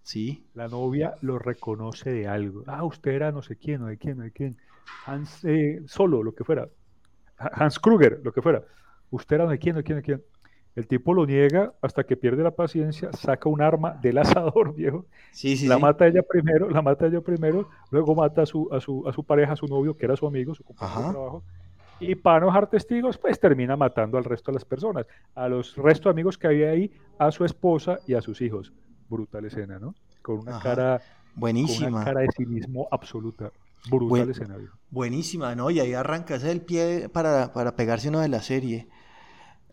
Sí. 0.02 0.44
La 0.54 0.66
novia 0.66 1.14
lo 1.20 1.38
reconoce 1.38 2.10
de 2.10 2.26
algo. 2.26 2.64
Ah, 2.66 2.84
usted 2.84 3.12
era 3.12 3.32
no 3.32 3.42
sé 3.42 3.56
quién, 3.56 3.82
o 3.82 3.86
de 3.86 3.96
quién, 3.96 4.18
o 4.20 4.24
de 4.24 4.32
quién. 4.32 4.56
Hans 5.06 5.44
eh, 5.44 5.82
Solo, 5.86 6.22
lo 6.22 6.34
que 6.34 6.42
fuera. 6.42 6.68
Hans 7.36 7.78
Kruger, 7.78 8.20
lo 8.24 8.32
que 8.32 8.42
fuera. 8.42 8.64
Usted 9.10 9.36
era 9.36 9.44
no 9.44 9.50
de 9.50 9.58
quién, 9.58 9.76
de 9.76 9.82
quién, 9.82 9.98
de 9.98 10.02
quién. 10.02 10.22
El 10.76 10.86
tipo 10.86 11.14
lo 11.14 11.26
niega 11.26 11.74
hasta 11.82 12.04
que 12.04 12.16
pierde 12.16 12.42
la 12.42 12.52
paciencia, 12.52 13.12
saca 13.12 13.48
un 13.48 13.60
arma 13.60 13.98
del 14.02 14.18
asador, 14.18 14.74
viejo. 14.76 15.06
Sí, 15.32 15.56
sí, 15.56 15.66
la 15.66 15.78
mata 15.78 16.06
ella 16.06 16.22
primero, 16.22 16.70
la 16.70 16.80
mata 16.80 17.06
ella 17.06 17.20
primero, 17.20 17.68
luego 17.90 18.14
mata 18.14 18.42
a 18.42 18.46
su, 18.46 18.68
a 18.72 18.80
su, 18.80 19.06
a 19.08 19.12
su 19.12 19.24
pareja, 19.24 19.52
a 19.52 19.56
su 19.56 19.66
novio, 19.66 19.96
que 19.96 20.06
era 20.06 20.16
su 20.16 20.26
amigo, 20.26 20.54
su 20.54 20.62
compañero 20.64 21.06
de 21.06 21.12
trabajo. 21.12 21.44
Y 22.00 22.14
para 22.14 22.40
no 22.40 22.46
dejar 22.46 22.68
testigos, 22.68 23.18
pues 23.18 23.38
termina 23.38 23.76
matando 23.76 24.18
al 24.18 24.24
resto 24.24 24.50
de 24.50 24.56
las 24.56 24.64
personas, 24.64 25.06
a 25.34 25.48
los 25.48 25.76
restos 25.76 26.04
de 26.04 26.10
amigos 26.10 26.38
que 26.38 26.46
había 26.46 26.70
ahí, 26.70 26.90
a 27.18 27.30
su 27.30 27.44
esposa 27.44 27.98
y 28.06 28.14
a 28.14 28.22
sus 28.22 28.40
hijos 28.40 28.72
brutal 29.10 29.44
escena, 29.44 29.78
¿no? 29.78 29.94
Con 30.22 30.38
una 30.38 30.58
cara 30.60 31.02
buenísima. 31.34 31.86
Con 31.86 31.94
una 31.94 32.04
cara 32.04 32.20
de 32.20 32.28
cinismo 32.34 32.88
absoluta. 32.90 33.52
Brutal 33.90 34.30
escena. 34.30 34.56
Buenísima, 34.90 35.54
¿no? 35.54 35.70
Y 35.70 35.80
ahí 35.80 35.94
arranca, 35.94 36.36
ese 36.36 36.46
es 36.46 36.52
el 36.52 36.62
pie 36.62 37.08
para, 37.08 37.52
para 37.52 37.76
pegarse 37.76 38.08
uno 38.08 38.20
de 38.20 38.28
la 38.28 38.40
serie. 38.40 38.88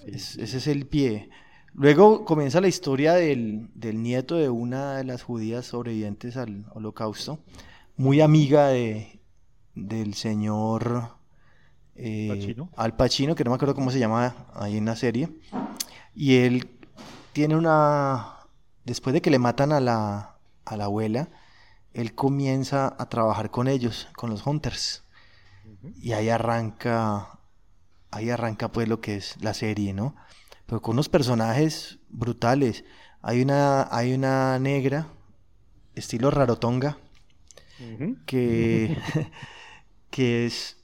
ese 0.06 0.42
es 0.44 0.68
el 0.68 0.88
pie. 0.88 1.30
Luego 1.74 2.26
comienza 2.26 2.60
la 2.60 2.68
historia 2.68 3.14
del, 3.14 3.70
nieto 3.76 4.36
de 4.36 4.50
una 4.50 4.98
de 4.98 5.04
las 5.04 5.24
judías 5.24 5.68
sobrevivientes 5.68 6.36
al 6.36 6.66
holocausto, 6.74 7.40
muy 7.98 8.22
amiga 8.22 8.70
de, 8.70 9.20
del 9.76 10.16
señor 10.16 11.17
eh, 11.98 12.56
Al 12.76 12.96
Pacino, 12.96 13.36
que 13.36 13.44
no 13.44 13.52
me 13.52 13.56
acuerdo 13.56 13.76
cómo 13.76 13.92
se 13.92 14.00
llama 14.00 14.36
ahí 14.54 14.78
en 14.78 14.86
la 14.86 14.96
serie. 14.96 15.30
Y 16.16 16.38
él 16.38 16.70
tiene 17.34 17.56
una... 17.56 18.34
Después 18.86 19.14
de 19.14 19.22
que 19.22 19.32
le 19.32 19.40
matan 19.40 19.72
a 19.72 19.80
la, 19.80 20.38
a 20.66 20.78
la 20.78 20.86
abuela, 20.86 21.30
él 21.94 22.14
comienza 22.16 22.96
a 22.98 23.10
trabajar 23.10 23.52
con 23.52 23.68
ellos, 23.68 24.08
con 24.16 24.30
los 24.30 24.46
Hunters. 24.46 25.04
Y 26.02 26.14
ahí 26.14 26.30
arranca, 26.30 27.40
ahí 28.12 28.30
arranca 28.30 28.72
pues 28.72 28.88
lo 28.88 29.02
que 29.02 29.18
es 29.18 29.36
la 29.42 29.54
serie, 29.54 29.94
¿no? 29.94 30.16
Pero 30.66 30.82
con 30.82 30.94
unos 30.94 31.10
personajes 31.10 32.00
brutales. 32.10 32.84
Hay 33.22 33.42
una, 33.42 33.88
hay 33.96 34.14
una 34.14 34.60
negra, 34.60 35.08
estilo 35.96 36.32
rarotonga, 36.32 36.98
que, 38.26 38.98
que 40.10 40.46
es 40.46 40.78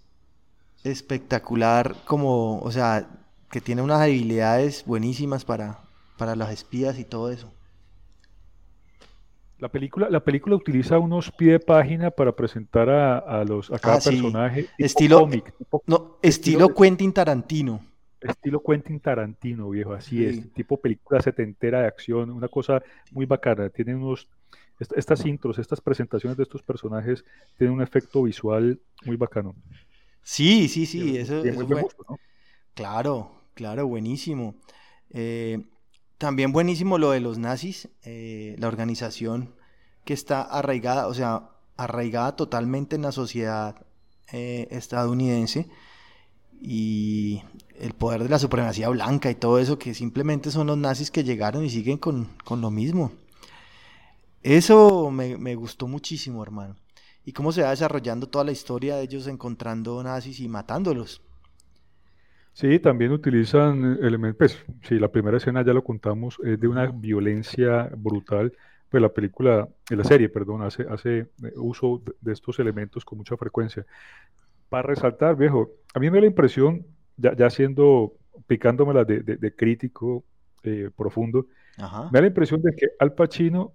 espectacular 0.84 1.96
como, 2.06 2.60
o 2.60 2.72
sea, 2.72 3.08
que 3.52 3.62
tiene 3.62 3.82
unas 3.82 4.02
habilidades 4.02 4.84
buenísimas 4.86 5.46
para, 5.46 5.80
para 6.17 6.36
las 6.36 6.52
espías 6.52 7.00
y 7.00 7.06
todo 7.06 7.32
eso. 7.32 7.54
La 9.60 9.69
película, 9.69 10.10
la 10.10 10.19
película 10.22 10.56
utiliza 10.56 11.00
unos 11.00 11.32
pie 11.32 11.54
de 11.54 11.60
página 11.60 12.12
para 12.12 12.36
presentar 12.36 12.89
a, 12.89 13.43
los, 13.46 13.72
a 13.72 13.80
cada 13.80 13.96
ah, 13.96 14.02
personaje. 14.04 14.67
Estilo, 14.78 15.30
no, 15.86 16.17
estilo, 16.22 16.74
Quentin 16.74 17.13
Tarantino. 17.13 17.80
Estilo 18.19 18.62
Quentin 18.62 19.00
Tarantino, 19.00 19.69
viejo, 19.69 19.93
así 19.93 20.26
es. 20.26 20.52
Tipo 20.54 20.78
película 20.78 21.22
setentera 21.22 21.82
de 21.82 21.88
acción, 21.88 22.32
una 22.32 22.48
cosa 22.48 22.82
muy 23.12 23.26
bacana. 23.26 23.69
Tienen 23.69 23.98
unos, 23.98 24.28
estas 24.80 25.26
intros, 25.26 25.60
estas 25.60 25.82
presentaciones 25.82 26.38
de 26.38 26.43
estos 26.43 26.63
personajes 26.63 27.24
tienen 27.58 27.76
un 27.76 27.82
efecto 27.82 28.24
visual 28.24 28.80
muy 29.06 29.15
bacano. 29.15 29.56
Sí, 30.24 30.70
sí, 30.70 30.86
sí, 30.86 31.18
eso, 31.18 31.44
Claro, 32.74 33.32
claro, 33.54 33.88
buenísimo. 33.88 34.56
Eh, 35.12 35.64
también 36.18 36.52
buenísimo 36.52 36.98
lo 36.98 37.12
de 37.12 37.20
los 37.20 37.38
nazis, 37.38 37.90
eh, 38.04 38.56
la 38.58 38.68
organización 38.68 39.54
que 40.06 40.14
está 40.14 40.42
arraigada, 40.42 41.08
o 41.08 41.14
sea, 41.14 41.50
arraigada 41.78 42.36
totalmente 42.36 42.96
en 42.96 43.04
la 43.04 43.12
sociedad 43.12 43.86
eh, 44.32 44.68
estadounidense 44.72 45.68
y 46.62 47.44
el 47.78 47.94
poder 47.94 48.24
de 48.24 48.30
la 48.30 48.40
supremacía 48.40 48.90
blanca 48.90 49.30
y 49.30 49.36
todo 49.36 49.60
eso, 49.60 49.78
que 49.78 49.94
simplemente 49.94 50.50
son 50.50 50.68
los 50.68 50.78
nazis 50.78 51.12
que 51.12 51.24
llegaron 51.24 51.66
y 51.66 51.70
siguen 51.70 51.98
con, 51.98 52.30
lo 52.50 52.72
mismo. 52.72 53.12
Eso 54.42 55.12
me, 55.12 55.38
me, 55.38 55.56
gustó 55.56 55.88
muchísimo, 55.88 56.42
hermano. 56.42 56.76
Y 57.26 57.32
cómo 57.32 57.52
se 57.52 57.62
va 57.62 57.70
desarrollando 57.70 58.28
toda 58.28 58.46
la 58.46 58.52
historia 58.52 58.96
de 58.96 59.04
ellos 59.04 59.28
encontrando 59.28 60.04
nazis 60.04 60.40
y 60.40 60.48
matándolos. 60.48 61.22
Sí, 62.54 62.78
también 62.80 63.12
utilizan 63.12 63.98
elementos, 64.02 64.38
pues 64.38 64.66
sí, 64.88 65.00
la 65.00 65.08
primera 65.08 65.38
escena 65.38 65.66
ya 65.66 65.74
lo 65.74 65.84
contamos, 65.84 66.38
es 66.44 66.60
de 66.60 66.68
una 66.68 66.86
violencia 66.86 67.90
brutal, 67.98 68.54
pues 68.90 69.02
la 69.02 69.10
película, 69.10 69.68
la 69.90 70.04
serie, 70.04 70.30
perdón, 70.30 70.62
hace, 70.62 70.86
hace 70.88 71.18
eh, 71.18 71.28
uso 71.56 72.04
de 72.22 72.32
estos 72.32 72.60
elementos 72.60 73.04
con 73.04 73.18
mucha 73.18 73.36
frecuencia. 73.38 73.84
Para 74.70 74.84
resaltar, 74.84 75.36
viejo, 75.36 75.72
a 75.96 76.00
mí 76.00 76.12
me 76.12 76.18
da 76.18 76.22
la 76.22 76.28
impresión, 76.28 76.86
ya, 77.18 77.36
ya 77.36 77.50
siendo, 77.50 78.14
picándomela 78.46 79.04
de, 79.04 79.22
de, 79.24 79.56
crítico 79.56 80.24
eh, 80.62 80.92
profundo, 80.96 81.48
me 81.78 81.84
da 82.12 82.22
la 82.22 82.28
impresión 82.28 82.62
de 82.62 82.76
que 82.76 82.90
Al 83.00 83.14
Pacino 83.14 83.74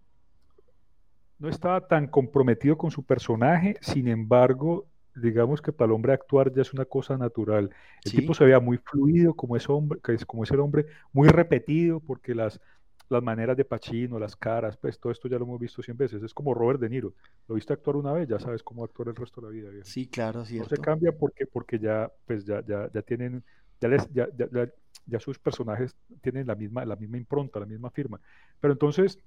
no 1.38 1.48
estaba 1.48 1.86
tan 1.86 2.06
comprometido 2.08 2.76
con 2.76 2.90
su 2.90 3.04
personaje, 3.04 3.76
sin 3.80 4.08
embargo, 4.08 4.86
digamos 5.14 5.62
que 5.62 5.72
para 5.72 5.86
el 5.86 5.92
hombre 5.92 6.12
actuar 6.12 6.52
ya 6.52 6.62
es 6.62 6.72
una 6.72 6.84
cosa 6.84 7.16
natural. 7.16 7.70
El 8.04 8.12
tipo 8.12 8.34
se 8.34 8.44
veía 8.44 8.60
muy 8.60 8.78
fluido 8.78 9.34
como 9.34 9.56
ese 9.56 9.70
hombre, 9.70 10.00
que 10.02 10.14
es 10.14 10.24
como 10.24 10.44
ese 10.44 10.56
hombre, 10.56 10.86
muy 11.12 11.28
repetido, 11.28 12.00
porque 12.00 12.34
las, 12.34 12.60
las 13.08 13.22
maneras 13.22 13.56
de 13.56 13.64
Pacino, 13.64 14.18
las 14.18 14.36
caras, 14.36 14.76
pues 14.76 14.98
todo 14.98 15.12
esto 15.12 15.28
ya 15.28 15.38
lo 15.38 15.44
hemos 15.44 15.60
visto 15.60 15.82
cien 15.82 15.96
veces. 15.96 16.22
Es 16.22 16.34
como 16.34 16.54
Robert 16.54 16.80
De 16.80 16.88
Niro. 16.88 17.14
Lo 17.46 17.54
viste 17.54 17.72
actuar 17.72 17.96
una 17.96 18.12
vez, 18.12 18.28
ya 18.28 18.38
sabes 18.38 18.62
cómo 18.62 18.84
actuar 18.84 19.08
el 19.08 19.16
resto 19.16 19.40
de 19.40 19.46
la 19.46 19.52
vida. 19.52 19.84
Sí, 19.84 20.08
claro, 20.08 20.44
cierto. 20.44 20.70
No 20.70 20.76
se 20.76 20.82
cambia 20.82 21.12
porque, 21.12 21.46
porque 21.46 21.78
ya, 21.78 22.10
pues 22.26 22.44
ya, 22.44 22.64
ya, 22.66 22.90
ya 22.92 23.02
tienen, 23.02 23.44
ya, 23.80 23.88
les, 23.88 24.12
ya, 24.12 24.28
ya, 24.36 24.68
ya, 25.06 25.20
sus 25.20 25.38
personajes 25.38 25.96
tienen 26.20 26.46
la 26.46 26.54
misma, 26.54 26.84
la 26.84 26.96
misma 26.96 27.16
impronta, 27.16 27.60
la 27.60 27.66
misma 27.66 27.90
firma. 27.90 28.20
Pero 28.60 28.72
entonces 28.72 29.18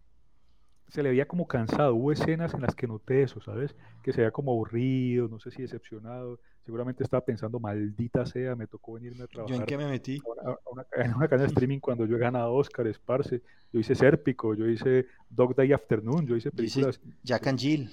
se 0.92 1.02
le 1.02 1.10
veía 1.10 1.26
como 1.26 1.48
cansado. 1.48 1.96
Hubo 1.96 2.12
escenas 2.12 2.54
en 2.54 2.62
las 2.62 2.76
que 2.76 2.86
noté 2.86 3.24
eso, 3.24 3.40
¿sabes? 3.42 3.74
Que 4.04 4.12
se 4.12 4.22
veía 4.22 4.32
como 4.32 4.52
aburrido, 4.52 5.30
no 5.30 5.40
sé 5.40 5.50
si 5.50 5.62
decepcionado. 5.62 6.40
Seguramente 6.66 7.04
estaba 7.04 7.24
pensando, 7.24 7.60
maldita 7.62 8.26
sea, 8.26 8.56
me 8.58 8.68
tocó 8.68 8.94
venirme 8.94 9.24
a 9.24 9.28
trabajar. 9.28 9.56
¿Yo 9.56 9.62
en 9.62 9.66
qué 9.66 9.78
me 9.78 9.88
metí? 9.88 10.22
en 10.98 11.14
una 11.16 11.28
cadena 11.30 11.48
de 11.48 11.48
streaming 11.54 11.80
cuando 11.80 12.06
yo 12.06 12.18
he 12.18 12.20
ganado 12.20 12.54
Oscar, 12.54 12.88
Esparce. 12.88 13.42
Yo 13.72 13.80
hice 13.80 13.96
Sérpico, 13.96 14.54
yo 14.54 14.68
hice 14.68 15.08
Dog 15.30 15.56
Day 15.56 15.72
Afternoon, 15.72 16.28
yo 16.28 16.36
hice 16.36 16.52
películas. 16.52 17.00
Jack 17.24 17.48
and 17.48 17.60
Jill. 17.60 17.90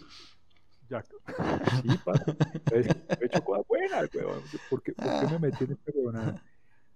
Jack. 0.90 1.06
Sí, 2.68 2.88
He 3.20 3.26
hecho 3.26 3.44
cosas 3.44 3.66
buenas, 3.68 4.10
¿Por 4.68 4.82
qué, 4.82 4.92
me 5.30 5.38
metí 5.38 5.64
en 5.64 5.72
este 5.72 5.92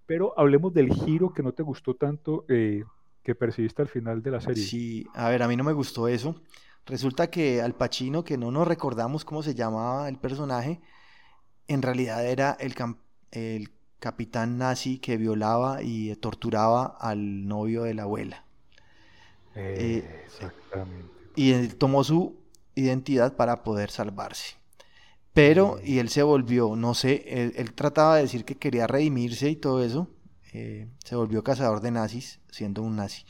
Pero 0.07 0.37
hablemos 0.37 0.75
del 0.75 0.93
giro 0.93 1.33
que 1.33 1.45
no 1.45 1.53
te 1.53 1.63
gustó 1.63 1.95
tanto. 1.95 2.45
Eh, 2.49 2.83
que 3.23 3.35
percibiste 3.35 3.83
al 3.83 3.89
final 3.89 4.23
de 4.23 4.31
la 4.31 4.41
serie. 4.41 4.65
Sí, 4.65 5.07
a 5.15 5.29
ver, 5.29 5.43
a 5.43 5.49
mí 5.49 5.57
no 5.57 5.65
me 5.65 5.73
gustó 5.73 6.09
eso. 6.09 6.41
Resulta 6.87 7.31
que 7.31 7.63
Al 7.63 7.75
Pacino, 7.75 8.25
que 8.25 8.37
no 8.37 8.51
nos 8.51 8.67
recordamos 8.67 9.25
cómo 9.25 9.43
se 9.43 9.55
llamaba 9.55 10.09
el 10.09 10.19
personaje, 10.19 10.81
en 11.69 11.83
realidad 11.83 12.27
era 12.27 12.57
el, 12.59 12.75
el 13.31 13.71
capitán 14.01 14.59
nazi 14.59 14.99
que 14.99 15.17
violaba 15.17 15.83
y 15.83 16.15
torturaba 16.17 16.97
al 17.01 17.47
novio 17.47 17.85
de 17.85 17.95
la 17.95 18.03
abuela. 18.03 18.45
Eh, 19.55 20.25
exactamente. 20.27 21.09
Y 21.37 21.53
él 21.53 21.77
tomó 21.77 22.03
su 22.03 22.37
identidad 22.75 23.37
para 23.37 23.63
poder 23.63 23.91
salvarse. 23.91 24.57
Pero, 25.33 25.79
y 25.83 25.99
él 25.99 26.11
se 26.11 26.23
volvió, 26.23 26.77
no 26.77 26.95
sé, 26.95 27.53
él, 27.57 27.73
trataba 27.73 28.17
de 28.17 28.23
decir 28.23 28.45
que 28.45 28.57
quería 28.57 28.87
redimirse 28.87 29.49
y 29.49 29.57
todo 29.57 29.83
eso, 29.83 30.09
eh, 30.53 30.87
se 31.03 31.17
volvió 31.17 31.43
cazador 31.43 31.81
de 31.81 31.91
nazis, 31.91 32.41
siendo 32.51 32.83
un 32.83 32.97
nazi. 32.97 33.25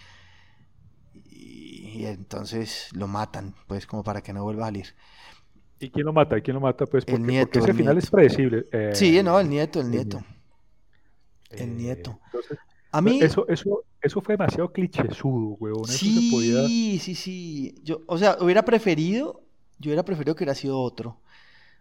Y, 1.14 2.04
entonces 2.06 2.88
lo 2.94 3.06
matan, 3.06 3.54
pues 3.66 3.86
como 3.86 4.02
para 4.02 4.22
que 4.22 4.32
no 4.32 4.42
vuelva 4.42 4.64
a 4.64 4.66
salir. 4.68 4.94
¿Y 5.78 5.90
quién 5.90 6.06
lo 6.06 6.12
mata? 6.12 6.38
¿Y 6.38 6.42
quién 6.42 6.54
lo 6.54 6.60
mata? 6.60 6.86
Pues 6.86 7.04
porque, 7.04 7.20
el 7.20 7.26
nieto, 7.26 7.58
ese 7.58 7.74
final 7.74 7.98
es 7.98 8.10
predecible. 8.10 8.66
Eh, 8.72 8.90
sí, 8.94 9.22
no, 9.22 9.38
el 9.38 9.48
nieto, 9.48 9.80
el 9.80 9.90
nieto. 9.90 10.24
El 11.50 11.60
eh, 11.60 11.66
nieto. 11.66 12.18
a 12.90 13.00
mí... 13.00 13.20
Eso, 13.20 13.46
eso, 13.48 13.84
eso 14.00 14.20
fue 14.20 14.34
demasiado 14.34 14.72
clichésudo, 14.72 15.56
huevón. 15.60 15.86
Sí, 15.86 16.98
sí, 17.00 17.14
sí. 17.14 17.74
Yo, 17.84 18.02
o 18.06 18.18
sea, 18.18 18.36
hubiera 18.40 18.64
preferido, 18.64 19.44
yo 19.78 19.90
hubiera 19.90 20.04
preferido 20.04 20.34
que 20.34 20.44
hubiera 20.44 20.54
sido 20.54 20.80
otro. 20.80 21.20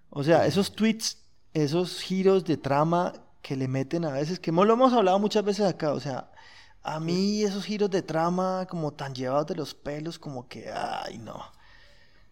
O 0.10 0.24
sea, 0.24 0.46
esos 0.46 0.76
tweets, 0.76 1.24
esos 1.54 2.02
giros 2.02 2.44
de 2.46 2.58
trama 2.58 3.14
que 3.42 3.56
le 3.56 3.68
meten 3.68 4.06
a 4.06 4.12
veces, 4.12 4.40
que 4.40 4.52
lo 4.52 4.74
hemos 4.74 4.94
hablado 4.94 5.20
muchas 5.20 5.44
veces 5.44 5.66
acá, 5.66 5.94
o 5.94 6.00
sea, 6.00 6.32
a 6.84 7.00
mí 7.00 7.44
esos 7.44 7.66
giros 7.66 7.90
de 7.90 8.02
trama 8.02 8.66
como 8.70 8.92
tan 8.92 9.14
llevados 9.14 9.48
de 9.48 9.56
los 9.56 9.74
pelos, 9.74 10.18
como 10.20 10.48
que, 10.48 10.72
ay, 10.72 11.18
no. 11.18 11.44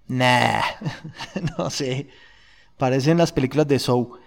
Nah, 0.07 0.61
no 1.57 1.69
sé. 1.69 2.09
Parecen 2.77 3.17
las 3.17 3.31
películas 3.31 3.67
de 3.67 3.77
Soul, 3.77 4.19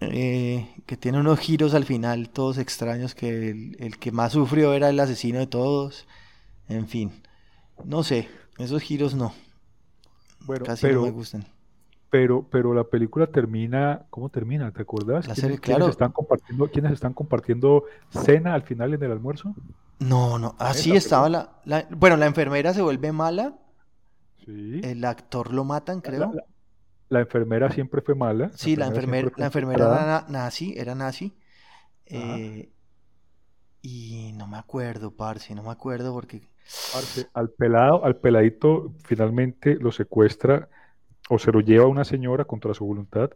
eh, 0.00 0.74
que 0.86 0.96
tienen 0.96 1.22
unos 1.22 1.38
giros 1.40 1.74
al 1.74 1.84
final, 1.84 2.28
todos 2.30 2.58
extraños, 2.58 3.14
que 3.14 3.50
el, 3.78 3.98
que 3.98 4.12
más 4.12 4.32
sufrió 4.32 4.74
era 4.74 4.90
el 4.90 5.00
asesino 5.00 5.38
de 5.38 5.46
todos. 5.46 6.06
En 6.68 6.88
fin, 6.88 7.22
no 7.84 8.04
sé, 8.04 8.28
esos 8.58 8.82
giros 8.82 9.14
no. 9.14 9.34
Bueno, 10.40 10.64
Casi 10.64 10.88
no 10.88 11.02
me 11.02 11.10
gustan 11.10 11.53
pero, 12.14 12.46
pero 12.48 12.72
la 12.74 12.84
película 12.84 13.26
termina, 13.26 14.06
¿cómo 14.08 14.28
termina? 14.28 14.70
¿Te 14.70 14.82
acuerdas? 14.82 15.26
La 15.26 15.34
serie, 15.34 15.58
claro. 15.58 15.88
están 15.88 16.12
compartiendo, 16.12 16.68
¿Quiénes 16.68 16.92
están 16.92 17.12
compartiendo 17.12 17.86
cena 18.08 18.54
al 18.54 18.62
final 18.62 18.94
en 18.94 19.02
el 19.02 19.10
almuerzo? 19.10 19.52
No, 19.98 20.38
no, 20.38 20.54
así 20.60 20.92
ah, 20.92 20.96
estaba 20.98 21.28
la, 21.28 21.88
Bueno, 21.90 22.16
la 22.16 22.26
enfermera 22.26 22.72
se 22.72 22.82
vuelve 22.82 23.10
mala. 23.10 23.56
Sí. 24.44 24.80
El 24.84 25.04
actor 25.04 25.52
lo 25.52 25.64
matan, 25.64 26.00
creo. 26.00 26.32
La, 27.08 27.18
enfermera 27.18 27.68
siempre 27.72 28.00
fue 28.00 28.14
mala. 28.14 28.52
Sí, 28.54 28.76
la 28.76 28.86
enfermera, 28.86 29.32
la 29.36 29.46
enfermera 29.46 29.84
era 29.84 30.26
nazi, 30.28 30.72
era 30.76 30.94
nazi. 30.94 31.34
Eh, 32.06 32.70
y 33.82 34.30
no 34.36 34.46
me 34.46 34.58
acuerdo, 34.58 35.10
parce, 35.10 35.52
no 35.56 35.64
me 35.64 35.70
acuerdo 35.72 36.12
porque... 36.12 36.48
Parce, 36.92 37.26
al 37.34 37.50
pelado, 37.50 38.04
al 38.04 38.18
peladito 38.18 38.94
finalmente 39.02 39.74
lo 39.80 39.90
secuestra 39.90 40.68
o 41.28 41.38
se 41.38 41.52
lo 41.52 41.60
lleva 41.60 41.86
una 41.86 42.04
señora 42.04 42.44
contra 42.44 42.74
su 42.74 42.84
voluntad, 42.84 43.30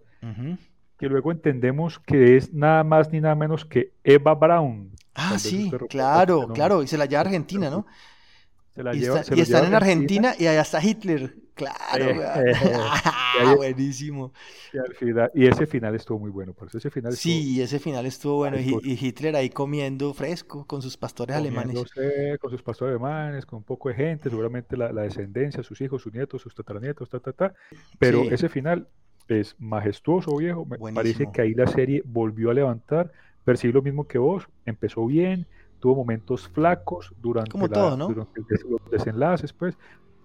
que 0.98 1.08
luego 1.08 1.30
entendemos 1.30 1.98
que 1.98 2.36
es 2.36 2.52
nada 2.52 2.84
más 2.84 3.12
ni 3.12 3.20
nada 3.20 3.34
menos 3.34 3.64
que 3.64 3.92
Eva 4.02 4.34
Brown. 4.34 4.90
Ah, 5.14 5.38
sí, 5.38 5.70
claro, 5.88 6.48
claro, 6.48 6.82
y 6.82 6.86
se 6.86 6.98
la 6.98 7.06
lleva 7.06 7.20
a 7.20 7.24
Argentina, 7.24 7.70
¿no? 7.70 7.86
Y, 8.94 9.40
están 9.40 9.66
en 9.66 9.74
Argentina, 9.74 10.34
y 10.38 10.46
allá 10.46 10.62
está 10.62 10.82
Hitler. 10.82 11.34
Claro, 11.58 12.04
eh, 12.04 12.52
eh, 12.52 12.54
buenísimo. 13.56 14.32
Y, 15.34 15.46
ese 15.46 15.66
final 15.66 15.94
estuvo 15.96 16.20
muy 16.20 16.30
bueno. 16.30 16.52
Por 16.52 16.68
ese 16.72 16.88
final 16.88 17.14
sí, 17.14 17.60
ese 17.60 17.80
final 17.80 18.06
estuvo 18.06 18.36
bueno. 18.36 18.58
Y, 18.58 18.92
Hitler 18.94 19.34
ahí 19.34 19.50
comiendo 19.50 20.14
fresco 20.14 20.64
con 20.66 20.82
sus 20.82 20.96
pastores 20.96 21.36
alemanes. 21.36 21.74
Con 22.40 22.50
sus 22.50 22.62
pastores 22.62 22.92
alemanes, 22.92 23.44
con 23.44 23.58
un 23.58 23.64
poco 23.64 23.88
de 23.88 23.96
gente, 23.96 24.30
seguramente 24.30 24.76
la, 24.76 24.92
descendencia, 24.92 25.62
sus 25.62 25.80
hijos, 25.80 26.02
sus 26.02 26.12
nietos, 26.12 26.40
sus 26.42 26.54
tataranietos, 26.54 27.08
ta, 27.08 27.18
ta, 27.18 27.32
ta. 27.32 27.54
Pero 27.98 28.22
ese 28.22 28.48
final 28.48 28.88
es 29.26 29.56
majestuoso, 29.58 30.36
viejo. 30.36 30.64
Me 30.64 30.92
parece 30.92 31.26
que 31.32 31.42
ahí 31.42 31.54
la 31.54 31.66
serie 31.66 32.02
volvió 32.04 32.50
a 32.50 32.54
levantar. 32.54 33.10
Percibí 33.44 33.72
lo 33.72 33.82
mismo 33.82 34.06
que 34.06 34.18
vos. 34.18 34.46
Empezó 34.64 35.06
bien 35.06 35.46
tuvo 35.78 35.96
momentos 35.96 36.48
flacos 36.48 37.12
durante, 37.20 37.58
los 37.58 38.90
desenlaces, 38.90 39.52
pues, 39.52 39.76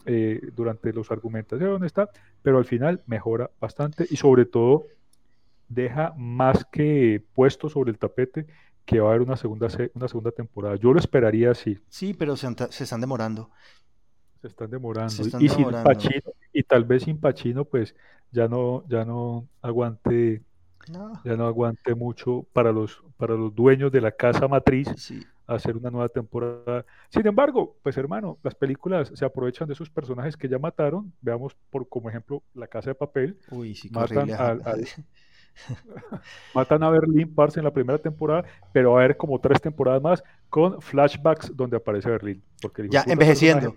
eh, 0.05 0.49
durante 0.55 0.91
los 0.91 1.11
argumentaciones, 1.11 1.87
está, 1.87 2.09
pero 2.41 2.57
al 2.57 2.65
final 2.65 3.01
mejora 3.05 3.49
bastante 3.59 4.05
y 4.09 4.17
sobre 4.17 4.45
todo 4.45 4.87
deja 5.69 6.13
más 6.17 6.65
que 6.65 7.23
puesto 7.33 7.69
sobre 7.69 7.91
el 7.91 7.97
tapete 7.97 8.45
que 8.85 8.99
va 8.99 9.07
a 9.07 9.09
haber 9.11 9.21
una 9.21 9.37
segunda, 9.37 9.67
una 9.93 10.07
segunda 10.09 10.31
temporada. 10.31 10.75
Yo 10.75 10.91
lo 10.91 10.99
esperaría 10.99 11.51
así. 11.51 11.79
Sí, 11.87 12.13
pero 12.13 12.35
se, 12.35 12.47
están 12.83 12.99
demorando. 12.99 13.49
Se 14.41 14.47
están 14.47 14.69
demorando. 14.69 15.13
y, 15.39 15.47
Sin 15.47 15.71
Pachino, 15.71 16.33
y 16.51 16.63
tal 16.63 16.83
vez 16.83 17.03
sin 17.03 17.17
Pachino, 17.17 17.63
pues 17.63 17.95
ya 18.31 18.49
no, 18.49 18.83
ya 18.89 19.05
no 19.05 19.47
aguante, 19.61 20.43
ya 21.23 21.37
no 21.37 21.47
aguante 21.47 21.95
mucho 21.95 22.45
para 22.51 22.73
los, 22.73 23.01
para 23.15 23.35
los 23.35 23.55
dueños 23.55 23.89
de 23.89 24.01
la 24.01 24.11
casa 24.11 24.49
matriz. 24.49 24.89
Sí 24.97 25.25
hacer 25.47 25.77
una 25.77 25.89
nueva 25.89 26.09
temporada. 26.09 26.85
Sin 27.09 27.25
embargo, 27.27 27.75
pues 27.83 27.97
hermano, 27.97 28.37
las 28.43 28.55
películas 28.55 29.11
se 29.13 29.25
aprovechan 29.25 29.67
de 29.67 29.73
esos 29.73 29.89
personajes 29.89 30.37
que 30.37 30.47
ya 30.47 30.59
mataron. 30.59 31.13
Veamos 31.21 31.55
por 31.69 31.87
como 31.87 32.09
ejemplo 32.09 32.43
La 32.53 32.67
Casa 32.67 32.91
de 32.91 32.95
Papel. 32.95 33.37
Uy, 33.51 33.75
sí, 33.75 33.89
matan, 33.91 34.29
matan 36.53 36.83
a 36.83 36.89
Berlín, 36.89 37.33
Parce, 37.33 37.59
en 37.59 37.65
la 37.65 37.71
primera 37.71 37.97
temporada, 37.97 38.45
pero 38.71 38.91
va 38.91 39.01
a 39.01 39.03
haber 39.03 39.17
como 39.17 39.39
tres 39.39 39.61
temporadas 39.61 40.01
más 40.01 40.23
con 40.49 40.81
flashbacks 40.81 41.55
donde 41.55 41.77
aparece 41.77 42.09
Berlín. 42.09 42.43
Porque 42.61 42.87
ya 42.89 43.03
envejeciendo. 43.07 43.73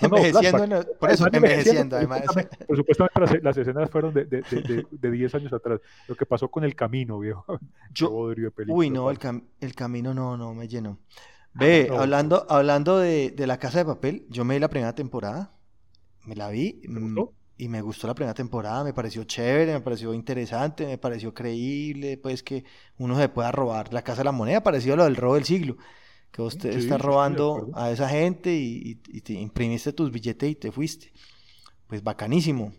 envejeciendo, 0.00 0.86
por 0.98 1.10
eso 1.10 1.26
envejeciendo, 1.32 1.96
además. 1.96 2.22
Por 2.66 2.76
supuesto, 2.76 3.06
las, 3.42 3.56
escenas 3.56 3.90
fueron 3.90 4.14
de, 4.14 4.24
de, 4.24 4.42
de, 4.42 4.86
de, 4.90 5.10
10 5.10 5.34
años 5.34 5.52
atrás. 5.52 5.80
Lo 6.06 6.14
que 6.14 6.26
pasó 6.26 6.48
con 6.48 6.64
el 6.64 6.74
camino, 6.74 7.18
viejo. 7.18 7.44
Yo, 7.92 8.10
uy, 8.10 8.90
no, 8.90 9.10
el, 9.10 9.18
el, 9.60 9.74
camino 9.74 10.14
no, 10.14 10.36
no 10.36 10.54
me 10.54 10.68
llenó. 10.68 10.98
Ve, 11.54 11.90
hablando, 11.90 12.46
hablando 12.48 12.98
de, 12.98 13.34
la 13.36 13.58
casa 13.58 13.78
de 13.78 13.84
papel, 13.84 14.26
yo 14.28 14.44
me 14.44 14.54
vi 14.54 14.60
la 14.60 14.68
primera 14.68 14.94
temporada, 14.94 15.50
me 16.24 16.36
la 16.36 16.50
vi 16.50 16.82
mm, 16.86 17.18
y 17.58 17.68
me 17.68 17.82
gustó 17.82 18.06
la 18.06 18.14
primera 18.14 18.34
temporada, 18.34 18.84
me 18.84 18.94
pareció 18.94 19.24
chévere, 19.24 19.72
me 19.72 19.80
pareció 19.80 20.14
interesante, 20.14 20.86
me 20.86 20.96
pareció 20.96 21.34
creíble, 21.34 22.16
pues 22.16 22.42
que 22.42 22.64
uno 22.96 23.18
se 23.18 23.28
pueda 23.28 23.52
robar 23.52 23.92
la 23.92 24.02
casa 24.02 24.20
de 24.20 24.24
la 24.24 24.32
moneda, 24.32 24.62
parecido 24.62 24.94
a 24.94 24.98
lo 24.98 25.04
del 25.04 25.16
robo 25.16 25.34
del 25.34 25.44
siglo 25.44 25.76
que 26.30 26.42
vos 26.42 26.58
te 26.58 26.76
estás 26.76 27.00
robando 27.00 27.70
a 27.74 27.90
esa 27.90 28.08
gente 28.08 28.54
y, 28.54 28.96
te 28.96 29.32
imprimiste 29.34 29.92
tus 29.92 30.10
billetes 30.10 30.50
y 30.50 30.54
te 30.54 30.72
fuiste. 30.72 31.12
Pues 31.86 32.02
bacanísimo. 32.02 32.72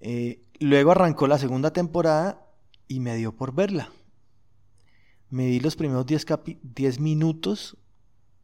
Eh, 0.00 0.42
luego 0.60 0.92
arrancó 0.92 1.26
la 1.26 1.38
segunda 1.38 1.72
temporada 1.72 2.46
y 2.86 3.00
me 3.00 3.16
dio 3.16 3.34
por 3.34 3.54
verla. 3.54 3.90
Me 5.30 5.46
di 5.46 5.60
los 5.60 5.76
primeros 5.76 6.06
10 6.06 7.00
minutos 7.00 7.76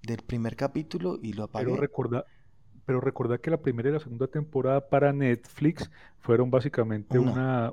del 0.02 0.22
primer 0.22 0.56
capítulo 0.56 1.18
y 1.22 1.32
lo 1.32 1.44
apagué. 1.44 1.66
Pero 1.66 1.76
recuerda, 1.76 2.24
pero 2.86 3.00
recuerda 3.00 3.38
que 3.38 3.50
la 3.50 3.58
primera 3.58 3.88
y 3.88 3.92
la 3.92 4.00
segunda 4.00 4.26
temporada 4.26 4.88
para 4.88 5.12
Netflix 5.12 5.90
fueron 6.20 6.50
básicamente 6.50 7.18
una, 7.18 7.72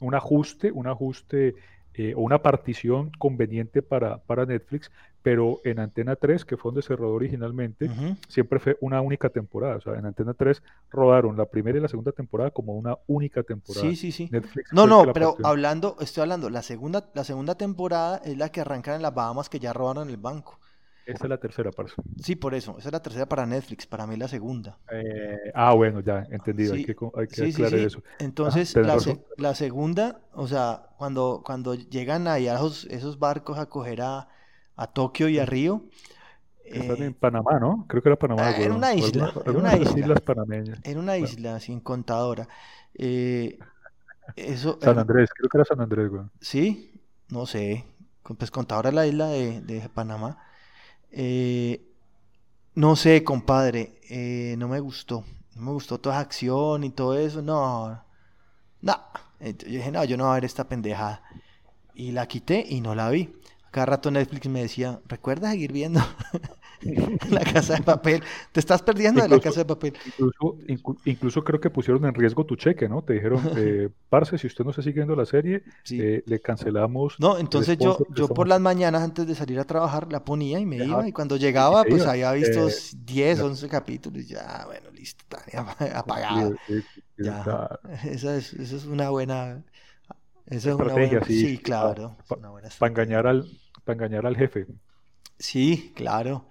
un 0.00 0.14
ajuste, 0.14 0.70
un 0.70 0.86
ajuste 0.86 1.54
eh, 1.94 2.14
o 2.16 2.22
una 2.22 2.40
partición 2.40 3.10
conveniente 3.18 3.82
para, 3.82 4.16
para 4.16 4.46
Netflix, 4.46 4.90
pero 5.20 5.60
en 5.62 5.78
Antena 5.78 6.16
3, 6.16 6.46
que 6.46 6.56
fue 6.56 6.70
donde 6.70 6.80
se 6.80 6.96
rodó 6.96 7.12
originalmente, 7.12 7.90
siempre 8.28 8.58
fue 8.58 8.78
una 8.80 9.02
única 9.02 9.28
temporada. 9.28 9.76
O 9.76 9.80
sea, 9.82 9.98
en 9.98 10.06
Antena 10.06 10.32
3 10.32 10.62
rodaron 10.90 11.36
la 11.36 11.44
primera 11.44 11.76
y 11.76 11.82
la 11.82 11.88
segunda 11.88 12.12
temporada 12.12 12.50
como 12.50 12.74
una 12.74 12.96
única 13.08 13.42
temporada. 13.42 13.86
Sí, 13.86 13.94
sí, 13.96 14.10
sí. 14.10 14.30
no, 14.72 14.86
no, 14.86 15.12
pero 15.12 15.36
hablando, 15.44 15.96
estoy 16.00 16.22
hablando, 16.22 16.48
la 16.48 16.62
segunda, 16.62 17.10
la 17.14 17.24
segunda 17.24 17.56
temporada 17.56 18.22
es 18.24 18.38
la 18.38 18.48
que 18.48 18.62
arrancan 18.62 18.96
en 18.96 19.02
las 19.02 19.14
Bahamas 19.14 19.50
que 19.50 19.58
ya 19.58 19.74
robaron 19.74 20.08
el 20.08 20.16
banco. 20.16 20.58
Esa 21.06 21.24
es 21.24 21.30
la 21.30 21.38
tercera, 21.38 21.70
parte. 21.70 21.92
Sí, 22.22 22.36
por 22.36 22.54
eso. 22.54 22.76
Esa 22.78 22.88
es 22.88 22.92
la 22.92 23.02
tercera 23.02 23.26
para 23.26 23.44
Netflix. 23.44 23.86
Para 23.86 24.06
mí 24.06 24.16
la 24.16 24.28
segunda. 24.28 24.78
Eh, 24.90 25.50
ah, 25.54 25.74
bueno, 25.74 26.00
ya, 26.00 26.24
entendido. 26.30 26.74
hay 26.74 26.84
que, 26.84 26.96
hay 27.16 27.26
que 27.26 27.50
aclarar 27.50 27.78
eso. 27.80 28.02
Entonces, 28.18 28.76
la, 28.76 28.98
la, 29.36 29.54
segunda, 29.54 30.20
o 30.32 30.46
sea, 30.46 30.82
cuando, 30.96 31.42
cuando 31.44 31.74
llegan 31.74 32.28
ahí 32.28 32.46
a 32.46 32.54
esos, 32.54 32.84
esos 32.86 33.18
barcos 33.18 33.58
a 33.58 33.66
coger 33.66 34.02
a, 34.02 34.28
a 34.76 34.86
Tokio 34.86 35.28
y 35.28 35.38
a 35.38 35.46
Río. 35.46 35.84
Están 36.64 36.96
en 36.98 37.10
eh, 37.10 37.16
Panamá, 37.18 37.58
¿no? 37.58 37.84
Creo 37.88 38.02
que 38.02 38.08
era 38.08 38.16
Panamá. 38.16 38.48
Ah, 38.48 38.56
en 38.56 38.72
una 38.72 38.94
isla. 38.94 39.32
en 39.44 39.56
una 39.56 39.76
isla. 39.76 40.00
islas 40.00 40.20
panameñas. 40.20 40.78
En 40.84 40.98
una 40.98 41.16
isla, 41.18 41.58
sin 41.60 41.80
contadora. 41.80 42.48
Eh, 42.94 43.58
eso, 44.36 44.78
San 44.80 44.98
Andrés, 44.98 45.30
creo 45.34 45.48
que 45.48 45.58
era 45.58 45.64
San 45.64 45.80
Andrés, 45.80 46.08
güey. 46.08 46.22
Sí, 46.40 47.02
no 47.28 47.46
sé. 47.46 47.84
Pues 48.38 48.52
contadora 48.52 48.90
es 48.90 48.94
la 48.94 49.06
isla 49.06 49.26
de, 49.26 49.60
de 49.60 49.88
Panamá. 49.88 50.38
Eh, 51.12 51.82
no 52.74 52.96
sé, 52.96 53.22
compadre, 53.22 54.00
eh, 54.08 54.54
no 54.58 54.68
me 54.68 54.80
gustó. 54.80 55.24
No 55.54 55.62
me 55.62 55.72
gustó 55.72 55.98
toda 55.98 56.18
acción 56.18 56.84
y 56.84 56.90
todo 56.90 57.18
eso. 57.18 57.42
No, 57.42 58.02
no. 58.80 59.00
Yo 59.40 59.52
dije, 59.52 59.90
no, 59.90 60.04
yo 60.04 60.16
no 60.16 60.24
voy 60.24 60.32
a 60.32 60.34
ver 60.34 60.44
esta 60.44 60.68
pendejada. 60.68 61.22
Y 61.94 62.12
la 62.12 62.26
quité 62.26 62.64
y 62.68 62.80
no 62.80 62.94
la 62.94 63.10
vi. 63.10 63.32
Cada 63.70 63.86
rato 63.86 64.10
Netflix 64.10 64.46
me 64.48 64.62
decía, 64.62 65.00
recuerda 65.06 65.50
seguir 65.50 65.72
viendo 65.72 66.00
la 67.30 67.40
casa 67.40 67.74
de 67.74 67.82
papel. 67.82 68.22
Te 68.52 68.60
estás 68.60 68.82
perdiendo 68.82 69.22
de 69.22 69.28
la 69.28 69.40
casa 69.40 69.60
de 69.60 69.66
papel. 69.66 69.94
Incluso, 71.04 71.44
creo 71.44 71.60
que 71.60 71.70
pusieron 71.70 72.04
en 72.04 72.14
riesgo 72.14 72.44
tu 72.44 72.56
cheque, 72.56 72.88
¿no? 72.88 73.02
Te 73.02 73.14
dijeron, 73.14 73.40
eh, 73.56 73.88
parce, 74.08 74.38
si 74.38 74.46
usted 74.46 74.64
no 74.64 74.70
está 74.70 74.82
siguiendo 74.82 75.14
la 75.16 75.26
serie, 75.26 75.62
eh, 75.90 76.22
le 76.26 76.40
cancelamos. 76.40 77.18
No, 77.18 77.38
entonces 77.38 77.78
yo, 77.78 77.98
yo 78.14 78.28
por 78.28 78.48
las 78.48 78.60
mañanas 78.60 79.02
antes 79.02 79.26
de 79.26 79.34
salir 79.34 79.58
a 79.58 79.64
trabar 79.64 80.12
la 80.12 80.24
ponía 80.24 80.58
y 80.58 80.66
me 80.66 80.76
iba. 80.76 81.06
Y 81.06 81.12
cuando 81.12 81.36
llegaba, 81.36 81.84
pues 81.84 82.06
había 82.06 82.32
visto 82.32 82.68
10, 82.96 83.40
11 83.40 83.68
capítulos. 83.68 84.22
Y 84.22 84.26
ya, 84.26 84.64
bueno, 84.66 84.90
listo, 84.90 85.24
apagado. 85.94 86.54
ya. 87.16 87.80
Esa, 88.04 88.36
es, 88.36 88.52
esa 88.54 88.76
es 88.76 88.84
una 88.84 89.10
buena... 89.10 89.62
Esa 90.46 90.70
es 90.70 90.74
una 90.74 90.92
buena... 90.92 91.24
sí, 91.24 91.58
claro. 91.58 92.16
Para 92.78 92.90
engañar 92.90 93.26
al, 93.26 93.46
para 93.84 93.94
engañar 93.94 94.26
al 94.26 94.36
jefe. 94.36 94.66
Sí, 95.38 95.92
claro. 95.96 96.46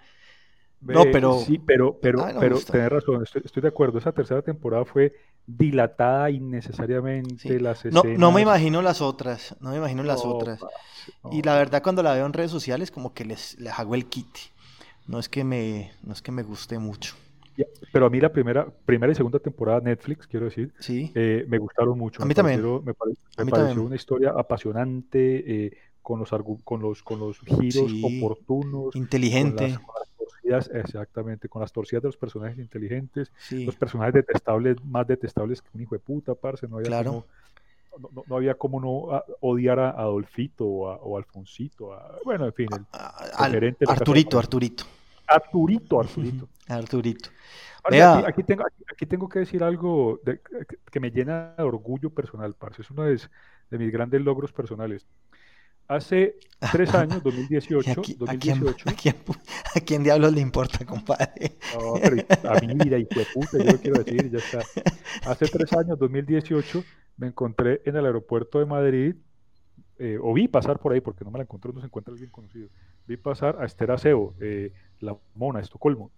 No, 0.82 1.04
pero. 1.12 1.38
Sí, 1.38 1.58
pero, 1.64 1.98
pero, 2.00 2.26
pero 2.38 2.58
tenés 2.60 2.90
razón, 2.90 3.22
estoy, 3.22 3.62
de 3.62 3.68
acuerdo. 3.68 3.98
Esa 3.98 4.12
tercera 4.12 4.42
temporada 4.42 4.84
fue 4.84 5.14
dilatada 5.46 6.30
innecesariamente. 6.30 7.60
Las 7.60 7.84
no, 7.86 8.02
no 8.04 8.32
me 8.32 8.42
imagino 8.42 8.82
las 8.82 9.00
otras. 9.00 9.56
No 9.60 9.70
me 9.70 9.76
imagino 9.76 10.02
las 10.02 10.24
otras. 10.24 10.60
y 11.30 11.42
la 11.42 11.56
verdad, 11.56 11.82
cuando 11.82 12.02
la 12.02 12.14
veo 12.14 12.26
en 12.26 12.32
redes 12.32 12.50
sociales, 12.50 12.90
como 12.90 13.14
que 13.14 13.24
les, 13.24 13.58
les 13.58 13.78
hago 13.78 13.94
el 13.94 14.06
kit. 14.06 14.26
No 15.06 15.18
es 15.18 15.28
que 15.28 15.44
me, 15.44 15.92
no 16.02 16.12
es 16.12 16.22
que 16.22 16.32
me 16.32 16.42
guste 16.42 16.78
mucho. 16.78 17.14
pero 17.92 18.06
a 18.06 18.10
mí 18.10 18.20
la 18.20 18.32
primera, 18.32 18.66
primera 18.84 19.12
y 19.12 19.16
segunda 19.16 19.38
temporada 19.38 19.80
Netflix, 19.80 20.26
quiero 20.26 20.46
decir, 20.46 20.72
sí. 20.78 21.12
Eh, 21.14 21.44
me 21.48 21.58
gustaron 21.58 21.98
mucho. 21.98 22.22
A 22.22 22.26
mí 22.26 22.34
también. 22.34 22.62
me, 22.84 22.94
pareció 22.94 23.82
una 23.82 23.96
historia 23.96 24.32
apasionante, 24.36 25.66
eh, 25.66 25.76
con 26.02 26.18
los, 26.18 26.30
con 26.64 26.82
los, 26.82 27.02
con 27.02 27.20
los 27.20 27.38
giros 27.40 27.92
oportunos. 28.02 28.96
Inteligente. 28.96 29.78
Exactamente, 30.72 31.48
con 31.48 31.60
las 31.60 31.72
torcidas 31.72 32.02
de 32.02 32.08
los 32.08 32.16
personajes 32.16 32.58
inteligentes, 32.58 33.32
los 33.50 33.76
personajes 33.76 34.14
detestables, 34.14 34.82
más 34.84 35.06
detestables 35.06 35.62
que 35.62 35.68
un 35.74 35.82
hijo 35.82 35.94
de 35.94 36.00
puta, 36.00 36.34
parce, 36.34 36.68
no 36.68 36.76
había 36.76 36.88
claro. 36.88 37.24
como, 37.90 38.24
no, 38.26 38.36
había 38.36 38.54
como 38.54 38.80
no 38.80 39.14
ah, 39.14 39.24
odiar 39.40 39.78
a 39.78 39.90
Adolfito 39.90 40.66
o 40.66 41.16
a, 41.16 41.18
Alfonsito, 41.18 41.96
bueno, 42.24 42.46
en 42.46 42.52
fin, 42.52 42.68
el, 42.72 43.76
Arturito, 43.88 44.38
Arturito. 44.38 44.84
Arturito, 45.26 46.00
Arturito. 46.00 46.48
Arturito. 46.68 47.30
aquí, 48.26 48.42
tengo, 48.42 48.64
aquí, 48.90 49.06
tengo 49.06 49.28
que 49.28 49.40
decir 49.40 49.62
algo 49.62 50.20
que 50.90 51.00
me 51.00 51.10
llena 51.10 51.54
de 51.56 51.62
orgullo 51.62 52.10
personal, 52.10 52.54
parce. 52.54 52.82
Es 52.82 52.90
uno 52.90 53.04
de, 53.04 53.20
de 53.70 53.78
mis 53.78 53.90
grandes 53.90 54.20
logros 54.20 54.52
personales. 54.52 55.06
Hace 55.88 56.36
tres 56.70 56.94
años, 56.94 57.22
2018. 57.22 57.90
¿A, 58.28 59.80
quién, 59.80 60.02
diablos 60.02 60.32
le 60.32 60.40
importa, 60.40 60.84
compadre? 60.84 61.58
No, 61.74 61.94
pero 61.94 62.16
a 62.48 62.60
mi 62.60 62.74
vida, 62.84 62.98
y 62.98 63.04
de 63.04 63.26
puta, 63.34 63.58
yo 63.58 63.72
lo 63.72 63.78
quiero 63.78 64.02
decir, 64.02 64.30
ya 64.30 64.38
está. 64.38 64.60
Hace 65.30 65.46
tres 65.46 65.72
años, 65.72 65.98
2018, 65.98 66.84
me 67.16 67.28
encontré 67.28 67.82
en 67.84 67.96
el 67.96 68.06
aeropuerto 68.06 68.58
de 68.58 68.66
Madrid 68.66 69.14
eh, 69.98 70.18
o 70.20 70.32
vi 70.32 70.48
pasar 70.48 70.78
por 70.80 70.92
ahí, 70.92 71.00
porque 71.00 71.24
no 71.24 71.30
me 71.30 71.38
la 71.38 71.44
encontré, 71.44 71.72
no 71.72 71.80
se 71.80 71.86
encuentra 71.86 72.12
alguien 72.12 72.30
conocido, 72.30 72.68
vi 73.06 73.16
pasar 73.16 73.58
a 73.60 73.66
Esther 73.66 73.90
Acebo, 73.92 74.34
eh, 74.40 74.72
la 75.00 75.16
mona 75.34 75.60
de 75.60 75.64
Estocolmo. 75.64 76.10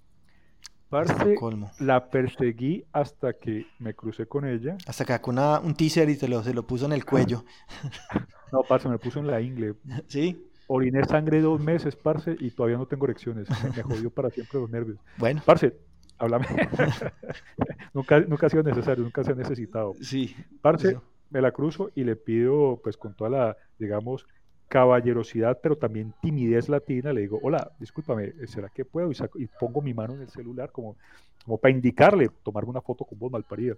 Parce, 0.94 1.36
la 1.80 2.08
perseguí 2.08 2.84
hasta 2.92 3.32
que 3.32 3.66
me 3.80 3.94
crucé 3.94 4.26
con 4.26 4.46
ella. 4.46 4.76
Hasta 4.86 5.04
que 5.04 5.20
con 5.20 5.36
un 5.40 5.74
teaser 5.74 6.08
y 6.08 6.14
se 6.14 6.28
lo, 6.28 6.40
se 6.44 6.54
lo 6.54 6.64
puso 6.64 6.86
en 6.86 6.92
el 6.92 7.04
cuello. 7.04 7.44
no, 8.52 8.62
parce, 8.62 8.88
me 8.88 8.96
puso 8.98 9.18
en 9.18 9.26
la 9.26 9.40
ingle. 9.40 9.74
¿Sí? 10.06 10.46
Oriné 10.68 11.02
sangre 11.02 11.40
dos 11.40 11.60
meses, 11.60 11.96
parce, 11.96 12.36
y 12.38 12.52
todavía 12.52 12.78
no 12.78 12.86
tengo 12.86 13.06
erecciones. 13.06 13.48
Me, 13.76 13.82
jodió 13.82 14.08
para 14.08 14.30
siempre 14.30 14.60
los 14.60 14.70
nervios. 14.70 14.98
Bueno. 15.18 15.42
Parce, 15.44 15.76
háblame. 16.16 16.46
nunca, 17.92 18.20
nunca 18.20 18.46
ha 18.46 18.50
sido 18.50 18.62
necesario, 18.62 19.02
nunca 19.02 19.24
se 19.24 19.32
ha 19.32 19.34
necesitado. 19.34 19.94
Sí. 20.00 20.36
Parce, 20.62 20.96
me 21.28 21.40
la 21.40 21.50
cruzo 21.50 21.90
y 21.96 22.04
le 22.04 22.14
pido, 22.14 22.80
pues 22.84 22.96
con 22.96 23.16
toda 23.16 23.30
la, 23.30 23.56
digamos, 23.80 24.28
caballerosidad, 24.68 25.60
pero 25.62 25.76
también 25.76 26.14
timidez 26.20 26.68
latina, 26.68 27.12
le 27.12 27.22
digo, 27.22 27.38
hola, 27.42 27.72
discúlpame, 27.78 28.32
¿será 28.46 28.68
que 28.68 28.84
puedo? 28.84 29.10
Y, 29.36 29.46
pongo 29.46 29.82
mi 29.82 29.94
mano 29.94 30.14
en 30.14 30.22
el 30.22 30.28
celular 30.28 30.72
como, 30.72 30.96
como 31.44 31.58
para 31.58 31.72
indicarle, 31.72 32.30
tomarme 32.42 32.70
una 32.70 32.80
foto 32.80 33.04
con 33.04 33.18
voz 33.18 33.30
malparida. 33.30 33.76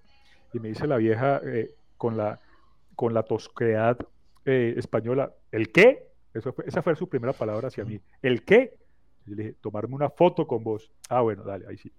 Y 0.52 0.60
me 0.60 0.68
dice 0.68 0.86
la 0.86 0.96
vieja 0.96 1.40
eh, 1.44 1.74
con, 1.96 2.16
la, 2.16 2.40
con 2.94 3.12
la 3.12 3.22
tosquedad 3.22 3.98
eh, 4.44 4.74
española, 4.76 5.32
¿el 5.50 5.70
qué? 5.72 6.08
Eso 6.32 6.52
fue, 6.52 6.64
esa 6.66 6.82
fue 6.82 6.94
su 6.96 7.08
primera 7.08 7.32
palabra 7.32 7.68
hacia 7.68 7.84
mí. 7.84 8.00
¿El 8.22 8.44
qué? 8.44 8.76
Y 9.26 9.34
le 9.34 9.42
dije, 9.42 9.56
tomarme 9.60 9.94
una 9.94 10.10
foto 10.10 10.46
con 10.46 10.62
vos. 10.62 10.90
Ah, 11.08 11.20
bueno, 11.20 11.42
dale, 11.42 11.66
ahí 11.66 11.76
sí. 11.76 11.90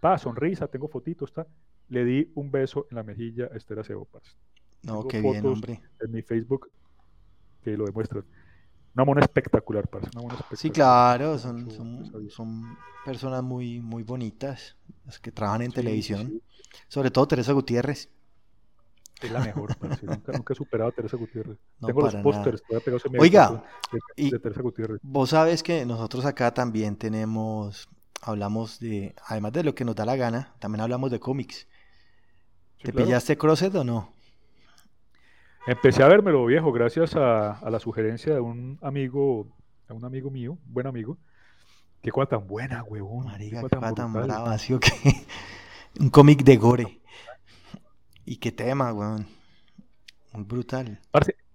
Pa, 0.00 0.18
sonrisa, 0.18 0.68
tengo 0.68 0.88
fotitos, 0.88 1.30
está. 1.30 1.46
Le 1.88 2.04
di 2.04 2.30
un 2.34 2.50
beso 2.50 2.86
en 2.90 2.96
la 2.96 3.02
mejilla 3.02 3.48
a 3.52 3.56
Esther 3.56 3.80
Aceopas. 3.80 4.36
No, 4.82 5.06
qué 5.06 5.20
bien, 5.20 5.44
hombre. 5.46 5.80
En 6.00 6.12
mi 6.12 6.22
Facebook 6.22 6.70
que 7.66 7.76
lo 7.76 7.84
demuestran. 7.84 8.24
Una 8.94 9.04
mona 9.04 9.20
espectacular, 9.22 9.88
parece 9.88 10.10
una 10.14 10.22
mona 10.22 10.34
espectacular. 10.34 10.58
Sí, 10.58 10.70
claro, 10.70 11.38
son, 11.38 11.70
son, 12.30 12.78
personas 13.04 13.42
muy, 13.42 13.80
muy 13.80 14.04
bonitas, 14.04 14.76
las 15.04 15.18
que 15.18 15.32
trabajan 15.32 15.62
en 15.62 15.72
televisión. 15.72 16.40
Sobre 16.88 17.10
todo 17.10 17.26
Teresa 17.26 17.52
Gutiérrez. 17.52 18.08
Es 19.20 19.32
la 19.32 19.40
mejor, 19.40 19.70
nunca, 20.02 20.32
nunca, 20.32 20.52
he 20.52 20.56
superado 20.56 20.90
a 20.90 20.92
Teresa 20.92 21.16
Gutiérrez. 21.16 21.58
Tengo 21.84 22.02
los 22.02 22.14
pósters 22.16 22.62
pegados 22.62 23.04
en 23.06 23.12
mi 23.12 23.18
Oiga, 23.18 23.64
de, 24.16 24.38
Teresa 24.38 24.62
Gutiérrez. 24.62 25.00
Vos 25.02 25.30
sabes 25.30 25.62
que 25.62 25.84
nosotros 25.84 26.24
acá 26.24 26.54
también 26.54 26.96
tenemos, 26.96 27.88
hablamos 28.22 28.78
de, 28.78 29.14
además 29.26 29.52
de 29.52 29.64
lo 29.64 29.74
que 29.74 29.84
nos 29.84 29.96
da 29.96 30.04
la 30.04 30.16
gana, 30.16 30.54
también 30.58 30.82
hablamos 30.82 31.10
de 31.10 31.18
cómics. 31.18 31.66
¿Te 32.82 32.92
pillaste 32.92 33.36
Crosset 33.36 33.74
o 33.74 33.84
no? 33.84 34.15
Empecé 35.66 36.04
a 36.04 36.08
vérmelo 36.08 36.46
viejo 36.46 36.70
gracias 36.70 37.16
a, 37.16 37.60
la 37.68 37.80
sugerencia 37.80 38.32
de 38.34 38.40
un 38.40 38.78
amigo, 38.82 39.48
a 39.88 39.94
un 39.94 40.04
amigo 40.04 40.30
mío, 40.30 40.58
buen 40.64 40.86
amigo. 40.86 41.18
Qué 42.00 42.12
cosa 42.12 42.28
tan 42.28 42.46
buena, 42.46 42.84
huevón. 42.84 43.24
Marica, 43.24 43.62
qué 43.62 43.68
cosa 43.68 43.92
tan, 43.92 44.12
brava, 44.12 44.52
así 44.52 44.74
o 44.74 44.78
qué. 44.78 44.92
un 46.00 46.10
cómic 46.10 46.44
de 46.44 46.56
gore. 46.56 47.00
Y 48.24 48.36
qué 48.36 48.52
tema, 48.52 48.92
weón. 48.92 49.26
Muy 50.32 50.44
brutal. 50.44 51.00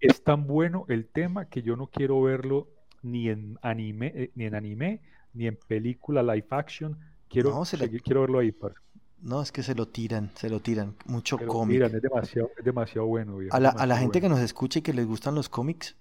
es 0.02 0.24
tan 0.26 0.46
bueno 0.46 0.84
el 0.90 1.08
tema 1.08 1.46
que 1.46 1.62
yo 1.62 1.78
no 1.78 1.88
quiero 1.88 2.22
verlo 2.22 2.68
ni 3.04 3.30
en 3.30 3.60
anime, 3.62 4.12
eh, 4.14 4.32
ni 4.36 4.44
en 4.44 4.56
anime, 4.56 5.02
ni 5.34 5.48
en 5.48 5.56
película 5.56 6.22
live 6.22 6.48
action. 6.50 7.00
Quiero, 7.30 7.64
quiero 8.04 8.22
verlo 8.22 8.40
ahí, 8.40 8.52
parce. 8.52 8.78
No, 9.22 9.42
es 9.42 9.52
que 9.52 9.62
se 9.62 9.76
lo 9.76 9.88
tiran, 9.88 10.32
se 10.36 10.50
lo 10.50 10.60
tiran. 10.60 10.96
Mucho 11.06 11.38
cómic. 11.38 11.82
es 11.82 12.02
demasiado, 12.02 12.52
es 12.58 12.66
demasiado 12.66 13.08
bueno. 13.08 13.38
a 13.52 13.60
la, 13.60 13.98
gente 13.98 14.20
que 14.20 14.30
nos 14.30 14.40
escuche 14.40 14.80
y 14.80 14.82
que 14.82 14.94
les 14.94 15.06
gustan 15.06 15.36
los 15.36 15.48
cómics, 15.48 15.96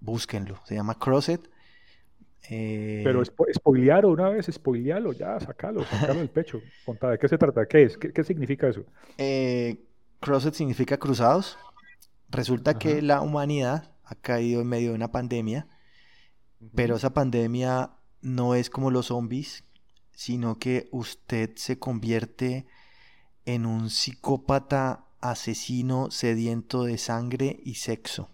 búsquenlo. 0.00 0.58
Se 0.64 0.74
llama 0.74 0.98
Crosset. 0.98 1.50
Eh... 2.50 3.02
Pero 3.04 3.22
spoilearlo 3.24 4.10
una 4.10 4.30
vez, 4.30 4.46
spoilealo, 4.50 5.12
ya, 5.12 5.38
sacalo, 5.38 5.84
sacalo 5.84 6.20
del 6.20 6.30
pecho. 6.30 6.62
Contá, 6.86 7.10
¿de 7.10 7.18
qué 7.18 7.28
se 7.28 7.36
trata? 7.36 7.66
¿Qué 7.66 7.82
es? 7.82 7.98
¿Qué, 7.98 8.24
significa 8.24 8.68
eso? 8.68 8.84
Eh, 9.18 9.84
Crosset 10.20 10.54
significa 10.54 10.96
cruzados. 10.96 11.58
Resulta 12.30 12.78
que 12.78 13.02
la 13.02 13.20
humanidad 13.20 13.92
ha 14.04 14.14
caído 14.14 14.62
en 14.62 14.68
medio 14.68 14.90
de 14.90 14.94
una 14.94 15.12
pandemia, 15.12 15.66
pero 16.74 16.96
esa 16.96 17.12
pandemia 17.12 17.90
no 18.22 18.54
es 18.54 18.70
como 18.70 18.90
los 18.90 19.06
zombies 19.06 19.64
sino 20.18 20.58
que 20.58 20.88
usted 20.90 21.54
se 21.54 21.78
convierte 21.78 22.66
en 23.44 23.64
un 23.64 23.88
psicópata 23.88 25.04
asesino 25.20 26.10
sediento 26.10 26.82
de 26.82 26.98
sangre 26.98 27.60
y 27.62 27.76
sexo. 27.76 28.28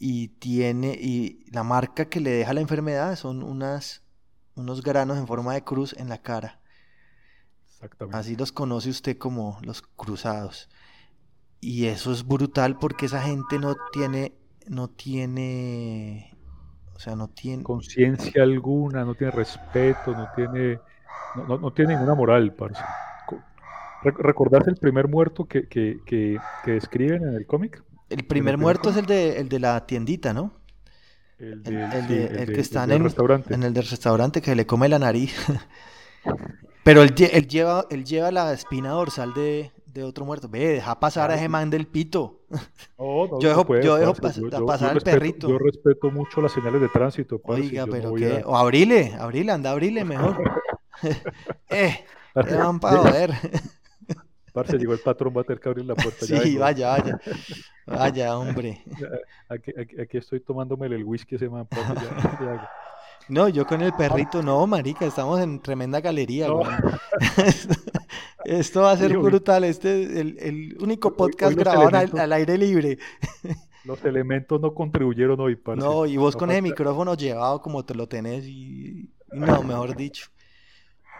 Y 0.00 0.30
tiene 0.40 0.98
y 1.00 1.44
la 1.52 1.62
marca 1.62 2.06
que 2.06 2.18
le 2.18 2.30
deja 2.32 2.54
la 2.54 2.60
enfermedad 2.60 3.14
son 3.14 3.44
unas 3.44 4.02
unos 4.56 4.82
granos 4.82 5.16
en 5.16 5.28
forma 5.28 5.54
de 5.54 5.62
cruz 5.62 5.94
en 5.96 6.08
la 6.08 6.20
cara. 6.20 6.60
Exactamente. 7.68 8.18
Así 8.18 8.34
los 8.34 8.50
conoce 8.50 8.90
usted 8.90 9.16
como 9.18 9.60
los 9.62 9.82
cruzados. 9.82 10.68
Y 11.60 11.86
eso 11.86 12.10
es 12.10 12.26
brutal 12.26 12.80
porque 12.80 13.06
esa 13.06 13.22
gente 13.22 13.60
no 13.60 13.76
tiene 13.92 14.32
no 14.66 14.90
tiene 14.90 16.31
sea, 17.02 17.16
no 17.16 17.28
tiene... 17.28 17.62
Conciencia 17.62 18.42
alguna, 18.42 19.04
no 19.04 19.14
tiene 19.14 19.32
respeto, 19.32 20.12
no 20.12 20.28
tiene, 20.36 20.78
no, 21.48 21.72
tiene 21.72 21.94
ninguna 21.94 22.14
moral, 22.14 22.54
parce. 22.54 22.82
¿Recordás 24.04 24.66
el 24.66 24.76
primer 24.76 25.08
muerto 25.08 25.44
que, 25.44 25.68
que, 25.68 26.00
que, 26.04 26.38
describen 26.66 27.22
en 27.22 27.34
el 27.34 27.46
cómic? 27.46 27.82
El 28.08 28.24
primer 28.24 28.58
muerto 28.58 28.90
es 28.90 28.96
el 28.96 29.06
de, 29.06 29.38
el 29.38 29.48
de 29.48 29.60
la 29.60 29.86
tiendita, 29.86 30.32
¿no? 30.32 30.52
El, 31.38 31.62
que 31.62 32.60
está 32.60 32.84
en, 32.84 33.02
restaurante. 33.02 33.52
en 33.54 33.62
el 33.64 33.74
del 33.74 33.86
restaurante 33.86 34.40
que 34.40 34.54
le 34.54 34.66
come 34.66 34.88
la 34.88 34.98
nariz. 34.98 35.34
Pero 36.84 37.02
él, 37.02 37.14
él, 37.32 37.48
lleva, 37.48 37.86
él 37.90 38.04
lleva 38.04 38.30
la 38.30 38.52
espina 38.52 38.90
dorsal 38.90 39.34
de, 39.34 39.72
de 39.92 40.04
otro 40.04 40.24
muerto. 40.24 40.48
Ve, 40.48 40.74
deja 40.74 40.98
pasar 40.98 41.30
a 41.30 41.34
ese 41.34 41.48
man 41.48 41.70
del 41.70 41.86
pito. 41.86 42.40
yo 42.98 43.48
dejo, 43.48 43.80
yo 43.80 43.96
dejo 43.96 44.14
pasar 44.66 44.90
al 44.90 45.00
perrito. 45.00 45.48
Yo 45.48 45.58
respeto 45.58 46.10
mucho 46.10 46.40
las 46.40 46.52
señales 46.52 46.80
de 46.80 46.88
tránsito. 46.88 47.40
Oiga, 47.44 47.86
pero 47.86 48.14
qué. 48.14 48.42
O 48.44 48.56
abrile, 48.56 49.14
abrile, 49.18 49.52
anda, 49.52 49.70
abrile 49.70 50.04
mejor. 50.04 50.36
eh, 51.70 52.04
te 52.34 52.56
van 52.56 52.78
para 52.80 53.02
ver. 53.02 53.32
Parce, 54.52 54.76
llegó 54.76 54.92
el 54.92 54.98
patrón, 54.98 55.32
va 55.36 55.40
a 55.40 55.44
tener 55.44 55.60
que 55.60 55.68
abrir 55.68 55.84
la 55.86 55.94
puerta. 55.94 56.26
Sí, 56.26 56.56
vaya, 56.58 56.88
vaya. 56.88 57.20
Vaya, 57.86 58.38
hombre. 58.38 58.84
Aquí, 59.48 59.72
aquí, 60.00 60.18
estoy 60.18 60.40
tomándome 60.40 60.86
el 60.86 61.04
whisky 61.04 61.36
ese 61.36 61.48
man. 61.48 61.66
No, 63.28 63.48
yo 63.48 63.66
con 63.66 63.80
el 63.80 63.94
perrito, 63.94 64.42
no, 64.42 64.66
marica, 64.66 65.06
estamos 65.06 65.40
en 65.40 65.60
tremenda 65.60 66.00
galería, 66.00 66.48
Esto 68.44 68.82
va 68.82 68.92
a 68.92 68.96
ser 68.96 69.16
brutal. 69.18 69.64
Este 69.64 70.02
es 70.02 70.10
el, 70.10 70.76
único 70.80 71.14
podcast 71.14 71.56
grabado 71.56 71.90
al, 72.18 72.32
aire 72.32 72.58
libre. 72.58 72.98
Los 73.84 74.04
elementos 74.04 74.60
no 74.60 74.74
contribuyeron 74.74 75.40
hoy, 75.40 75.56
para. 75.56 75.76
No, 75.76 76.06
y 76.06 76.16
vos 76.16 76.36
con 76.36 76.50
el 76.50 76.62
micrófono 76.62 77.14
llevado 77.14 77.60
como 77.60 77.84
te 77.84 77.94
lo 77.94 78.08
tenés 78.08 78.46
y... 78.46 79.10
No, 79.32 79.62
mejor 79.64 79.96
dicho. 79.96 80.28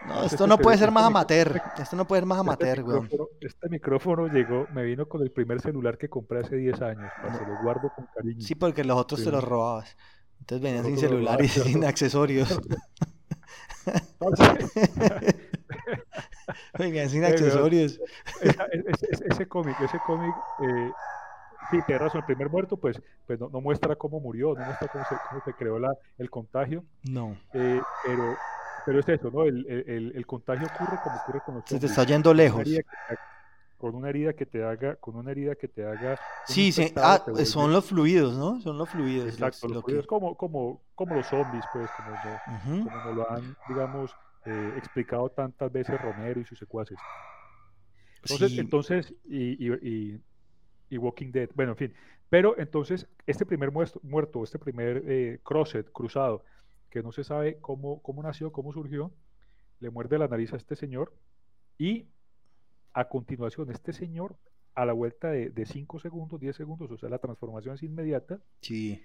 No, 0.07 0.23
esto 0.23 0.47
no 0.47 0.57
puede 0.57 0.77
ser 0.77 0.91
más 0.91 1.05
amateur. 1.05 1.61
Esto 1.77 1.95
no 1.95 2.05
puede 2.05 2.21
ser 2.21 2.27
más 2.27 2.39
amateur, 2.39 2.83
güey. 2.83 3.01
Este 3.39 3.69
micrófono 3.69 4.27
llegó, 4.27 4.67
me 4.73 4.83
vino 4.83 5.07
con 5.07 5.21
el 5.21 5.31
primer 5.31 5.61
celular 5.61 5.97
que 5.97 6.09
compré 6.09 6.41
hace 6.41 6.57
10 6.57 6.81
años. 6.81 7.11
Se 7.37 7.45
lo 7.45 7.61
guardo 7.63 7.89
con 7.95 8.05
cariño. 8.13 8.41
Sí, 8.41 8.55
porque 8.55 8.83
los 8.83 8.97
otros 8.97 9.23
te 9.23 9.31
los 9.31 9.43
robabas. 9.43 9.95
Entonces 10.39 10.61
venían 10.61 10.85
sin 10.85 10.97
celular 10.97 11.41
y 11.41 11.47
sin 11.47 11.85
accesorios. 11.85 12.59
Venían 16.77 17.09
sin 17.09 17.23
accesorios. 17.23 17.99
ese 18.41 19.47
cómic, 19.47 19.79
ese 19.81 19.99
cómic, 20.05 20.33
eh, 20.61 20.91
sí, 21.71 21.77
tienes 21.85 22.01
razón, 22.01 22.21
el 22.21 22.25
primer 22.25 22.49
muerto, 22.49 22.77
pues, 22.77 23.01
pues 23.27 23.39
no, 23.39 23.49
muestra 23.49 23.95
cómo 23.95 24.19
murió, 24.19 24.53
no 24.55 24.65
muestra 24.65 24.87
cómo 24.87 25.05
se, 25.05 25.15
cómo 25.29 25.41
se 25.43 25.53
creó 25.53 25.79
la, 25.79 25.93
el 26.17 26.29
contagio. 26.29 26.83
No. 27.03 27.37
Eh, 27.53 27.81
pero, 28.05 28.37
pero 28.85 28.99
es 28.99 29.09
eso, 29.09 29.31
¿no? 29.31 29.43
El, 29.43 29.65
el, 29.67 30.13
el, 30.15 30.25
contagio 30.25 30.67
ocurre 30.67 30.99
como 31.03 31.15
ocurre 31.17 31.41
con 31.45 31.55
los 31.55 31.63
Se 31.65 31.79
te 31.79 31.85
está 31.85 32.03
yendo 32.03 32.33
lejos 32.33 32.67
con 33.83 33.95
una 33.95 34.07
herida 34.07 34.31
que 34.31 34.45
te 34.45 34.63
haga, 34.63 34.95
con 34.95 35.17
una 35.17 35.31
herida 35.31 35.55
que 35.55 35.67
te 35.67 35.85
haga. 35.85 36.17
Sí, 36.45 36.71
sí. 36.71 36.93
Ah, 36.95 37.21
son 37.43 37.73
los 37.73 37.83
fluidos, 37.83 38.33
¿no? 38.33 38.61
Son 38.61 38.77
los 38.77 38.87
fluidos. 38.87 39.33
Exacto, 39.33 39.67
los, 39.67 39.83
fluidos 39.83 40.07
como, 40.07 40.37
como, 40.37 40.79
como 40.95 41.15
los 41.15 41.27
zombies, 41.27 41.65
pues, 41.73 41.89
como, 41.97 42.85
como 42.85 43.03
nos 43.03 43.15
lo 43.17 43.29
han, 43.29 43.57
digamos, 43.67 44.15
eh, 44.45 44.73
explicado 44.77 45.29
tantas 45.29 45.71
veces 45.71 45.99
Romero 46.01 46.39
y 46.39 46.45
sus 46.45 46.59
secuaces. 46.59 46.97
Entonces, 48.23 48.57
entonces 48.57 49.13
y, 49.25 49.67
y, 49.67 50.21
y, 50.89 50.97
Walking 50.97 51.31
Dead, 51.31 51.49
bueno, 51.55 51.71
en 51.71 51.77
fin. 51.77 51.93
Pero 52.29 52.57
entonces, 52.57 53.07
este 53.25 53.45
primer 53.45 53.71
muerto, 53.71 53.99
muerto 54.03 54.43
este 54.43 54.59
primer 54.59 55.03
eh, 55.05 55.39
crosset, 55.43 55.91
cruzado, 55.91 56.43
que 56.89 57.03
no 57.03 57.11
se 57.11 57.23
sabe 57.23 57.57
cómo, 57.59 58.01
cómo 58.01 58.23
nació, 58.23 58.51
cómo 58.51 58.71
surgió, 58.73 59.11
le 59.79 59.89
muerde 59.89 60.17
la 60.17 60.27
nariz 60.27 60.53
a 60.53 60.57
este 60.57 60.75
señor 60.75 61.13
y 61.77 62.07
a 62.93 63.09
continuación, 63.09 63.71
este 63.71 63.93
señor 63.93 64.37
a 64.75 64.85
la 64.85 64.93
vuelta 64.93 65.29
de 65.29 65.65
5 65.65 65.99
segundos, 65.99 66.39
10 66.39 66.55
segundos, 66.55 66.89
o 66.89 66.97
sea, 66.97 67.09
la 67.09 67.19
transformación 67.19 67.75
es 67.75 67.83
inmediata. 67.83 68.39
Sí. 68.61 69.03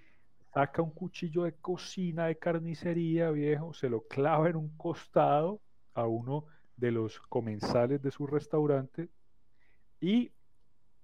Saca 0.59 0.82
un 0.82 0.90
cuchillo 0.90 1.44
de 1.44 1.52
cocina, 1.52 2.26
de 2.26 2.36
carnicería, 2.36 3.30
viejo, 3.30 3.72
se 3.72 3.88
lo 3.88 4.00
clava 4.09 4.48
en 4.48 4.56
un 4.56 4.76
costado 4.76 5.61
a 5.94 6.04
uno 6.09 6.46
de 6.76 6.90
los 6.90 7.20
comensales 7.20 8.02
de 8.02 8.11
su 8.11 8.26
restaurante 8.26 9.09
y 10.00 10.32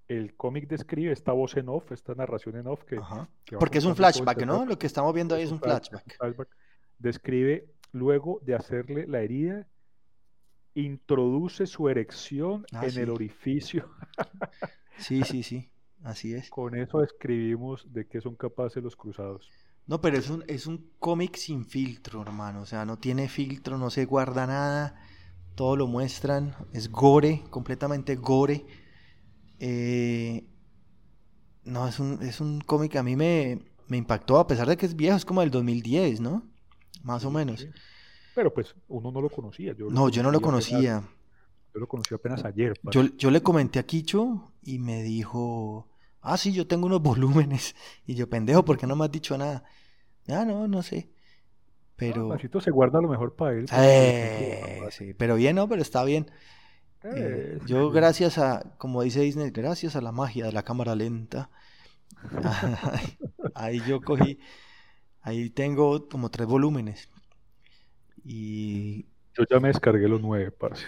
el 0.08 0.34
cómic 0.34 0.66
describe 0.66 1.12
esta 1.12 1.30
voz 1.30 1.56
en 1.56 1.68
off, 1.68 1.92
esta 1.92 2.16
narración 2.16 2.56
en 2.56 2.66
off 2.66 2.82
que... 2.82 2.98
Porque 3.56 3.78
es 3.78 3.84
un 3.84 3.94
flashback, 3.94 4.44
¿no? 4.44 4.66
Lo 4.66 4.76
que 4.76 4.88
estamos 4.88 5.14
viendo 5.14 5.36
ahí 5.36 5.44
es 5.44 5.52
un 5.52 5.60
flashback. 5.60 6.18
Describe 6.98 7.64
luego 7.92 8.40
de 8.42 8.56
hacerle 8.56 9.06
la 9.06 9.20
herida, 9.20 9.68
introduce 10.74 11.68
su 11.68 11.88
erección 11.88 12.66
ah, 12.72 12.88
en 12.88 12.98
el 12.98 13.08
orificio. 13.08 13.88
sí, 14.98 15.22
sí, 15.22 15.44
sí, 15.44 15.70
así 16.02 16.34
es. 16.34 16.50
Con 16.50 16.76
eso 16.76 17.00
describimos 17.00 17.92
de 17.92 18.06
qué 18.06 18.20
son 18.20 18.34
capaces 18.34 18.82
los 18.82 18.96
cruzados. 18.96 19.50
No, 19.86 20.00
pero 20.00 20.16
es 20.16 20.30
un, 20.30 20.44
es 20.48 20.66
un 20.66 20.90
cómic 20.98 21.36
sin 21.36 21.66
filtro, 21.66 22.22
hermano. 22.22 22.62
O 22.62 22.66
sea, 22.66 22.84
no 22.84 22.98
tiene 22.98 23.28
filtro, 23.28 23.76
no 23.76 23.90
se 23.90 24.06
guarda 24.06 24.46
nada. 24.46 25.00
Todo 25.54 25.76
lo 25.76 25.86
muestran. 25.86 26.54
Es 26.72 26.90
gore, 26.90 27.44
completamente 27.50 28.16
gore. 28.16 28.64
Eh, 29.58 30.48
no, 31.64 31.86
es 31.86 31.98
un, 32.00 32.22
es 32.22 32.40
un 32.40 32.60
cómic 32.60 32.96
a 32.96 33.02
mí 33.02 33.16
me, 33.16 33.62
me, 33.88 33.96
impactó, 33.96 34.38
a 34.38 34.46
pesar 34.46 34.68
de 34.68 34.76
que 34.76 34.86
es 34.86 34.96
viejo, 34.96 35.16
es 35.16 35.24
como 35.24 35.40
del 35.40 35.50
2010, 35.50 36.20
¿no? 36.20 36.42
Más 37.02 37.24
o 37.24 37.30
menos. 37.30 37.66
Pero 38.34 38.52
pues 38.52 38.74
uno 38.88 39.12
no 39.12 39.20
lo 39.20 39.30
conocía. 39.30 39.74
no, 39.78 40.08
yo 40.08 40.22
no 40.22 40.30
lo 40.30 40.40
conocía. 40.40 41.04
Yo 41.74 41.80
lo 41.80 41.88
conocí 41.88 42.14
apenas 42.14 42.44
ayer. 42.44 42.78
Yo, 42.84 43.02
yo, 43.16 43.30
le 43.30 43.42
comenté 43.42 43.80
a 43.80 43.82
Kicho 43.82 44.52
y 44.62 44.78
me 44.78 45.02
dijo, 45.02 45.88
ah, 46.20 46.36
sí, 46.36 46.52
yo 46.52 46.68
tengo 46.68 46.86
unos 46.86 47.02
volúmenes. 47.02 47.74
Y 48.06 48.14
yo, 48.14 48.28
pendejo, 48.30 48.64
¿por 48.64 48.78
qué 48.78 48.86
no 48.86 48.94
me 48.94 49.04
has 49.04 49.10
dicho 49.10 49.36
nada? 49.36 49.64
Ah, 50.28 50.44
no, 50.44 50.68
no 50.68 50.82
sé. 50.82 51.10
Pero... 51.96 52.32
Ah, 52.32 52.38
se 52.60 52.70
guarda 52.70 53.00
lo 53.00 53.08
mejor 53.08 53.34
para 53.34 53.56
él. 53.56 53.66
Eh, 53.72 54.80
sí, 54.90 55.14
pero 55.14 55.34
bien, 55.36 55.56
¿no? 55.56 55.68
Pero 55.68 55.82
está 55.82 56.04
bien. 56.04 56.30
Eh, 57.04 57.58
yo 57.66 57.90
gracias 57.90 58.38
a, 58.38 58.76
como 58.78 59.02
dice 59.02 59.20
Disney, 59.20 59.50
gracias 59.50 59.94
a 59.94 60.00
la 60.00 60.10
magia 60.10 60.46
de 60.46 60.52
la 60.52 60.62
cámara 60.62 60.94
lenta, 60.94 61.50
ahí 63.54 63.78
yo 63.86 64.00
cogí, 64.00 64.38
ahí 65.20 65.50
tengo 65.50 66.08
como 66.08 66.30
tres 66.30 66.46
volúmenes. 66.46 67.10
Y... 68.24 69.06
Yo 69.36 69.44
ya 69.50 69.58
me 69.58 69.68
descargué 69.68 70.08
los 70.08 70.20
nueve, 70.20 70.50
parce. 70.52 70.86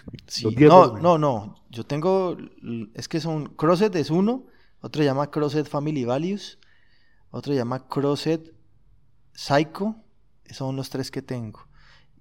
no, 0.69 0.97
no, 0.99 1.19
no, 1.19 1.55
yo 1.69 1.85
tengo, 1.85 2.37
es 2.95 3.09
que 3.09 3.21
son, 3.21 3.47
Crossed 3.57 3.95
es 3.97 4.11
uno, 4.11 4.47
otro 4.81 5.03
se 5.03 5.07
llama 5.07 5.31
Crossed 5.31 5.67
Family 5.67 6.05
Values, 6.05 6.59
otro 7.31 7.53
llama 7.55 7.89
Crossed 7.89 8.53
Psycho, 9.33 9.97
son 10.49 10.77
los 10.77 10.91
tres 10.91 11.11
que 11.11 11.23
tengo. 11.23 11.67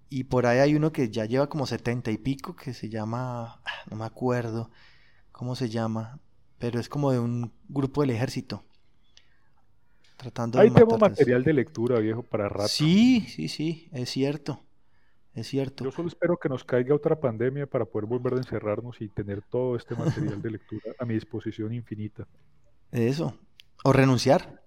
Y 0.10 0.26
por 0.26 0.46
ahí 0.46 0.60
hay 0.60 0.76
uno 0.76 0.92
que 0.92 1.10
ya 1.10 1.26
lleva 1.26 1.48
como 1.48 1.66
setenta 1.68 2.12
y 2.12 2.18
pico, 2.18 2.56
que 2.56 2.74
se 2.74 2.90
llama, 2.90 3.62
ah, 3.64 3.84
no 3.90 3.98
me 3.98 4.06
acuerdo 4.06 4.72
cómo 5.32 5.56
se 5.56 5.70
llama, 5.70 6.20
pero 6.58 6.80
es 6.80 6.90
como 6.90 7.12
de 7.12 7.20
un 7.20 7.52
grupo 7.68 8.02
del 8.02 8.12
ejército. 8.12 8.64
Tratando 10.18 10.60
Ahí 10.60 10.72
tengo 10.72 10.98
material 10.98 11.44
de 11.44 11.54
lectura, 11.54 12.00
viejo, 12.00 12.24
para 12.24 12.48
rato. 12.48 12.70
Sí, 12.70 13.28
sí, 13.28 13.48
sí, 13.48 13.90
es 13.92 14.10
cierto. 14.10 14.64
Es 15.36 15.48
cierto. 15.48 15.84
Yo 15.84 15.92
solo 15.92 16.08
espero 16.08 16.38
que 16.38 16.48
nos 16.48 16.64
caiga 16.64 16.96
otra 16.96 17.20
pandemia 17.20 17.68
para 17.68 17.84
poder 17.84 18.08
volver 18.08 18.36
a 18.36 18.38
encerrarnos 18.38 19.02
y 19.02 19.10
tener 19.10 19.42
todo 19.42 19.76
este 19.76 19.94
material 19.94 20.42
de 20.42 20.52
lectura 20.52 20.94
a 20.98 21.06
mi 21.06 21.14
disposición 21.14 21.74
infinita. 21.74 22.26
Eso. 22.92 23.38
O 23.84 23.92
renunciar. 23.92 24.64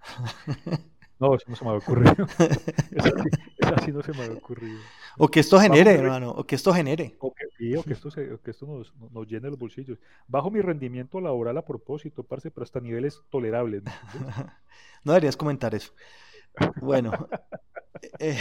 No, 1.18 1.36
eso 1.36 1.44
no 1.46 1.54
se 1.54 1.64
me 1.64 1.70
ha 1.70 1.74
ocurrido. 1.74 2.26
Eso 2.90 3.76
sí 3.84 3.92
no 3.92 4.02
se 4.02 4.12
me 4.12 4.24
ha 4.24 4.32
ocurrido. 4.32 4.80
O 5.16 5.28
que 5.28 5.38
esto 5.38 5.60
genere, 5.60 5.92
hermano, 5.92 6.32
o 6.32 6.44
que 6.44 6.56
esto 6.56 6.74
genere. 6.74 7.14
O 7.20 7.32
que, 7.32 7.46
que 7.56 7.92
esto, 7.92 8.10
que 8.10 8.50
esto 8.50 8.66
nos, 8.66 8.92
nos, 9.12 9.28
llene 9.28 9.48
los 9.48 9.56
bolsillos. 9.56 10.00
Bajo 10.26 10.50
mi 10.50 10.60
rendimiento 10.60 11.20
laboral 11.20 11.56
a 11.58 11.64
propósito, 11.64 12.24
parce, 12.24 12.50
pero 12.50 12.64
hasta 12.64 12.80
niveles 12.80 13.22
tolerables. 13.30 13.84
¿no? 15.04 15.12
deberías 15.12 15.36
comentar 15.36 15.76
eso. 15.76 15.92
Bueno, 16.80 17.12
eh, 18.18 18.36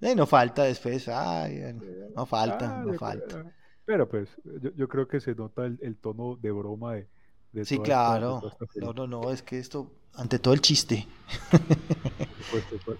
eh, 0.00 0.14
no 0.14 0.26
falta 0.26 0.64
después, 0.64 1.08
ay, 1.08 1.74
no 2.14 2.26
falta, 2.26 2.80
ah, 2.80 2.84
no 2.84 2.94
falta. 2.94 3.44
Pero 3.84 4.08
pues, 4.08 4.28
yo, 4.60 4.70
yo, 4.74 4.88
creo 4.88 5.08
que 5.08 5.20
se 5.20 5.34
nota 5.34 5.64
el, 5.64 5.78
el 5.82 5.96
tono 5.96 6.36
de 6.36 6.50
broma 6.50 6.94
de, 6.94 7.64
sí, 7.64 7.78
claro. 7.78 8.40
no, 8.76 8.92
no, 8.92 9.06
no, 9.06 9.30
es 9.30 9.42
que 9.42 9.58
esto, 9.58 9.90
ante 10.14 10.38
todo 10.38 10.54
el 10.54 10.60
chiste. 10.60 11.06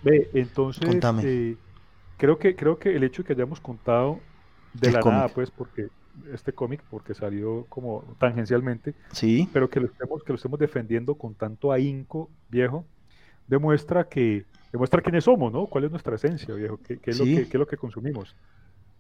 Ve, 0.02 0.30
entonces, 0.34 0.88
eh, 1.24 1.56
creo, 2.16 2.38
que, 2.38 2.56
creo 2.56 2.78
que 2.78 2.94
el 2.94 3.04
hecho 3.04 3.22
de 3.22 3.26
que 3.26 3.32
hayamos 3.34 3.60
contado 3.60 4.20
de 4.72 4.92
la 4.92 5.00
nada, 5.00 5.28
pues, 5.28 5.50
porque 5.50 5.88
este 6.32 6.52
cómic, 6.52 6.82
porque 6.90 7.14
salió 7.14 7.66
como 7.68 8.04
tangencialmente, 8.18 8.94
sí. 9.12 9.48
pero 9.52 9.68
que 9.68 9.80
lo 9.80 9.86
estemos, 9.86 10.22
que 10.22 10.32
lo 10.32 10.36
estemos 10.36 10.58
defendiendo 10.58 11.14
con 11.16 11.34
tanto 11.34 11.72
ahínco, 11.72 12.30
viejo, 12.48 12.84
demuestra 13.46 14.08
que 14.08 14.46
demuestra 14.72 15.02
quiénes 15.02 15.24
somos, 15.24 15.52
¿no? 15.52 15.66
¿Cuál 15.66 15.84
es 15.84 15.90
nuestra 15.90 16.16
esencia, 16.16 16.54
viejo? 16.54 16.78
¿Qué, 16.82 16.98
es, 17.04 17.18
lo 17.18 17.24
que, 17.24 17.48
qué 17.48 17.56
es 17.56 17.60
lo 17.60 17.66
que 17.66 17.76
consumimos? 17.76 18.34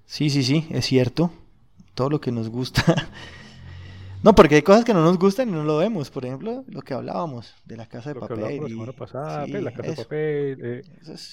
Sí, 0.04 0.30
sí, 0.30 0.42
sí, 0.42 0.66
es 0.70 0.86
cierto. 0.86 1.30
Todo 1.94 2.10
lo 2.10 2.20
que 2.20 2.32
nos 2.32 2.48
gusta 2.48 2.82
No, 4.22 4.34
porque 4.34 4.56
hay 4.56 4.62
cosas 4.62 4.84
que 4.84 4.92
no 4.92 5.02
nos 5.02 5.18
gustan 5.18 5.48
y 5.48 5.52
no 5.52 5.62
lo 5.62 5.78
vemos. 5.78 6.10
Por 6.10 6.24
ejemplo, 6.24 6.64
lo 6.66 6.82
que 6.82 6.92
hablábamos 6.92 7.54
de 7.64 7.76
la 7.76 7.86
casa 7.86 8.12
de 8.12 8.20
papel. 8.20 8.60
la 8.60 8.68
semana 8.68 8.92
pasada, 8.92 9.46
pues, 9.46 9.62
la 9.62 9.72
casa 9.72 9.90
de 9.90 9.96
papel. 9.96 10.58
Eh, 10.62 10.82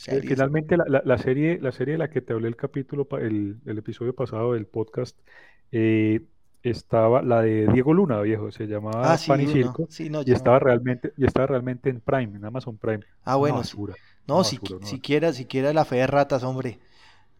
eh, 0.07 0.21
finalmente, 0.21 0.77
la, 0.77 1.01
la, 1.03 1.17
serie, 1.17 1.59
la 1.59 1.71
serie 1.71 1.93
de 1.93 1.97
la 1.97 2.09
que 2.09 2.21
te 2.21 2.33
hablé 2.33 2.47
el 2.47 2.55
capítulo, 2.55 3.07
el, 3.19 3.57
el 3.65 3.77
episodio 3.77 4.13
pasado 4.13 4.53
del 4.53 4.67
podcast, 4.67 5.17
eh, 5.71 6.21
estaba 6.61 7.23
la 7.23 7.41
de 7.41 7.67
Diego 7.73 7.93
Luna, 7.93 8.21
viejo, 8.21 8.51
se 8.51 8.67
llamaba 8.67 9.13
ah, 9.13 9.17
Pan 9.27 9.41
y 9.41 9.47
Circo. 9.47 9.87
y 9.99 10.31
estaba 10.31 10.59
realmente, 10.59 11.11
y 11.17 11.25
estaba 11.25 11.47
realmente 11.47 11.89
en 11.89 12.01
Prime, 12.01 12.37
en 12.37 12.45
Amazon 12.45 12.77
Prime. 12.77 13.03
Ah, 13.23 13.35
bueno. 13.35 13.63
No, 14.27 14.43
si, 14.43 14.59
siquiera, 14.83 15.33
siquiera 15.33 15.73
la 15.73 15.85
fe 15.85 15.97
de 15.97 16.07
ratas, 16.07 16.43
hombre. 16.43 16.79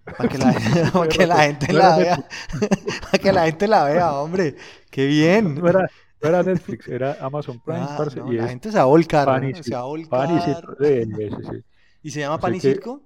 Para 0.03 0.29
que, 0.29 0.37
la, 0.37 0.53
que 1.09 1.25
la 1.25 1.37
gente 1.43 1.73
la 1.73 1.97
vea. 1.97 2.27
para 3.01 3.17
que 3.17 3.31
la 3.31 3.45
gente 3.45 3.67
la 3.67 3.83
vea, 3.85 4.13
hombre. 4.13 4.55
Qué 4.91 5.07
bien. 5.07 5.55
No 5.55 5.67
era, 5.67 5.89
no 6.21 6.29
era 6.29 6.43
Netflix, 6.43 6.87
era 6.87 7.17
Amazon 7.19 7.59
Prime. 7.59 7.79
Ah, 7.81 8.07
y 8.27 8.33
la 8.33 8.47
gente 8.47 8.71
se 8.71 8.77
va 8.77 8.83
a 8.83 8.87
volcar. 8.87 9.25
Pan 9.25 9.49
y, 9.49 9.63
se 9.63 9.73
va 9.73 9.79
a 9.79 9.85
volcar. 9.85 10.09
Pan 10.09 10.37
y 10.37 10.41
circo. 10.41 10.75
Sí, 10.79 11.05
sí, 11.49 11.63
¿Y 12.03 12.11
se 12.11 12.19
llama 12.19 12.39
Pan 12.39 12.53
y 12.53 12.59
Circo? 12.59 13.01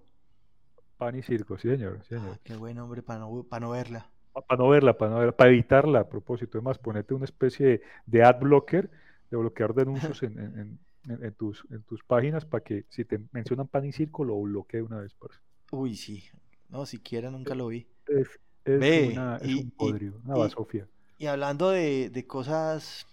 Pan 0.97 1.17
y 1.17 1.21
Circo, 1.21 1.57
sí, 1.57 1.69
señor. 1.69 1.99
Sí, 2.01 2.15
señor. 2.15 2.33
Ah, 2.33 2.39
qué 2.43 2.57
buen 2.57 2.77
hombre, 2.79 3.01
para 3.01 3.19
no, 3.19 3.45
para 3.49 3.61
no 3.61 3.69
verla. 3.69 4.09
Para 4.33 4.61
no 4.61 4.67
verla, 4.67 4.97
para 4.97 5.11
no 5.11 5.17
verla, 5.19 5.31
para 5.31 5.49
evitarla 5.49 5.99
a 6.01 6.09
propósito. 6.09 6.57
Además, 6.57 6.79
ponerte 6.79 7.13
una 7.13 7.23
especie 7.23 7.81
de, 8.05 8.23
ad 8.23 8.41
blocker, 8.41 8.89
de 9.31 9.37
bloquear 9.37 9.73
denuncios 9.73 10.21
en, 10.23 10.37
en, 10.37 10.59
en, 10.59 10.79
en, 11.09 11.33
tus, 11.33 11.65
en 11.71 11.83
tus 11.83 12.03
páginas 12.03 12.45
para 12.45 12.63
que 12.63 12.85
si 12.89 13.05
te 13.05 13.19
mencionan 13.31 13.67
pan 13.67 13.85
y 13.85 13.91
circo 13.91 14.23
lo 14.23 14.39
bloquee 14.41 14.81
una 14.81 14.99
vez. 14.99 15.13
Parce. 15.15 15.39
Uy, 15.71 15.95
sí, 15.95 16.23
no, 16.69 16.85
siquiera 16.85 17.31
nunca 17.31 17.55
lo 17.55 17.67
vi. 17.67 17.87
Es, 18.07 18.39
es, 18.65 19.11
una, 19.11 19.39
y, 19.43 19.61
un 19.61 19.71
podrio, 19.71 20.21
una 20.23 20.35
basofia. 20.35 20.87
Y, 21.17 21.25
hablando 21.25 21.69
de, 21.69 22.09
de 22.09 22.27
cosas 22.27 23.07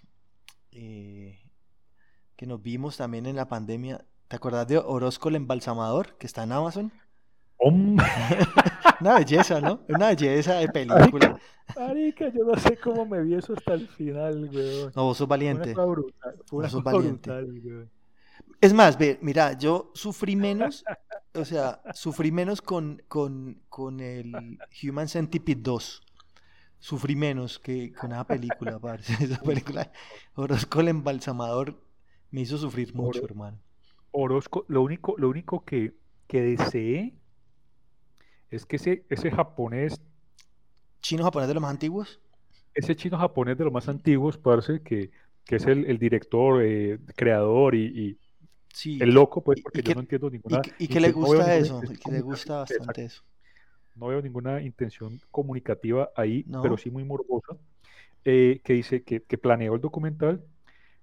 eh, 0.73 1.39
que 2.37 2.47
nos 2.47 2.63
vimos 2.63 2.97
también 2.97 3.27
en 3.27 3.37
la 3.37 3.49
pandemia, 3.49 4.05
¿te 4.29 4.37
acordás 4.37 4.69
de 4.69 4.79
Orozco 4.79 5.29
el 5.29 5.37
embalsamador 5.37 6.17
que 6.19 6.27
está 6.27 6.45
en 6.45 6.53
Amazon? 6.53 6.93
una 9.01 9.15
belleza, 9.19 9.61
¿no? 9.61 9.81
Una 9.89 10.09
belleza 10.09 10.55
de 10.55 10.69
película. 10.69 11.39
Marica, 11.77 12.29
yo 12.29 12.45
no 12.45 12.57
sé 12.57 12.77
cómo 12.77 13.07
me 13.07 13.23
vi 13.23 13.35
eso 13.35 13.55
hasta 13.55 13.75
el 13.75 13.89
final, 13.89 14.49
güey. 14.49 14.87
No, 14.95 15.05
vos 15.05 15.17
sos 15.17 15.29
valiente. 15.29 15.75
Fue 15.75 15.85
una 15.85 15.93
brutal, 15.93 16.37
fue 16.47 16.59
una 16.59 16.67
vos 16.67 16.73
sos 16.73 16.83
valiente. 16.83 17.31
Brutal, 17.31 17.89
es 18.61 18.73
más, 18.73 18.99
ve, 18.99 19.19
mira, 19.23 19.53
yo 19.59 19.91
sufrí 19.95 20.37
menos, 20.37 20.85
o 21.35 21.45
sea, 21.45 21.83
sufrí 21.93 22.33
menos 22.33 22.63
con, 22.63 23.03
con, 23.09 23.63
con 23.69 24.01
el 24.01 24.59
Human 24.83 25.09
Centipede 25.09 25.61
2. 25.63 26.03
Sufrí 26.79 27.17
menos 27.17 27.59
que 27.59 27.93
con 27.93 28.13
esa 28.13 28.27
película, 28.27 28.79
parce. 28.79 29.13
Esa 29.25 29.41
película, 29.41 29.91
Orozco 30.35 30.81
el 30.81 30.89
embalsamador, 30.89 31.83
me 32.31 32.43
hizo 32.43 32.59
sufrir 32.59 32.95
mucho, 32.95 33.25
hermano. 33.25 33.59
Orozco, 34.13 34.65
lo 34.69 34.83
único, 34.83 35.15
lo 35.19 35.29
único 35.29 35.65
que, 35.65 35.95
que 36.27 36.43
deseé 36.43 37.15
es 38.57 38.67
que 38.67 38.77
ese, 38.77 39.05
ese 39.09 39.31
japonés. 39.31 40.01
¿Chino 41.01 41.25
japonés 41.25 41.49
de 41.49 41.55
los 41.55 41.63
más 41.63 41.71
antiguos? 41.71 42.21
Ese 42.75 42.97
chino 42.97 43.17
japonés 43.19 43.57
de 43.57 43.65
los 43.65 43.73
más 43.73 43.89
antiguos, 43.89 44.37
parce, 44.37 44.83
que, 44.83 45.11
que 45.45 45.57
es 45.57 45.67
el, 45.67 45.87
el 45.87 45.99
director, 45.99 46.63
eh, 46.63 46.99
creador 47.15 47.75
y 47.75 48.19
el 48.85 49.11
loco, 49.11 49.43
pues, 49.43 49.61
porque 49.63 49.83
yo 49.83 49.95
no 49.95 50.01
entiendo 50.01 50.31
ninguna. 50.31 50.61
¿Y, 50.79 50.89
qué 50.89 51.01
le 51.01 51.13
gusta 51.13 51.57
eso? 51.57 51.81
que 51.81 52.13
le 52.13 52.21
gusta 52.21 52.59
bastante 52.59 53.05
eso. 53.05 53.23
No 53.95 54.09
veo 54.09 54.21
ninguna 54.21 54.61
intención 54.61 55.19
comunicativa 55.31 56.11
ahí, 56.15 56.45
pero 56.63 56.77
sí 56.77 56.91
muy 56.91 57.05
morbosa. 57.05 57.57
eh, 58.25 58.61
que 58.65 58.75
dice 58.75 59.03
que, 59.03 59.23
que 59.23 59.39
planeó 59.39 59.75
el 59.75 59.81
documental 59.81 60.45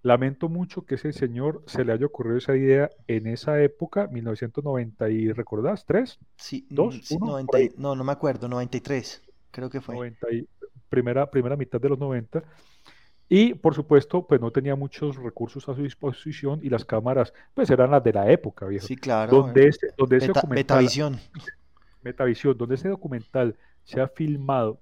Lamento 0.03 0.49
mucho 0.49 0.85
que 0.85 0.95
ese 0.95 1.13
señor 1.13 1.63
se 1.65 1.85
le 1.85 1.93
haya 1.93 2.05
ocurrido 2.05 2.37
esa 2.37 2.55
idea 2.55 2.89
en 3.07 3.25
esa 3.25 3.61
época, 3.63 4.07
1990 4.11 5.09
y 5.09 5.31
¿recordás? 5.31 5.85
¿Tres? 5.85 6.19
Sí, 6.35 6.67
¿Dos? 6.69 6.99
sí, 7.03 7.15
¿Uno? 7.15 7.27
90 7.27 7.51
Por 7.51 7.59
ahí. 7.59 7.69
no, 7.77 7.95
no 7.95 8.03
me 8.03 8.11
acuerdo, 8.11 8.49
93, 8.49 9.23
creo 9.51 9.69
que 9.69 9.79
fue. 9.79 9.95
90 9.95 10.27
y- 10.31 10.47
primera, 10.89 11.29
primera 11.31 11.55
mitad 11.55 11.79
de 11.79 11.89
los 11.89 11.97
90. 11.97 12.43
Y 13.29 13.53
por 13.53 13.73
supuesto, 13.73 14.27
pues 14.27 14.41
no 14.41 14.51
tenía 14.51 14.75
muchos 14.75 15.15
recursos 15.15 15.67
a 15.69 15.73
su 15.73 15.81
disposición 15.81 16.59
y 16.61 16.69
las 16.69 16.83
cámaras, 16.85 17.33
pues 17.53 17.69
eran 17.69 17.89
las 17.89 18.03
de 18.03 18.13
la 18.13 18.29
época, 18.29 18.65
viejo. 18.67 18.85
Sí, 18.85 18.95
claro. 18.97 19.31
Donde 19.31 19.69
ese, 19.69 19.87
donde 19.97 20.17
ese 20.17 20.27
documental, 20.27 20.55
Betavisión. 20.79 21.19
Metavisión, 22.01 22.57
donde 22.57 22.75
ese 22.75 22.89
documental 22.89 23.57
se 23.85 24.01
ha 24.01 24.07
filmado 24.09 24.81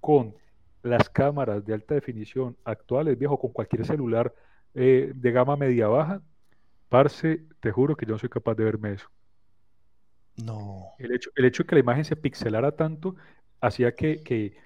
con 0.00 0.34
las 0.82 1.08
cámaras 1.10 1.64
de 1.64 1.74
alta 1.74 1.94
definición 1.94 2.56
actuales, 2.64 3.18
viejo, 3.18 3.38
con 3.38 3.52
cualquier 3.52 3.84
celular 3.86 4.34
eh, 4.74 5.12
de 5.14 5.32
gama 5.32 5.56
media 5.56 5.88
baja, 5.88 6.22
parce, 6.88 7.42
te 7.60 7.70
juro 7.70 7.96
que 7.96 8.06
yo 8.06 8.12
no 8.12 8.18
soy 8.18 8.28
capaz 8.28 8.54
de 8.54 8.64
verme 8.64 8.92
eso. 8.92 9.08
No, 10.36 10.92
El 10.98 11.12
hecho, 11.14 11.30
el 11.36 11.44
hecho 11.44 11.62
de 11.62 11.66
que 11.68 11.74
la 11.76 11.80
imagen 11.80 12.04
se 12.04 12.16
pixelara 12.16 12.72
tanto 12.72 13.16
hacía 13.60 13.94
que, 13.94 14.22
que, 14.22 14.56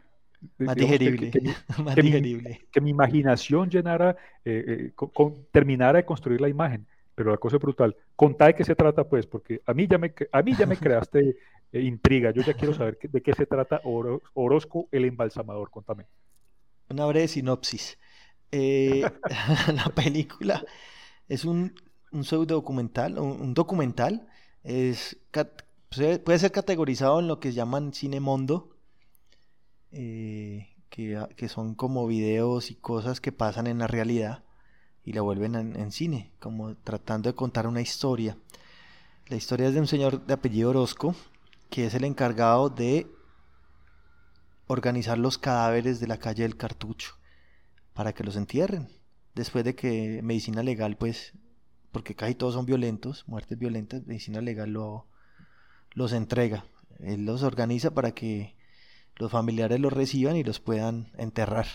más 0.59 0.75
digamos, 0.77 0.99
que- 0.99 1.05
digerible. 1.11 1.31
que- 1.31 1.41
más 1.83 1.95
que 1.95 2.03
mi- 2.03 2.09
digerible. 2.11 2.61
que 2.71 2.81
mi 2.81 2.91
imaginación 2.91 3.69
llenara, 3.69 4.17
eh, 4.45 4.65
eh, 4.69 4.93
con- 4.95 5.11
con- 5.11 5.47
terminara 5.51 5.99
de 5.99 6.05
construir 6.05 6.41
la 6.41 6.49
imagen. 6.49 6.87
Pero 7.17 7.31
la 7.31 7.39
cosa 7.39 7.57
es 7.57 7.63
brutal. 7.63 7.97
Contá 8.15 8.47
de 8.47 8.55
qué 8.55 8.63
se 8.65 8.77
trata, 8.77 9.05
pues, 9.09 9.27
porque 9.27 9.61
a 9.67 9.75
mí 9.75 9.87
ya 9.89 9.99
me, 9.99 10.15
a 10.31 10.43
mí 10.43 10.55
ya 10.57 10.67
me 10.67 10.77
creaste 11.11 11.21
eh, 11.31 11.37
intriga. 11.83 12.31
Yo 12.33 12.43
ya 12.43 12.55
quiero 12.55 12.75
saber 12.75 12.99
de 13.01 13.23
qué 13.23 13.33
se 13.35 13.47
trata 13.47 13.81
Oro- 13.85 14.23
Orozco 14.35 14.89
el 14.93 15.05
embalsamador. 15.05 15.71
Contame. 15.71 16.07
Una 16.89 17.07
breve 17.07 17.29
sinopsis. 17.29 17.99
Eh, 18.53 19.03
la 19.75 19.87
película 19.95 20.65
es 21.29 21.45
un, 21.45 21.75
un 22.13 22.25
pseudo 22.25 22.47
documental, 22.57 23.19
un, 23.19 23.55
documental. 23.55 24.29
Es, 24.63 25.17
puede 26.25 26.39
ser 26.39 26.53
categorizado 26.53 27.21
en 27.21 27.29
lo 27.29 27.41
que 27.41 27.53
llaman 27.53 27.93
cine 27.93 28.21
mondo, 28.21 28.71
eh, 29.93 30.69
que, 30.89 31.17
a- 31.17 31.29
que 31.29 31.49
son 31.49 31.75
como 31.75 32.07
videos 32.07 32.71
y 32.71 32.75
cosas 32.77 33.21
que 33.21 33.33
pasan 33.33 33.67
en 33.67 33.79
la 33.79 33.87
realidad 33.87 34.45
y 35.05 35.13
la 35.13 35.23
vuelven 35.23 35.55
en, 35.55 35.77
en 35.77 35.93
cine, 35.93 36.33
como 36.41 36.75
tratando 36.77 37.29
de 37.29 37.35
contar 37.37 37.67
una 37.67 37.81
historia. 37.81 38.37
La 39.29 39.37
historia 39.37 39.69
es 39.69 39.75
de 39.75 39.81
un 39.81 39.87
señor 39.87 40.25
de 40.27 40.35
apellido 40.35 40.71
Orozco, 40.71 41.15
que 41.71 41.87
es 41.87 41.95
el 41.95 42.05
encargado 42.05 42.71
de 42.71 43.07
organizar 44.67 45.19
los 45.19 45.39
cadáveres 45.39 46.01
de 46.01 46.07
la 46.07 46.19
calle 46.19 46.43
del 46.43 46.57
Cartucho 46.57 47.15
para 47.95 48.13
que 48.13 48.25
los 48.25 48.37
entierren. 48.37 48.89
Después 49.35 49.65
de 49.65 49.75
que 49.75 50.21
medicina 50.23 50.63
legal, 50.63 50.97
pues, 50.97 51.35
porque 51.93 52.15
casi 52.15 52.35
todos 52.35 52.55
son 52.55 52.67
violentos, 52.67 53.25
muertes 53.27 53.59
violentas, 53.59 54.07
medicina 54.07 54.41
legal 54.41 54.71
lo, 54.71 55.07
los 55.93 56.13
entrega. 56.13 56.65
Él 57.01 57.27
los 57.27 57.43
organiza 57.43 57.93
para 57.93 58.13
que 58.13 58.57
los 59.17 59.31
familiares 59.31 59.81
los 59.81 59.93
reciban 59.93 60.37
y 60.37 60.45
los 60.45 60.61
puedan 60.61 61.13
enterrar. 61.17 61.67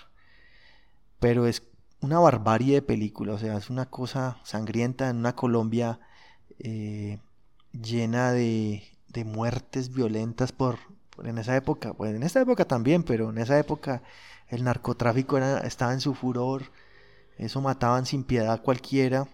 Pero 1.19 1.45
es 1.47 1.63
una 2.01 2.19
barbarie 2.19 2.75
de 2.75 2.81
película, 2.81 3.33
o 3.33 3.37
sea, 3.37 3.57
es 3.57 3.69
una 3.69 3.89
cosa 3.89 4.39
sangrienta 4.43 5.09
en 5.09 5.17
una 5.17 5.35
Colombia 5.35 5.99
eh, 6.57 7.19
llena 7.71 8.31
de, 8.31 8.83
de 9.13 9.23
muertes 9.25 9.93
violentas 9.93 10.51
por, 10.51 10.77
por 11.15 11.27
en 11.27 11.37
esa 11.37 11.55
época, 11.55 11.93
pues 11.93 12.13
en 12.15 12.23
esta 12.23 12.41
época 12.41 12.65
también, 12.65 13.03
pero 13.03 13.29
en 13.29 13.37
esa 13.37 13.57
época 13.59 14.01
el 14.49 14.63
narcotráfico 14.63 15.37
era, 15.37 15.59
estaba 15.59 15.93
en 15.93 16.01
su 16.01 16.13
furor, 16.13 16.63
eso 17.37 17.61
mataban 17.61 18.05
sin 18.05 18.23
piedad 18.23 18.53
a 18.53 18.57
cualquiera. 18.61 19.27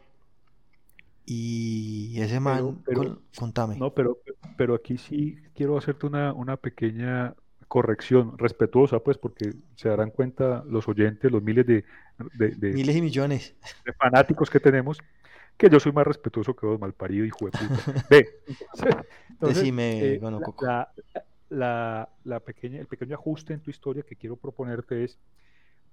Y 1.25 2.19
ese 2.21 2.39
man, 2.39 2.81
pero- 2.85 3.01
con- 3.01 3.21
contame. 3.37 3.75
No, 3.77 3.93
pero, 3.93 4.19
pero 4.57 4.75
aquí 4.75 4.97
sí 4.97 5.37
quiero 5.55 5.77
hacerte 5.77 6.05
una, 6.05 6.31
una 6.33 6.55
pequeña 6.55 7.35
corrección 7.67 8.37
respetuosa, 8.37 8.99
pues, 8.99 9.17
porque 9.17 9.53
se 9.75 9.89
darán 9.89 10.09
cuenta 10.09 10.63
los 10.69 10.87
oyentes, 10.87 11.29
los 11.29 11.43
miles 11.43 11.67
de, 11.67 11.83
de- 12.35 12.51
de- 12.55 12.71
Miles 12.71 12.95
y 12.95 13.01
millones. 13.01 13.55
de 13.85 13.91
fanáticos 13.93 14.49
que 14.49 14.61
tenemos, 14.61 14.99
que 15.57 15.69
yo 15.69 15.79
soy 15.79 15.91
más 15.91 16.05
respetuoso 16.05 16.55
que 16.55 16.65
vos, 16.67 16.79
malparido, 16.79 17.25
hijo 17.25 17.45
de 17.45 17.51
puta. 17.51 18.05
Ve, 18.09 18.27
entonces, 19.29 19.57
Decime, 19.63 20.13
eh, 20.15 20.19
la- 20.21 20.39
Coco. 20.41 20.65
la, 20.65 20.91
la- 21.49 22.09
la 22.23 22.39
pequeña, 22.39 22.79
el 22.79 22.87
pequeño 22.87 23.15
ajuste 23.15 23.53
en 23.53 23.61
tu 23.61 23.69
historia 23.71 24.03
que 24.03 24.15
quiero 24.15 24.35
proponerte 24.35 25.03
es, 25.03 25.17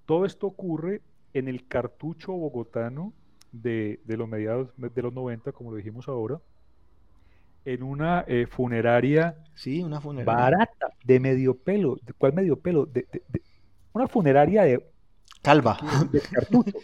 todo 0.05 0.25
esto 0.25 0.47
ocurre 0.47 1.01
en 1.33 1.47
el 1.47 1.67
cartucho 1.67 2.31
bogotano 2.33 3.13
de, 3.51 3.99
de 4.05 4.17
los 4.17 4.27
mediados 4.29 4.69
de 4.77 5.01
los 5.01 5.13
90, 5.13 5.51
como 5.51 5.71
lo 5.71 5.77
dijimos 5.77 6.07
ahora, 6.07 6.39
en 7.65 7.81
una 7.81 8.23
eh, 8.27 8.45
funeraria 8.45 9.35
Sí, 9.55 9.81
una 9.81 9.99
funeraria. 9.99 10.33
barata, 10.43 10.89
de 11.03 11.19
medio 11.19 11.57
pelo. 11.57 11.97
¿De 12.03 12.13
cuál 12.13 12.33
medio 12.33 12.59
pelo? 12.59 12.85
De, 12.85 13.07
de- 13.11 13.23
de- 13.27 13.41
una 13.93 14.07
funeraria 14.07 14.63
de, 14.63 14.85
Calva. 15.41 15.77
de 16.11 16.21
cartucho, 16.21 16.77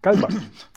calva. 0.00 0.28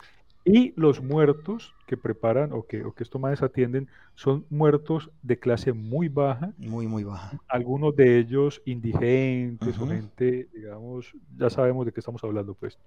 Y 0.50 0.72
los 0.80 1.02
muertos 1.02 1.76
que 1.86 1.96
preparan 1.98 2.52
o 2.52 2.66
que, 2.66 2.82
o 2.84 2.92
que 2.92 3.02
estos 3.02 3.20
manes 3.20 3.42
atienden 3.42 3.88
son 4.14 4.46
muertos 4.48 5.10
de 5.22 5.38
clase 5.38 5.72
muy 5.74 6.08
baja, 6.08 6.54
Muy, 6.56 6.86
muy 6.86 7.04
baja. 7.04 7.38
algunos 7.48 7.94
de 7.94 8.18
ellos 8.18 8.62
indigentes 8.64 9.78
o 9.78 9.82
Ujú. 9.82 9.92
gente, 9.92 10.48
digamos, 10.54 11.12
ya 11.36 11.50
sabemos 11.50 11.84
de 11.84 11.92
qué 11.92 12.00
estamos 12.00 12.24
hablando, 12.24 12.54
pues. 12.54 12.78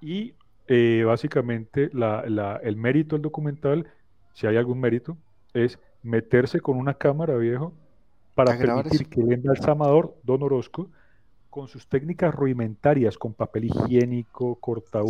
Y 0.00 0.34
eh, 0.68 1.02
básicamente 1.04 1.90
la- 1.92 2.24
la- 2.28 2.60
el 2.62 2.76
mérito 2.76 3.16
del 3.16 3.22
documental, 3.22 3.86
si 4.32 4.46
hay 4.46 4.56
algún 4.56 4.78
mérito, 4.78 5.18
es 5.52 5.78
meterse 6.02 6.60
con 6.60 6.76
una 6.76 6.94
cámara, 6.94 7.36
viejo, 7.36 7.74
para 8.34 8.56
permitir 8.56 9.08
que 9.08 9.20
el 9.20 9.32
embalsamador, 9.32 10.16
Don 10.22 10.42
Orozco, 10.42 10.90
con 11.50 11.68
sus 11.68 11.86
técnicas 11.88 12.34
rudimentarias, 12.34 13.18
con 13.18 13.34
papel 13.34 13.64
higiénico, 13.66 14.58
corta 14.60 15.02
Sí. 15.02 15.08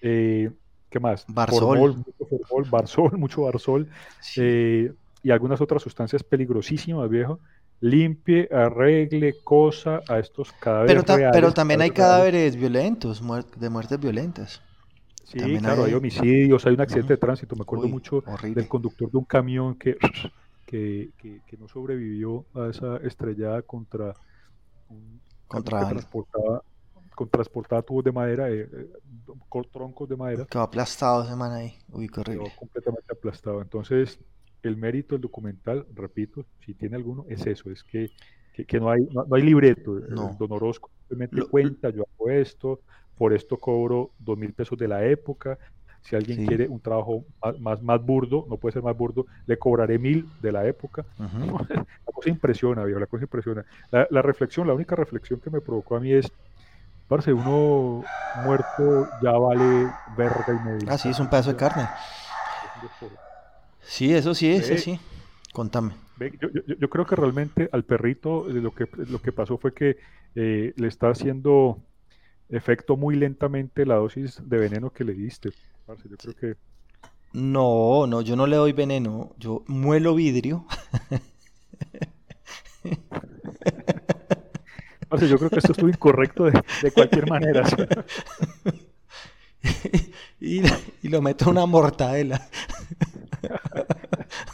Eh, 0.00 0.50
¿qué 0.88 1.00
más? 1.00 1.24
Barsol. 1.28 1.60
Formol, 1.78 1.96
mucho 1.96 2.26
formol, 2.48 2.70
barsol, 2.70 3.12
mucho 3.18 3.42
barsol, 3.42 3.88
Sí. 4.20 4.40
eh, 4.42 4.92
y 5.22 5.30
algunas 5.30 5.60
otras 5.60 5.82
sustancias 5.82 6.22
peligrosísimas, 6.22 7.08
viejo, 7.10 7.40
limpie, 7.80 8.48
arregle, 8.50 9.36
cosa 9.42 10.02
a 10.08 10.18
estos 10.18 10.52
cadáveres 10.52 10.94
pero, 10.94 11.04
ta- 11.04 11.16
pero 11.16 11.32
reales, 11.32 11.54
también 11.54 11.80
hay 11.82 11.90
cadáveres 11.90 12.54
reales. 12.54 12.56
violentos, 12.56 13.22
muer- 13.22 13.50
de 13.56 13.68
muertes 13.70 14.00
violentas. 14.00 14.62
Sí, 15.24 15.38
también 15.38 15.60
claro, 15.60 15.84
hay 15.84 15.90
hay- 15.92 15.96
homicidios, 15.96 16.66
hay 16.66 16.74
un 16.74 16.80
accidente 16.80 17.12
de 17.14 17.18
tránsito, 17.18 17.54
me 17.54 17.62
acuerdo 17.62 17.84
Uy, 17.84 17.92
mucho 17.92 18.22
horrible. 18.26 18.62
del 18.62 18.68
conductor 18.68 19.10
de 19.10 19.18
un 19.18 19.24
camión 19.24 19.78
que, 19.78 19.96
que, 20.66 21.10
que- 21.18 21.42
que 21.46 21.56
no 21.56 21.68
sobrevivió 21.68 22.46
a 22.54 22.68
esa 22.68 22.96
estrellada 22.98 23.62
contra 23.62 24.16
un 24.88 25.20
Contra- 25.46 25.80
que 25.80 25.86
transportaba, 25.86 26.62
con- 27.14 27.28
transportaba 27.28 27.82
tubos 27.82 28.04
de 28.04 28.12
madera, 28.12 28.50
eh, 28.50 28.68
eh, 28.72 28.88
troncos 29.72 30.08
de 30.08 30.16
madera, 30.16 30.46
Quedó 30.46 30.62
aplastado 30.62 31.22
ese 31.24 31.36
man 31.36 31.52
ahí. 31.52 31.74
Uy, 31.88 32.08
qué 32.08 32.22
quedó 32.22 32.42
horrible. 32.42 32.52
completamente 32.58 33.12
aplastado. 33.12 33.62
Entonces, 33.62 34.18
el 34.62 34.76
mérito 34.76 35.14
del 35.14 35.22
documental, 35.22 35.86
repito, 35.94 36.44
si 36.64 36.74
tiene 36.74 36.96
alguno, 36.96 37.24
es 37.28 37.46
eso, 37.46 37.70
es 37.70 37.82
que, 37.84 38.10
que, 38.52 38.64
que 38.64 38.80
no, 38.80 38.90
hay, 38.90 39.00
no, 39.12 39.24
no 39.24 39.36
hay 39.36 39.42
libreto. 39.42 39.98
eh, 39.98 40.02
No. 40.10 40.36
Don 40.38 40.52
Orozco 40.52 40.90
simplemente 41.08 41.36
Lo- 41.40 41.48
cuenta, 41.48 41.90
yo 41.90 42.04
hago 42.18 42.30
esto, 42.30 42.80
por 43.16 43.32
esto 43.32 43.58
cobro 43.58 44.12
dos 44.18 44.38
mil 44.38 44.52
pesos 44.52 44.78
de 44.78 44.88
la 44.88 45.04
época. 45.04 45.58
Si 46.02 46.16
alguien 46.16 46.38
Sí. 46.38 46.46
quiere 46.46 46.66
un 46.66 46.80
trabajo 46.80 47.26
más, 47.42 47.60
más, 47.60 47.82
más 47.82 48.02
burdo, 48.02 48.46
no 48.48 48.56
puede 48.56 48.72
ser 48.72 48.82
más 48.82 48.96
burdo, 48.96 49.26
le 49.46 49.58
cobraré 49.58 49.98
mil 49.98 50.24
de 50.40 50.52
la 50.52 50.66
época. 50.66 51.04
La 52.06 52.12
cosa 52.12 52.28
impresiona, 52.30 52.84
viejo, 52.84 53.00
la 53.00 53.06
cosa 53.06 53.24
impresiona. 53.24 53.64
La, 53.90 54.06
la 54.10 54.22
reflexión, 54.22 54.66
la 54.66 54.74
única 54.74 54.96
reflexión 54.96 55.40
que 55.40 55.50
me 55.50 55.60
provocó 55.60 55.96
a 55.96 56.00
mí 56.00 56.12
es, 56.12 56.30
parce, 57.10 57.32
uno 57.34 58.06
muerto 58.32 59.10
ya 59.20 59.32
vale 59.32 59.92
verga 60.06 60.54
y 60.54 60.58
media. 60.60 60.92
Ah, 60.92 60.98
sí, 60.98 61.10
es 61.10 61.18
un 61.18 61.28
pedazo 61.28 61.50
de 61.50 61.56
carne. 61.56 61.82
Es. 61.82 61.90
Sí, 63.82 64.12
eso 64.14 64.34
sí, 64.34 64.50
eso 64.50 64.74
Ve. 64.74 64.78
sí. 64.78 65.00
Contame. 65.52 65.92
Ve, 66.16 66.32
Yo, 66.40 66.48
yo- 66.50 66.76
yo 66.78 66.88
creo 66.90 67.06
que 67.06 67.16
realmente 67.16 67.68
al 67.72 67.84
perrito 67.84 68.48
eh, 68.48 68.54
lo 68.54 68.72
que, 68.74 68.86
lo 69.08 69.20
que 69.20 69.32
pasó 69.32 69.58
fue 69.58 69.74
que 69.74 69.96
eh, 70.34 70.72
le 70.76 70.88
está 70.88 71.10
haciendo 71.10 71.78
efecto 72.48 72.96
muy 72.96 73.16
lentamente 73.16 73.86
la 73.86 73.96
dosis 73.96 74.40
de 74.48 74.58
veneno 74.58 74.90
que 74.90 75.04
le 75.04 75.14
diste. 75.14 75.50
parce. 75.86 76.08
Yo 76.08 76.16
creo 76.16 76.34
que 76.34 76.56
No, 77.32 78.06
no, 78.06 78.20
yo 78.22 78.36
no 78.36 78.46
le 78.46 78.56
doy 78.56 78.72
veneno. 78.72 79.32
Yo 79.38 79.64
muelo 79.68 80.14
vidrio. 80.14 80.66
parce, 85.10 85.28
yo 85.28 85.38
creo 85.38 85.50
que 85.50 85.58
esto 85.58 85.72
estuvo 85.72 85.90
incorrecto 85.90 86.44
de, 86.44 86.62
de 86.82 86.92
cualquier 86.92 87.28
manera. 87.28 87.64
¿sí? 87.66 87.76
y, 90.40 90.62
y 91.02 91.08
lo 91.08 91.20
meto 91.22 91.44
en 91.46 91.50
una 91.52 91.66
mortadela. 91.66 92.48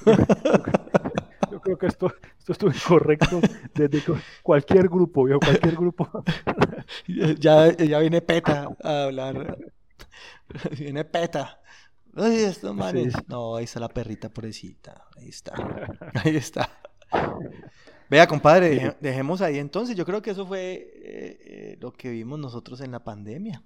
Yo 1.50 1.60
creo 1.60 1.78
que 1.78 1.86
esto, 1.86 2.06
esto 2.06 2.28
Esto 2.38 2.52
estuvo 2.52 2.70
incorrecto 2.70 3.40
desde 3.74 4.02
cualquier 4.42 4.88
grupo, 4.88 5.24
viejo, 5.24 5.40
cualquier 5.40 5.74
grupo. 5.76 6.08
ya, 7.38 7.72
ya 7.76 7.98
viene 7.98 8.20
PETA 8.20 8.68
a 8.82 9.04
hablar. 9.04 9.58
Viene 10.78 11.04
PETA. 11.04 11.60
Ay, 12.16 12.44
estos 12.44 12.74
manes. 12.74 13.14
No, 13.28 13.56
ahí 13.56 13.64
está 13.64 13.80
la 13.80 13.88
perrita 13.88 14.28
pobrecita. 14.30 15.06
Ahí 15.16 15.28
está. 15.28 15.54
Ahí 16.14 16.36
está. 16.36 16.70
Vea, 18.08 18.26
compadre, 18.28 18.96
dejemos 19.00 19.40
ahí 19.40 19.58
entonces. 19.58 19.96
Yo 19.96 20.04
creo 20.04 20.22
que 20.22 20.30
eso 20.30 20.46
fue 20.46 20.74
eh, 20.74 21.38
eh, 21.40 21.78
lo 21.80 21.92
que 21.92 22.10
vimos 22.10 22.38
nosotros 22.38 22.80
en 22.80 22.92
la 22.92 23.02
pandemia. 23.02 23.62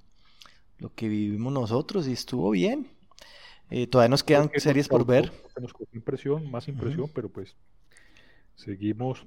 Lo 0.78 0.95
que 0.95 1.09
vivimos 1.09 1.53
nosotros 1.53 2.09
y 2.09 2.12
estuvo 2.12 2.51
bien. 2.51 2.88
Eh, 3.70 3.86
todavía 3.86 4.09
nos 4.09 4.24
quedan 4.24 4.51
series 4.57 4.88
por 4.88 5.05
ver. 5.05 5.30
Nos 5.61 5.72
impresión, 5.93 6.51
más 6.51 6.68
impresión, 6.68 7.11
pero 7.14 7.28
pues 7.28 7.55
seguimos, 8.57 9.26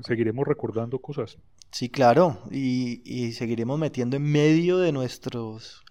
seguiremos 0.00 0.46
recordando 0.46 0.98
cosas. 1.00 1.38
Sí, 1.70 1.88
claro, 1.88 2.42
y, 2.50 3.32
seguiremos 3.32 3.78
metiendo 3.78 4.16
en 4.16 4.24
medio 4.24 4.78
de 4.78 4.90
nuestros, 4.90 5.84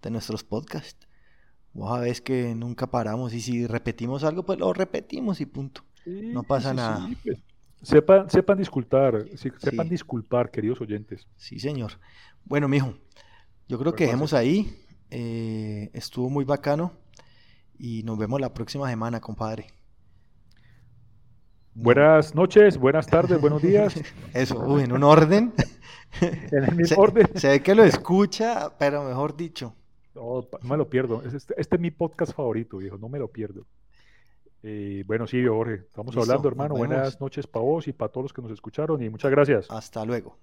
de 0.00 0.10
nuestros 0.10 0.44
podcasts. 0.44 1.08
Vos 1.72 1.90
sabés 1.90 2.20
que 2.20 2.54
nunca 2.54 2.86
paramos 2.86 3.34
y 3.34 3.40
si 3.40 3.66
repetimos 3.66 4.22
algo, 4.22 4.46
pues 4.46 4.58
lo 4.60 4.72
repetimos 4.72 5.40
y 5.40 5.46
punto. 5.46 5.82
no 6.06 6.44
pasa 6.44 6.72
nada. 6.72 7.10
Pues, 7.24 7.38
sepan, 7.86 8.28
sepan 8.28 8.58
disculpar, 8.58 9.24
sepan 9.36 9.88
disculpar, 9.88 10.50
queridos 10.50 10.80
oyentes. 10.80 11.26
Sí, 11.36 11.58
señor. 11.58 11.92
Bueno, 12.44 12.68
mijo, 12.68 12.94
yo 13.68 13.78
creo 13.78 13.94
que 13.94 14.04
dejemos 14.04 14.32
ahí. 14.32 14.82
Eh, 15.10 15.90
estuvo 15.92 16.28
muy 16.28 16.44
bacano 16.44 16.92
y 17.78 18.02
nos 18.02 18.18
vemos 18.18 18.40
la 18.40 18.52
próxima 18.52 18.88
semana, 18.90 19.20
compadre. 19.20 19.68
Buenas 21.74 22.34
noches, 22.34 22.76
buenas 22.76 23.06
tardes, 23.06 23.40
buenos 23.40 23.62
días. 23.62 23.94
Eso, 24.34 24.80
en 24.80 24.92
un 24.92 25.04
orden. 25.04 25.52
en 26.20 26.64
el 26.64 26.74
mismo 26.74 27.00
orden. 27.00 27.28
Se 27.34 27.48
ve 27.48 27.60
que 27.60 27.74
lo 27.74 27.84
escucha, 27.84 28.76
pero 28.78 29.04
mejor 29.04 29.36
dicho. 29.36 29.74
No, 30.14 30.48
no 30.62 30.68
me 30.68 30.76
lo 30.76 30.88
pierdo. 30.88 31.22
Este, 31.22 31.54
este, 31.56 31.76
es 31.76 31.80
mi 31.80 31.90
podcast 31.90 32.32
favorito, 32.32 32.78
viejo, 32.78 32.98
no 32.98 33.08
me 33.08 33.18
lo 33.18 33.28
pierdo. 33.28 33.66
Eh, 34.68 35.04
bueno, 35.06 35.28
sí, 35.28 35.46
Jorge, 35.46 35.84
estamos 35.86 36.16
hablando, 36.16 36.48
hermano. 36.48 36.74
Buenas 36.74 37.20
noches 37.20 37.46
para 37.46 37.64
vos 37.64 37.86
y 37.86 37.92
para 37.92 38.10
todos 38.10 38.24
los 38.24 38.32
que 38.32 38.42
nos 38.42 38.50
escucharon 38.50 39.00
y 39.00 39.08
muchas 39.08 39.30
gracias. 39.30 39.70
Hasta 39.70 40.04
luego. 40.04 40.38